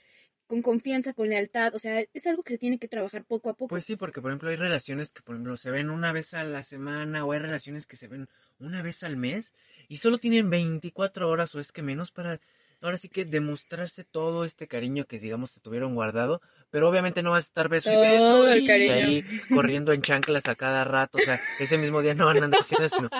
con 0.47 0.61
confianza, 0.61 1.13
con 1.13 1.29
lealtad, 1.29 1.73
o 1.73 1.79
sea, 1.79 2.03
es 2.13 2.27
algo 2.27 2.43
que 2.43 2.53
se 2.53 2.59
tiene 2.59 2.77
que 2.77 2.87
trabajar 2.87 3.23
poco 3.25 3.49
a 3.49 3.53
poco. 3.53 3.69
Pues 3.69 3.85
sí, 3.85 3.95
porque 3.95 4.21
por 4.21 4.31
ejemplo 4.31 4.49
hay 4.49 4.55
relaciones 4.55 5.11
que 5.11 5.21
por 5.21 5.35
ejemplo 5.35 5.57
se 5.57 5.71
ven 5.71 5.89
una 5.89 6.11
vez 6.11 6.33
a 6.33 6.43
la 6.43 6.63
semana 6.63 7.25
o 7.25 7.31
hay 7.31 7.39
relaciones 7.39 7.87
que 7.87 7.95
se 7.95 8.07
ven 8.07 8.29
una 8.59 8.81
vez 8.81 9.03
al 9.03 9.17
mes 9.17 9.51
y 9.87 9.97
solo 9.97 10.17
tienen 10.17 10.49
24 10.49 11.29
horas 11.29 11.55
o 11.55 11.59
es 11.59 11.71
que 11.71 11.81
menos 11.81 12.11
para 12.11 12.39
ahora 12.83 12.97
sí 12.97 13.09
que 13.09 13.25
demostrarse 13.25 14.03
todo 14.03 14.45
este 14.45 14.67
cariño 14.67 15.05
que 15.05 15.19
digamos 15.19 15.51
se 15.51 15.59
tuvieron 15.59 15.95
guardado, 15.95 16.41
pero 16.69 16.89
obviamente 16.89 17.23
no 17.23 17.31
vas 17.31 17.45
a 17.45 17.47
estar 17.47 17.69
beso 17.69 17.91
y 17.91 17.95
beso 17.97 18.55
y 18.55 18.69
ahí 18.89 19.25
corriendo 19.53 19.93
en 19.93 20.01
chanclas 20.01 20.47
a 20.47 20.55
cada 20.55 20.83
rato, 20.83 21.17
o 21.17 21.21
sea, 21.21 21.39
ese 21.59 21.77
mismo 21.77 22.01
día 22.01 22.13
no 22.13 22.25
van 22.25 22.41
a 22.41 22.45
andar 22.45 22.61
haciendo, 22.61 22.89
sino 22.89 23.09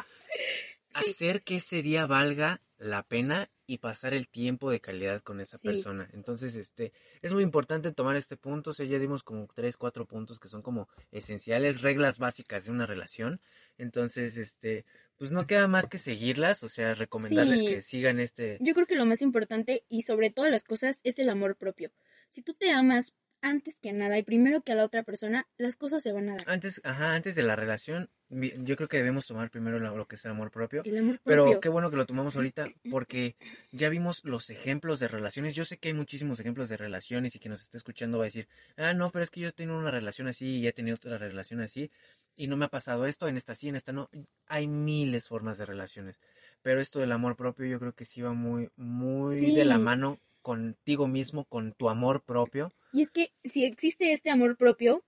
Sí. 0.96 1.10
hacer 1.10 1.42
que 1.42 1.56
ese 1.56 1.82
día 1.82 2.06
valga 2.06 2.62
la 2.78 3.02
pena 3.02 3.50
y 3.66 3.80
pasar 3.80 4.14
el 4.14 4.28
tiempo 4.28 4.70
de 4.70 4.80
calidad 4.80 5.24
con 5.24 5.40
esa 5.40 5.58
Sí. 5.58 5.68
persona. 5.70 6.08
Entonces, 6.14 6.56
este, 6.56 6.92
es 7.24 7.34
muy 7.34 7.42
importante 7.42 7.92
tomar 7.94 8.16
este 8.16 8.38
punto. 8.38 8.72
O 8.72 8.74
sea, 8.74 8.86
ya 8.86 9.00
dimos 9.00 9.24
como 9.24 9.48
tres, 9.56 9.76
cuatro 9.78 10.06
puntos 10.06 10.38
que 10.38 10.50
son 10.50 10.62
como 10.62 10.88
esenciales, 11.12 11.82
reglas 11.82 12.20
básicas 12.20 12.66
de 12.66 12.72
una 12.72 12.86
relación. 12.86 13.42
Entonces, 13.78 14.38
este, 14.38 14.86
pues 15.18 15.32
no 15.32 15.48
queda 15.48 15.68
más 15.68 15.88
que 15.88 15.98
seguirlas, 15.98 16.64
o 16.64 16.70
sea, 16.70 16.96
recomendarles 16.96 17.60
Sí. 17.60 17.68
que 17.68 17.82
sigan 17.82 18.20
este, 18.20 18.58
Yo 18.60 18.74
creo 18.74 18.86
que 18.86 18.96
lo 18.96 19.06
más 19.06 19.22
importante 19.22 19.86
y 19.90 20.02
sobre 20.04 20.30
todas 20.30 20.52
las 20.52 20.64
cosas 20.64 21.00
es 21.04 21.20
el 21.20 21.30
amor 21.30 21.56
propio. 21.56 21.92
Si 22.30 22.42
tú 22.42 22.54
te 22.54 22.72
amas 22.72 23.16
antes 23.44 23.80
que 23.80 23.90
a 23.90 23.94
nada 23.94 24.18
y 24.18 24.24
primero 24.24 24.62
que 24.62 24.72
a 24.72 24.76
la 24.76 24.86
otra 24.86 25.04
persona, 25.04 25.48
las 25.58 25.76
cosas 25.76 26.02
se 26.02 26.14
van 26.14 26.30
a 26.30 26.36
dar. 26.38 26.50
antes, 26.50 26.82
ajá, 26.84 27.14
antes 27.14 27.36
de 27.36 27.44
la 27.44 27.56
relación, 27.56 28.10
yo 28.30 28.76
creo 28.76 28.88
que 28.88 28.98
debemos 28.98 29.28
tomar 29.28 29.52
primero 29.52 29.80
lo, 29.80 30.08
que 30.08 30.16
es 30.16 30.26
el 30.26 30.32
amor 30.32 30.50
propio. 30.50 30.82
El 30.86 30.98
amor 30.98 31.20
Pero 31.24 31.60
qué 31.60 31.70
bueno 31.70 31.92
que 31.92 31.98
lo 31.98 32.06
tomamos 32.06 32.36
ahorita 32.36 32.68
porque 32.92 33.36
ya 33.72 33.90
vimos 33.90 34.24
los 34.24 34.50
ejemplos 34.50 35.00
de 35.00 35.10
relaciones. 35.10 35.56
Yo 35.56 35.66
sé 35.66 35.78
que 35.78 35.90
hay 35.90 35.94
muchísimos 35.94 36.40
ejemplos 36.40 36.70
de 36.70 36.78
relaciones 36.78 37.36
y 37.36 37.40
que 37.40 37.50
nos 37.50 37.62
está 37.62 37.78
escuchando 37.78 38.18
va 38.18 38.24
a 38.24 38.26
decir, 38.26 38.48
ah, 38.78 38.94
no, 38.94 39.12
pero 39.12 39.24
es 39.24 39.30
que 39.30 39.42
yo 39.42 39.54
tengo 39.54 39.78
una 39.78 39.92
relación 39.92 40.28
así 40.28 40.60
y 40.60 40.68
he 40.68 40.72
tenido 40.72 40.96
otra 40.96 41.18
relación 41.18 41.60
así 41.60 41.92
y 42.36 42.48
no 42.48 42.58
me 42.58 42.66
ha 42.66 42.70
pasado 42.70 43.06
esto, 43.06 43.28
en 43.28 43.38
esta 43.38 43.56
sí, 43.56 43.70
en 43.70 43.76
esta 43.76 43.92
no. 43.92 44.10
Hay 44.48 44.68
miles 44.68 45.28
formas 45.28 45.58
de 45.58 45.66
relaciones, 45.66 46.20
pero 46.62 46.82
esto 46.82 47.00
del 47.00 47.12
amor 47.12 47.36
propio 47.36 47.66
yo 47.66 47.80
creo 47.80 47.94
que 47.94 48.06
sí 48.06 48.22
va 48.22 48.34
muy, 48.34 48.70
muy 48.76 49.52
de 49.52 49.66
la 49.66 49.78
mano 49.78 50.20
contigo 50.42 51.08
mismo, 51.08 51.46
con 51.46 51.74
tu 51.74 51.90
amor 51.90 52.22
propio. 52.22 52.74
Y 52.92 53.02
es 53.02 53.12
que 53.12 53.32
si 53.44 53.66
existe 53.66 54.12
este 54.12 54.30
amor 54.30 54.58
propio, 54.58 55.04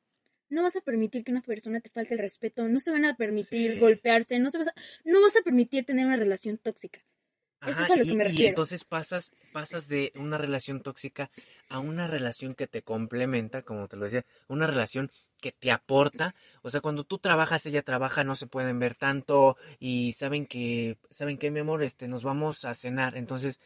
no 0.49 0.63
vas 0.63 0.75
a 0.75 0.81
permitir 0.81 1.23
que 1.23 1.31
una 1.31 1.41
persona 1.41 1.81
te 1.81 1.89
falte 1.89 2.13
el 2.13 2.19
respeto, 2.19 2.67
no 2.67 2.79
se 2.79 2.91
van 2.91 3.05
a 3.05 3.15
permitir 3.15 3.73
Sí. 3.73 3.79
golpearse, 3.79 4.39
no, 4.39 4.51
se 4.51 4.57
vas 4.57 4.67
a, 4.69 4.73
no 5.03 5.21
vas 5.21 5.35
a 5.35 5.41
permitir 5.41 5.85
tener 5.85 6.05
una 6.05 6.15
relación 6.17 6.57
tóxica. 6.57 7.01
Eso 7.67 7.81
es 7.81 7.91
a 7.91 7.95
lo 7.95 8.03
que 8.03 8.31
y, 8.31 8.41
y 8.41 8.45
entonces 8.45 8.83
pasas, 8.83 9.33
pasas 9.51 9.87
de 9.87 10.11
una 10.15 10.37
relación 10.37 10.81
tóxica 10.81 11.29
a 11.69 11.79
una 11.79 12.07
relación 12.07 12.55
que 12.55 12.67
te 12.67 12.81
complementa, 12.81 13.63
como 13.63 13.87
te 13.87 13.97
lo 13.97 14.05
decía, 14.05 14.25
una 14.47 14.67
relación 14.67 15.11
que 15.41 15.51
te 15.51 15.71
aporta. 15.71 16.33
O 16.61 16.71
sea, 16.71 16.81
cuando 16.81 17.03
tú 17.03 17.19
trabajas, 17.19 17.65
ella 17.65 17.83
trabaja, 17.83 18.23
no 18.23 18.35
se 18.35 18.47
pueden 18.47 18.79
ver 18.79 18.95
tanto 18.95 19.57
y 19.79 20.13
saben 20.13 20.45
que, 20.47 20.97
saben 21.11 21.37
que 21.37 21.51
mi 21.51 21.59
amor, 21.59 21.83
este, 21.83 22.07
nos 22.07 22.23
vamos 22.23 22.65
a 22.65 22.73
cenar. 22.73 23.15
Entonces, 23.15 23.59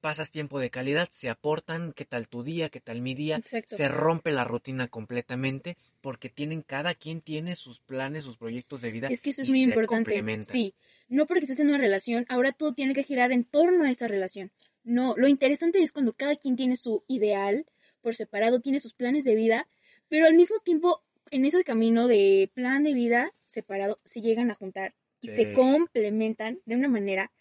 pasas 0.00 0.30
tiempo 0.30 0.60
de 0.60 0.70
calidad, 0.70 1.08
se 1.10 1.28
aportan, 1.28 1.92
qué 1.92 2.04
tal 2.04 2.28
tu 2.28 2.42
día, 2.42 2.68
qué 2.68 2.80
tal 2.80 3.00
mi 3.00 3.14
día, 3.14 3.36
Exacto. 3.36 3.76
se 3.76 3.88
rompe 3.88 4.32
la 4.32 4.44
rutina 4.44 4.88
completamente 4.88 5.76
porque 6.00 6.28
tienen, 6.28 6.62
cada 6.62 6.94
quien 6.94 7.20
tiene 7.20 7.56
sus 7.56 7.80
planes, 7.80 8.24
sus 8.24 8.36
proyectos 8.36 8.80
de 8.80 8.90
vida. 8.90 9.08
Es 9.08 9.20
que 9.20 9.30
eso 9.30 9.42
es 9.42 9.48
y 9.48 9.50
muy 9.50 9.64
se 9.64 9.70
importante. 9.70 10.44
Sí, 10.44 10.74
no 11.08 11.26
porque 11.26 11.44
estés 11.44 11.60
en 11.60 11.68
una 11.68 11.78
relación, 11.78 12.26
ahora 12.28 12.52
todo 12.52 12.72
tiene 12.72 12.94
que 12.94 13.02
girar 13.02 13.32
en 13.32 13.44
torno 13.44 13.84
a 13.84 13.90
esa 13.90 14.08
relación. 14.08 14.50
No, 14.84 15.14
lo 15.16 15.28
interesante 15.28 15.82
es 15.82 15.92
cuando 15.92 16.12
cada 16.12 16.36
quien 16.36 16.56
tiene 16.56 16.76
su 16.76 17.04
ideal 17.08 17.66
por 18.00 18.14
separado, 18.14 18.60
tiene 18.60 18.80
sus 18.80 18.94
planes 18.94 19.24
de 19.24 19.34
vida, 19.34 19.68
pero 20.08 20.26
al 20.26 20.34
mismo 20.34 20.58
tiempo 20.60 21.02
en 21.30 21.44
ese 21.44 21.62
camino 21.64 22.08
de 22.08 22.50
plan 22.54 22.84
de 22.84 22.94
vida 22.94 23.32
separado 23.46 24.00
se 24.04 24.20
llegan 24.20 24.50
a 24.50 24.54
juntar 24.54 24.94
y 25.20 25.28
se 25.28 25.52
complementan 25.52 26.60
de 26.64 26.76
una 26.76 26.88
manera 26.88 27.32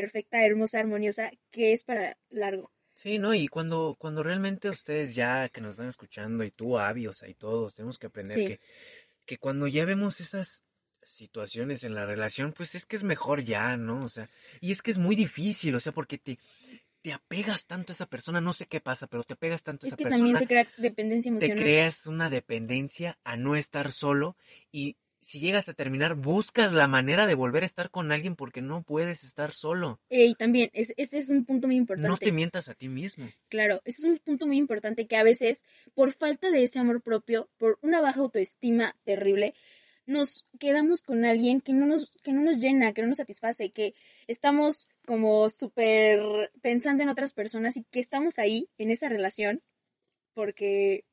perfecta, 0.00 0.44
hermosa, 0.44 0.78
armoniosa, 0.78 1.30
que 1.50 1.72
es 1.72 1.82
para 1.82 2.18
largo. 2.28 2.70
Sí, 2.92 3.18
¿no? 3.18 3.32
Y 3.34 3.48
cuando, 3.48 3.96
cuando 3.98 4.22
realmente 4.22 4.68
ustedes 4.68 5.14
ya 5.14 5.48
que 5.48 5.62
nos 5.62 5.70
están 5.72 5.88
escuchando 5.88 6.44
y 6.44 6.50
tú, 6.50 6.78
Avi, 6.78 7.06
o 7.06 7.12
sea, 7.14 7.28
y 7.30 7.34
todos, 7.34 7.74
tenemos 7.74 7.98
que 7.98 8.08
aprender 8.08 8.36
Sí. 8.36 8.46
que, 8.46 8.60
que 9.24 9.38
cuando 9.38 9.66
ya 9.66 9.86
vemos 9.86 10.20
esas 10.20 10.62
situaciones 11.02 11.82
en 11.84 11.94
la 11.94 12.04
relación, 12.04 12.52
pues 12.52 12.74
es 12.74 12.84
que 12.84 12.96
es 12.96 13.04
mejor 13.04 13.42
ya, 13.42 13.76
¿no? 13.78 14.04
O 14.04 14.08
sea, 14.08 14.28
y 14.60 14.70
es 14.70 14.82
que 14.82 14.90
es 14.90 14.98
muy 14.98 15.16
difícil, 15.16 15.74
o 15.74 15.80
sea, 15.80 15.92
porque 15.92 16.18
te, 16.18 16.38
te 17.02 17.12
apegas 17.12 17.66
tanto 17.66 17.92
a 17.92 17.94
esa 17.94 18.06
persona, 18.06 18.40
no 18.40 18.52
sé 18.52 18.66
qué 18.66 18.80
pasa, 18.80 19.06
pero 19.06 19.24
te 19.24 19.34
apegas 19.34 19.62
tanto 19.62 19.86
a 19.86 19.88
Es 19.88 19.92
esa 19.92 19.96
que 19.96 20.04
persona, 20.04 20.18
también 20.18 20.38
se 20.38 20.46
crea 20.46 20.68
dependencia 20.76 21.30
te 21.30 21.36
emocional. 21.36 21.58
creas 21.64 22.06
una 22.06 22.28
dependencia 22.30 23.18
a 23.24 23.36
no 23.36 23.56
estar 23.56 23.92
solo 23.92 24.36
y 24.72 24.96
si 25.26 25.40
llegas 25.40 25.68
a 25.68 25.74
terminar, 25.74 26.14
buscas 26.14 26.72
la 26.72 26.86
manera 26.86 27.26
de 27.26 27.34
volver 27.34 27.64
a 27.64 27.66
estar 27.66 27.90
con 27.90 28.12
alguien 28.12 28.36
porque 28.36 28.62
no 28.62 28.82
puedes 28.84 29.24
estar 29.24 29.52
solo. 29.52 29.98
Y 30.08 30.34
también, 30.36 30.70
es- 30.72 30.94
ese 30.96 31.18
es 31.18 31.30
un 31.30 31.44
punto 31.44 31.66
muy 31.66 31.74
No 31.76 31.80
importante. 31.80 32.26
te 32.26 32.30
mientas 32.32 32.68
a 32.68 32.74
ti 32.74 32.88
mismo. 32.88 33.28
Claro, 33.48 33.82
ese 33.84 34.02
es 34.02 34.04
un 34.04 34.18
punto 34.18 34.46
muy 34.46 34.56
importante 34.56 35.08
que 35.08 35.16
a 35.16 35.24
veces, 35.24 35.64
por 35.94 36.12
falta 36.12 36.50
de 36.50 36.62
ese 36.62 36.78
amor 36.78 37.02
propio, 37.02 37.48
por 37.58 37.78
una 37.82 38.00
baja 38.00 38.20
autoestima 38.20 38.96
terrible, 39.04 39.54
nos 40.06 40.46
quedamos 40.60 41.02
con 41.02 41.24
alguien 41.24 41.60
que 41.60 41.72
no 41.72 41.86
nos, 41.86 42.12
que 42.22 42.32
no 42.32 42.40
nos 42.40 42.58
llena, 42.58 42.92
que 42.92 43.02
no 43.02 43.08
nos 43.08 43.16
satisface, 43.16 43.70
que 43.72 43.94
estamos 44.28 44.88
como 45.04 45.50
súper 45.50 46.52
pensando 46.62 47.02
en 47.02 47.08
otras 47.08 47.32
personas 47.32 47.76
y 47.76 47.82
que 47.90 47.98
estamos 47.98 48.38
ahí 48.38 48.68
en 48.78 48.90
esa 48.92 49.08
relación 49.08 49.60
porque 50.34 51.04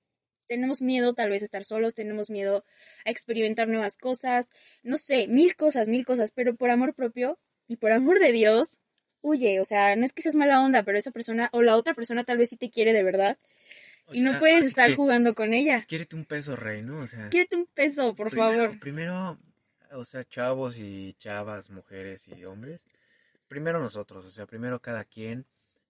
tenemos 0.53 0.81
miedo 0.81 1.13
tal 1.13 1.29
vez 1.31 1.41
a 1.41 1.45
estar 1.45 1.65
solos, 1.65 1.95
tenemos 1.95 2.29
miedo 2.29 2.63
a 3.05 3.09
experimentar 3.09 3.67
nuevas 3.67 3.97
cosas, 3.97 4.51
no 4.83 4.97
sé, 4.97 5.27
mil 5.27 5.55
cosas, 5.55 5.87
mil 5.87 6.05
cosas, 6.05 6.31
pero 6.31 6.55
por 6.55 6.69
amor 6.69 6.93
propio 6.93 7.39
y 7.67 7.77
por 7.77 7.91
amor 7.91 8.19
de 8.19 8.31
Dios, 8.31 8.79
huye, 9.21 9.59
o 9.59 9.65
sea, 9.65 9.95
no 9.95 10.05
es 10.05 10.13
que 10.13 10.21
seas 10.21 10.35
mala 10.35 10.61
onda, 10.61 10.83
pero 10.83 10.97
esa 10.99 11.09
persona 11.11 11.49
o 11.53 11.61
la 11.63 11.75
otra 11.75 11.93
persona 11.95 12.23
tal 12.23 12.37
vez 12.37 12.49
sí 12.49 12.57
te 12.57 12.69
quiere 12.69 12.93
de 12.93 13.03
verdad 13.03 13.37
O 14.05 14.13
y 14.13 14.21
no 14.21 14.37
puedes 14.37 14.63
estar 14.63 14.89
que 14.89 14.95
jugando 14.95 15.33
con 15.33 15.53
ella. 15.53 15.85
Quiérete 15.87 16.15
un 16.15 16.25
peso, 16.25 16.55
rey, 16.55 16.81
¿no? 16.83 16.99
O 16.99 17.07
sea. 17.07 17.29
Un 17.53 17.65
peso, 17.73 18.13
por 18.13 18.29
Primero- 18.29 18.63
favor. 18.63 18.79
Primero, 18.79 19.39
o 19.91 20.05
sea, 20.05 20.23
chavos 20.25 20.75
y 20.77 21.15
chavas, 21.19 21.69
mujeres 21.71 22.27
y 22.27 22.43
hombres. 22.45 22.81
Primero 23.47 23.79
nosotros, 23.79 24.25
o 24.25 24.31
sea, 24.31 24.45
primero 24.45 24.79
cada 24.81 25.03
quien. 25.05 25.45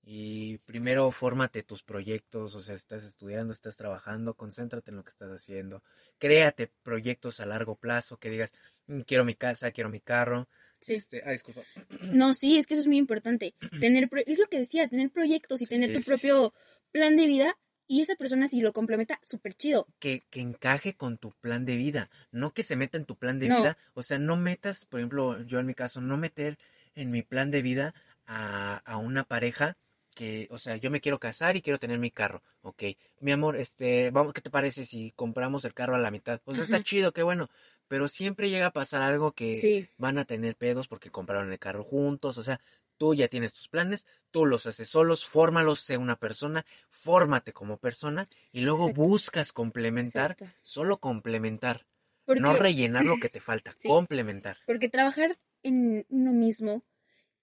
Y 0.05 0.57
primero 0.59 1.09
fórmate 1.11 1.63
tus 1.63 1.81
proyectos, 1.81 2.55
o 2.55 2.61
sea, 2.61 2.75
estás 2.75 3.05
estudiando, 3.05 3.53
estás 3.53 3.77
trabajando, 3.77 4.33
concéntrate 4.33 4.91
en 4.91 4.97
lo 4.97 5.03
que 5.03 5.09
estás 5.09 5.31
haciendo. 5.31 5.81
Créate 6.19 6.69
proyectos 6.83 7.39
a 7.39 7.45
largo 7.45 7.75
plazo, 7.75 8.17
que 8.17 8.29
digas, 8.29 8.51
"Mm, 8.87 9.01
quiero 9.01 9.23
mi 9.23 9.35
casa, 9.35 9.71
quiero 9.71 9.89
mi 9.89 10.01
carro. 10.01 10.47
Sí. 10.81 10.95
Este, 10.95 11.23
ah, 11.25 11.31
disculpa. 11.31 11.61
No, 12.13 12.33
sí, 12.33 12.57
es 12.57 12.67
que 12.67 12.73
eso 12.73 12.81
es 12.81 12.87
muy 12.87 12.97
importante. 12.97 13.55
Tener, 13.81 14.09
pro- 14.09 14.21
es 14.25 14.39
lo 14.39 14.47
que 14.47 14.59
decía, 14.59 14.87
tener 14.89 15.09
proyectos 15.09 15.61
y 15.61 15.65
Sí, 15.65 15.69
tener 15.73 15.93
tu 15.93 16.01
sí. 16.01 16.05
propio 16.05 16.53
plan 16.91 17.15
de 17.15 17.25
vida 17.25 17.57
y 17.87 18.01
esa 18.01 18.15
persona 18.15 18.47
si 18.47 18.59
lo 18.61 18.73
complementa, 18.73 19.19
súper 19.23 19.53
chido. 19.53 19.87
que, 19.99 20.21
que 20.29 20.41
encaje 20.41 20.95
con 20.95 21.17
tu 21.17 21.31
plan 21.41 21.65
de 21.65 21.77
vida, 21.77 22.09
no 22.31 22.53
que 22.53 22.63
se 22.63 22.75
meta 22.75 22.97
en 22.97 23.05
tu 23.05 23.15
plan 23.15 23.39
de 23.39 23.47
No. 23.47 23.57
vida, 23.61 23.77
o 23.93 24.03
sea, 24.03 24.19
no 24.19 24.35
metas, 24.35 24.85
por 24.85 24.99
ejemplo, 24.99 25.41
yo 25.43 25.59
en 25.59 25.65
mi 25.65 25.73
caso, 25.73 26.01
no 26.01 26.17
meter 26.17 26.57
en 26.95 27.09
mi 27.09 27.21
plan 27.23 27.51
de 27.51 27.61
vida 27.61 27.93
a, 28.25 28.77
a 28.85 28.97
una 28.97 29.23
pareja 29.23 29.77
que, 30.13 30.47
o 30.51 30.57
sea, 30.57 30.75
yo 30.77 30.89
me 30.91 31.01
quiero 31.01 31.19
casar 31.19 31.55
y 31.55 31.61
quiero 31.61 31.79
tener 31.79 31.99
mi 31.99 32.11
carro, 32.11 32.41
ok, 32.61 32.83
mi 33.19 33.31
amor, 33.31 33.55
este, 33.57 34.11
vamos, 34.11 34.33
¿qué 34.33 34.41
te 34.41 34.49
parece 34.49 34.85
si 34.85 35.11
compramos 35.15 35.65
el 35.65 35.73
carro 35.73 35.95
a 35.95 35.99
la 35.99 36.11
mitad? 36.11 36.41
Sea, 36.53 36.63
está 36.63 36.83
chido, 36.83 37.11
qué 37.13 37.23
bueno, 37.23 37.49
pero 37.87 38.07
siempre 38.07 38.49
llega 38.49 38.67
a 38.67 38.71
pasar 38.71 39.01
algo 39.01 39.33
que 39.33 39.55
Sí, 39.55 39.87
van 39.97 40.17
a 40.17 40.25
tener 40.25 40.55
pedos 40.55 40.87
porque 40.87 41.09
compraron 41.11 41.51
el 41.51 41.59
carro 41.59 41.83
juntos, 41.83 42.37
o 42.37 42.43
sea, 42.43 42.59
tú 42.97 43.13
ya 43.15 43.27
tienes 43.27 43.53
tus 43.53 43.67
planes, 43.67 44.05
tú 44.31 44.45
los 44.45 44.65
haces 44.65 44.87
solos, 44.87 45.25
fórmalos, 45.25 45.79
sé 45.81 45.97
una 45.97 46.15
persona, 46.15 46.65
fórmate 46.89 47.51
como 47.53 47.77
persona 47.77 48.27
y 48.51 48.61
luego 48.61 48.87
Exacto. 48.87 49.01
buscas 49.01 49.51
complementar, 49.51 50.31
exacto. 50.31 50.55
solo 50.61 50.97
complementar, 50.99 51.85
Porque, 52.25 52.41
no 52.41 52.53
rellenar 52.55 53.05
lo 53.05 53.17
que 53.17 53.29
te 53.33 53.41
falta, 53.41 53.73
Sí. 53.75 53.89
complementar. 53.89 54.57
porque 54.65 54.89
trabajar 54.89 55.37
en 55.63 56.05
uno 56.09 56.31
mismo, 56.33 56.83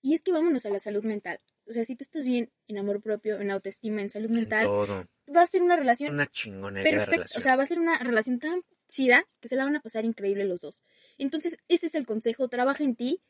y 0.03 0.15
es 0.15 0.23
que 0.23 0.33
vámonos 0.33 0.65
a 0.67 0.71
la 0.71 0.79
salud 0.79 1.05
mental. 1.05 1.41
O 1.71 1.73
sea, 1.73 1.85
si 1.85 1.95
tú 1.95 2.03
estás 2.03 2.27
bien 2.27 2.51
en 2.67 2.79
amor 2.79 3.01
propio, 3.01 3.41
en 3.41 3.51
autoestima, 3.53 4.03
en 4.03 4.11
salud 4.11 4.27
en 4.31 4.41
mental, 4.41 4.67
todo, 4.67 5.07
va 5.35 5.43
a 5.43 5.47
ser 5.47 5.63
una 5.63 5.77
relación 5.77 6.13
una 6.15 6.27
chingonería 6.27 6.91
perfecta. 6.91 7.13
relación. 7.13 7.39
O 7.39 7.43
sea, 7.43 7.57
va 7.57 7.63
a 7.63 7.67
ser 7.67 7.79
una 7.79 7.97
relación 7.99 8.41
tan 8.41 8.63
chida 8.89 9.25
que 9.39 9.49
se 9.49 9.55
la 9.55 9.65
van 9.65 9.77
a 9.77 9.81
pasar 9.81 10.05
increíble 10.05 10.45
los 10.45 10.63
dos. 10.63 10.85
Entonces, 11.17 11.57
este 11.69 11.87
es 11.87 11.95
el 11.95 12.07
consejo, 12.07 12.49
trabaja 12.49 12.83
en 12.83 12.97
ti, 12.97 13.23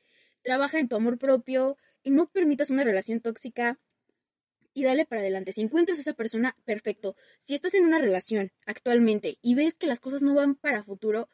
trabaja 0.42 0.78
en 0.78 0.88
tu 0.88 0.96
amor 0.96 1.18
propio 1.18 1.76
y 2.02 2.10
no 2.10 2.28
permitas 2.28 2.70
una 2.70 2.82
relación 2.82 3.20
tóxica 3.20 3.78
y 4.72 4.84
dale 4.84 5.04
para 5.04 5.20
adelante. 5.20 5.52
Si 5.52 5.60
encuentras 5.60 5.98
a 5.98 6.00
esa 6.00 6.14
persona, 6.14 6.56
perfecto. 6.64 7.16
Si 7.40 7.54
estás 7.54 7.74
en 7.74 7.84
una 7.84 7.98
relación 7.98 8.52
actualmente 8.64 9.38
y 9.42 9.54
ves 9.54 9.76
que 9.76 9.86
las 9.86 10.00
cosas 10.00 10.22
no 10.22 10.34
van 10.34 10.54
para 10.54 10.82
futuro, 10.82 11.28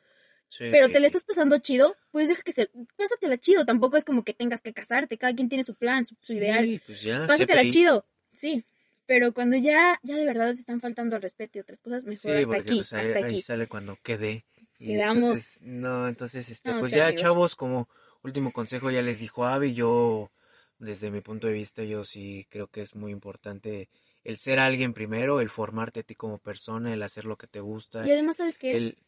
Sí. 0.49 0.69
pero 0.71 0.89
te 0.89 1.01
la 1.01 1.07
estás 1.09 1.25
pasando 1.25 1.59
chido, 1.59 1.97
pues 2.13 2.29
deja 2.29 2.43
que 2.43 2.53
se... 2.53 2.71
Pásatela 2.97 3.37
chido, 3.39 3.65
tampoco 3.67 3.97
es 3.97 4.05
como 4.05 4.25
que 4.25 4.33
tengas 4.33 4.63
que 4.63 4.73
casarte, 4.73 5.19
cada 5.19 5.35
quien 5.35 5.49
tiene 5.49 5.65
su 5.65 5.75
plan, 5.75 6.07
su, 6.07 6.17
su 6.21 6.33
ideal. 6.33 6.65
Sí, 6.65 6.81
pues 6.87 7.03
ya, 7.03 7.27
Pásatela 7.27 7.67
chido, 7.69 8.07
sí. 8.33 8.65
Pero 9.07 9.33
cuando 9.33 9.57
ya, 9.57 10.01
ya 10.03 10.17
de 10.17 10.25
verdad 10.25 10.55
se 10.55 10.61
están 10.61 10.81
faltando 10.81 11.15
al 11.17 11.23
respeto 11.23 11.59
y 11.59 11.61
otras 11.61 11.81
cosas, 11.81 12.05
mejor 12.05 12.33
hasta 12.37 12.47
porque 12.47 12.61
aquí, 12.61 12.77
pues, 12.79 12.93
hasta 12.93 13.19
ahí 13.19 13.25
aquí. 13.25 13.43
sale 13.43 13.67
cuando 13.69 13.97
quedé. 14.03 14.45
Y 14.79 14.89
Quedamos. 14.89 15.17
entonces, 15.17 15.63
no, 15.63 16.09
entonces, 16.09 16.49
este, 16.51 16.71
No, 16.71 16.81
pues 16.81 16.91
ya, 16.93 17.07
amigos. 17.07 17.23
chavos, 17.23 17.57
como 17.57 17.89
último 18.23 18.53
consejo 18.53 18.91
ya 18.91 19.03
les 19.03 19.21
dijo 19.21 19.47
Avi, 19.47 19.75
yo, 19.75 20.31
desde 20.79 21.11
mi 21.11 21.21
punto 21.21 21.47
de 21.47 21.53
vista, 21.55 21.83
yo 21.85 22.05
sí 22.05 22.47
creo 22.51 22.67
que 22.67 22.83
es 22.83 22.95
muy 22.95 23.13
importante 23.13 23.89
el 24.25 24.39
ser 24.39 24.59
alguien 24.59 24.93
primero, 24.93 25.41
el 25.41 25.51
formarte 25.51 26.01
a 26.01 26.03
ti 26.03 26.15
como 26.17 26.39
persona, 26.39 26.93
el 26.93 27.03
hacer 27.03 27.25
lo 27.27 27.37
que 27.37 27.47
te 27.47 27.61
gusta, 27.61 28.05
Y 28.07 28.11
además, 28.11 28.39
¿sabes 28.39 28.59
qué? 28.59 28.73
el 28.77 28.99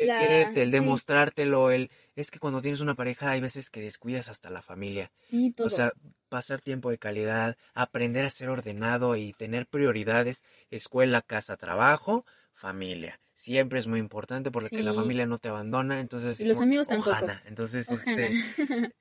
La- 0.00 0.18
quererte, 0.20 0.62
el 0.62 0.70
sí. 0.70 0.76
demostrártelo, 0.78 1.70
el... 1.70 1.90
Es 2.16 2.30
que 2.30 2.38
cuando 2.38 2.60
tienes 2.62 2.80
una 2.80 2.94
pareja 2.94 3.30
hay 3.30 3.40
veces 3.40 3.70
que 3.70 3.80
descuidas 3.80 4.28
hasta 4.28 4.50
la 4.50 4.62
familia. 4.62 5.10
Sí, 5.14 5.52
todo. 5.56 5.66
O 5.66 5.70
sea, 5.70 5.92
pasar 6.28 6.60
tiempo 6.60 6.90
de 6.90 6.98
calidad, 6.98 7.56
aprender 7.74 8.24
a 8.24 8.30
ser 8.30 8.48
ordenado 8.50 9.16
y 9.16 9.32
tener 9.32 9.66
prioridades, 9.66 10.44
escuela, 10.70 11.22
casa, 11.22 11.56
trabajo, 11.56 12.24
familia. 12.54 13.20
Siempre 13.34 13.78
es 13.78 13.86
muy 13.86 14.00
importante 14.00 14.50
porque 14.50 14.82
la 14.82 14.90
Sí. 14.92 14.96
familia 14.96 15.26
no 15.26 15.38
te 15.38 15.48
abandona, 15.48 16.00
entonces... 16.00 16.40
Y 16.40 16.44
los 16.44 16.58
o- 16.58 16.62
amigos 16.64 16.88
tampoco. 16.88 17.10
ojalá. 17.10 17.42
Entonces, 17.46 17.88
este, 17.90 18.30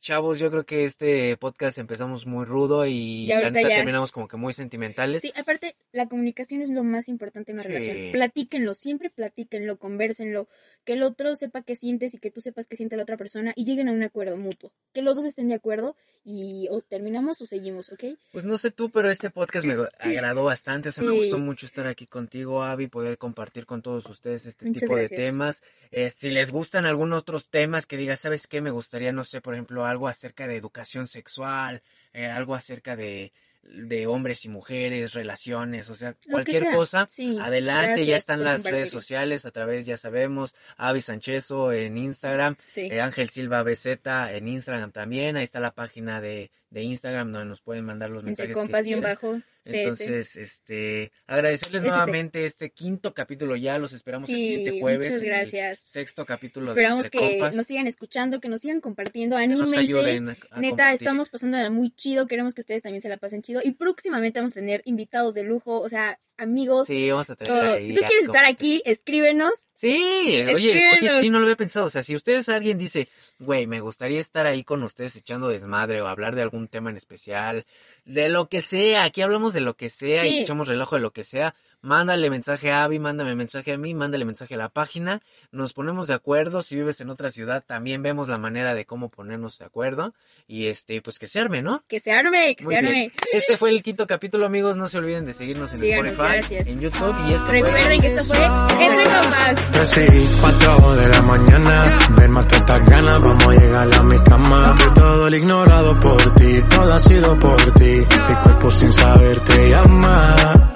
chavos, 0.00 0.38
yo 0.38 0.50
creo 0.50 0.64
que 0.66 0.84
este 0.84 1.36
podcast 1.36 1.78
empezamos 1.78 2.26
muy 2.26 2.44
rudo 2.44 2.86
y 2.86 3.24
Y 3.24 3.26
la 3.26 3.36
ahorita 3.36 3.50
neta 3.50 3.68
ya. 3.68 3.76
terminamos 3.76 4.12
como 4.12 4.28
que 4.28 4.36
muy 4.36 4.52
sentimentales. 4.52 5.22
Sí, 5.22 5.32
aparte, 5.36 5.76
la 5.92 6.06
comunicación 6.08 6.62
es 6.62 6.70
lo 6.70 6.84
más 6.84 7.08
importante 7.08 7.52
en 7.52 7.56
una 7.56 7.62
Sí. 7.64 7.68
relación. 7.68 8.12
Platíquenlo, 8.12 8.74
siempre 8.74 9.10
platíquenlo, 9.10 9.78
conversenlo, 9.78 10.48
que 10.84 10.94
el 10.94 11.02
otro 11.02 11.34
sepa 11.36 11.62
qué 11.62 11.76
sientes 11.76 12.14
y 12.14 12.18
que 12.18 12.30
tú 12.30 12.40
sepas 12.40 12.66
qué 12.66 12.76
siente 12.76 12.96
la 12.96 13.02
otra 13.04 13.16
persona 13.16 13.52
y 13.56 13.64
lleguen 13.64 13.88
a 13.88 13.92
un 13.92 14.02
acuerdo 14.02 14.36
mutuo. 14.36 14.72
Que 14.92 15.02
los 15.02 15.16
dos 15.16 15.24
estén 15.26 15.48
de 15.48 15.54
acuerdo 15.54 15.96
y 16.24 16.66
o 16.70 16.80
terminamos 16.80 17.40
o 17.40 17.46
seguimos, 17.46 17.90
¿ok? 17.92 18.04
Pues 18.32 18.44
no 18.44 18.58
sé 18.58 18.70
tú, 18.72 18.90
pero 18.90 19.10
este 19.10 19.30
podcast 19.30 19.64
me 19.66 19.74
agradó 20.00 20.44
bastante. 20.44 20.88
O 20.88 20.92
sea, 20.92 21.04
me 21.04 21.12
gustó 21.12 21.38
mucho 21.38 21.66
estar 21.66 21.86
aquí 21.86 22.06
contigo, 22.06 22.62
Avi, 22.64 22.88
poder 22.88 23.16
compartir 23.16 23.64
con 23.64 23.80
todos 23.80 24.06
ustedes 24.06 24.44
este 24.46 24.66
Muchas 24.66 24.82
tipo 24.82 24.96
de 24.96 25.08
temas. 25.08 25.62
Eh, 25.92 26.10
si 26.10 26.30
les 26.30 26.50
gustan 26.52 26.84
algunos 26.84 27.20
otros 27.20 27.48
temas 27.48 27.86
que 27.86 27.96
digas, 27.96 28.20
¿sabes 28.20 28.46
qué? 28.48 28.60
Me 28.60 28.70
gustaría, 28.70 29.12
no 29.12 29.22
sé, 29.24 29.40
por 29.40 29.54
ejemplo, 29.54 29.85
algo 29.86 30.08
acerca 30.08 30.46
de 30.46 30.56
educación 30.56 31.06
sexual, 31.06 31.82
eh, 32.12 32.26
algo 32.26 32.54
acerca 32.54 32.96
de, 32.96 33.32
de 33.62 34.06
hombres 34.06 34.44
y 34.44 34.48
mujeres, 34.48 35.12
relaciones, 35.14 35.90
o 35.90 35.94
sea, 35.94 36.10
Lo 36.10 36.16
que 36.20 36.30
cualquier 36.30 36.62
sea. 36.64 36.74
cosa. 36.76 37.06
Sí, 37.08 37.36
Adelante, 37.40 37.86
gracias 37.88 38.06
ya 38.06 38.16
están 38.16 38.44
las 38.44 38.62
redes 38.64 38.90
sociales 38.90 39.44
a 39.44 39.50
través, 39.50 39.86
ya 39.86 39.96
sabemos, 39.96 40.54
Avi 40.76 41.00
Sanchezo 41.00 41.72
en 41.72 41.98
Instagram, 41.98 42.56
Sí. 42.66 42.82
eh, 42.90 43.00
Ángel 43.00 43.28
Silva 43.30 43.62
BZ 43.64 43.96
en 44.30 44.48
Instagram 44.48 44.92
también, 44.92 45.36
ahí 45.36 45.44
está 45.44 45.58
la 45.60 45.72
página 45.74 46.20
de, 46.20 46.50
de 46.70 46.82
Instagram 46.82 47.32
donde 47.32 47.48
nos 47.48 47.60
pueden 47.60 47.84
mandar 47.84 48.10
los 48.10 48.20
Entre 48.20 48.30
mensajes 48.30 48.48
que 48.54 48.60
compas 48.60 48.86
y 48.86 48.94
un 48.94 49.00
bajo. 49.00 49.40
Sí, 49.66 49.72
sí. 49.72 49.78
Entonces, 49.80 50.36
este, 50.36 51.12
agradecerles 51.26 51.82
sí. 51.82 51.88
nuevamente 51.88 52.44
este 52.46 52.70
quinto 52.70 53.12
capítulo 53.14 53.56
ya, 53.56 53.78
los 53.78 53.92
esperamos 53.92 54.28
el 54.30 54.36
siguiente 54.36 54.80
jueves. 54.80 55.08
muchas 55.08 55.22
gracias. 55.22 55.80
sexto 55.80 56.24
capítulo 56.24 56.66
Esperamos 56.68 57.04
de 57.04 57.10
que 57.10 57.18
Compas. 57.18 57.54
nos 57.56 57.66
sigan 57.66 57.86
escuchando, 57.86 58.40
que 58.40 58.48
nos 58.48 58.60
sigan 58.60 58.80
compartiendo, 58.80 59.36
anímense. 59.36 59.76
ayuden 59.78 60.28
a- 60.28 60.32
a 60.50 60.60
Neta, 60.60 60.70
compartir. 60.70 60.94
estamos 60.94 61.28
pasándola 61.28 61.70
muy 61.70 61.90
chido, 61.90 62.26
queremos 62.26 62.54
que 62.54 62.60
ustedes 62.60 62.82
también 62.82 63.02
se 63.02 63.08
la 63.08 63.16
pasen 63.16 63.42
chido 63.42 63.60
y 63.64 63.72
próximamente 63.72 64.38
vamos 64.38 64.52
a 64.52 64.60
tener 64.60 64.82
invitados 64.84 65.34
de 65.34 65.42
lujo, 65.42 65.80
o 65.80 65.88
sea, 65.88 66.18
amigos, 66.38 66.86
Sí, 66.86 67.10
vamos 67.10 67.30
a 67.30 67.36
tener 67.36 67.64
ahí 67.64 67.86
Si 67.86 67.94
tú 67.94 68.00
quieres 68.00 68.24
estar 68.24 68.44
aquí, 68.44 68.82
escríbenos. 68.84 69.66
Sí, 69.72 70.42
oye, 70.42 70.80
oye, 71.00 71.20
sí, 71.20 71.30
no 71.30 71.38
lo 71.38 71.44
había 71.44 71.56
pensado. 71.56 71.86
O 71.86 71.90
sea, 71.90 72.02
si 72.02 72.14
ustedes, 72.14 72.48
alguien 72.48 72.78
dice, 72.78 73.08
güey, 73.38 73.66
me 73.66 73.80
gustaría 73.80 74.20
estar 74.20 74.46
ahí 74.46 74.64
con 74.64 74.82
ustedes 74.82 75.16
echando 75.16 75.48
desmadre 75.48 76.00
o 76.02 76.08
hablar 76.08 76.34
de 76.34 76.42
algún 76.42 76.68
tema 76.68 76.90
en 76.90 76.96
especial, 76.96 77.66
de 78.04 78.28
lo 78.28 78.48
que 78.48 78.60
sea, 78.60 79.04
aquí 79.04 79.22
hablamos 79.22 79.54
de 79.54 79.60
lo 79.60 79.76
que 79.76 79.90
sea 79.90 80.26
y 80.26 80.40
echamos 80.40 80.68
relajo 80.68 80.96
de 80.96 81.02
lo 81.02 81.12
que 81.12 81.24
sea, 81.24 81.54
mándale 81.82 82.30
mensaje 82.30 82.72
a 82.72 82.84
Abby, 82.84 82.98
mándame 82.98 83.34
mensaje 83.34 83.72
a 83.72 83.78
mí, 83.78 83.94
mándale 83.94 84.24
mensaje 84.24 84.54
a 84.54 84.58
la 84.58 84.68
página, 84.68 85.22
nos 85.52 85.72
ponemos 85.72 86.08
de 86.08 86.14
acuerdo, 86.14 86.62
si 86.62 86.76
vives 86.76 87.00
en 87.00 87.10
otra 87.10 87.30
ciudad 87.30 87.62
también 87.66 88.02
vemos 88.02 88.28
la 88.28 88.38
manera 88.38 88.74
de 88.74 88.84
cómo 88.84 89.08
ponernos 89.08 89.58
de 89.58 89.64
acuerdo 89.66 90.14
y 90.48 90.66
este, 90.66 91.00
pues 91.02 91.18
que 91.18 91.28
se 91.28 91.40
arme, 91.40 91.62
¿no? 91.62 91.84
Que 91.88 92.00
se 92.00 92.12
arme, 92.12 92.54
que 92.56 92.64
Muy 92.64 92.74
se 92.74 92.80
bien. 92.80 92.92
arme. 92.92 93.12
Este 93.32 93.56
fue 93.56 93.70
el 93.70 93.82
quinto 93.82 94.06
capítulo, 94.06 94.46
amigos, 94.46 94.76
no 94.76 94.88
se 94.88 94.98
olviden 94.98 95.24
de 95.26 95.32
seguirnos 95.32 95.72
en 95.72 95.78
Síganos, 95.78 96.12
Spotify, 96.12 96.32
gracias. 96.36 96.68
en 96.68 96.80
YouTube 96.80 97.16
y 97.28 97.32
esto 97.34 97.46
fue... 97.46 97.60
Recuerden 97.62 98.00
que 98.00 98.06
esto 98.14 98.34
fue 98.34 98.44
Entre 98.86 99.04
Compas. 99.04 99.70
3 99.94 100.14
y 100.36 100.40
4 100.40 100.96
de 100.96 101.08
la 101.08 101.22
mañana 101.22 101.98
Ven, 102.16 102.30
mata 102.30 102.56
estas 102.56 102.78
ganas, 102.86 103.20
vamos 103.20 103.46
a 103.46 103.52
llegar 103.52 103.88
a 103.94 104.02
mi 104.02 104.18
cama 104.24 104.76
todo 104.94 105.28
el 105.28 105.34
ignorado 105.34 105.98
por 106.00 106.34
ti, 106.34 106.60
todo 106.68 106.92
ha 106.94 106.98
sido 106.98 107.38
por 107.38 107.56
ti 107.74 107.90
Mi 108.00 108.34
cuerpo 108.42 108.70
sin 108.70 108.92
saber 108.92 109.40
te 109.40 109.70
llama 109.70 110.72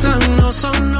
gustan 0.00 0.36
no 0.36 0.52
son 0.52 0.99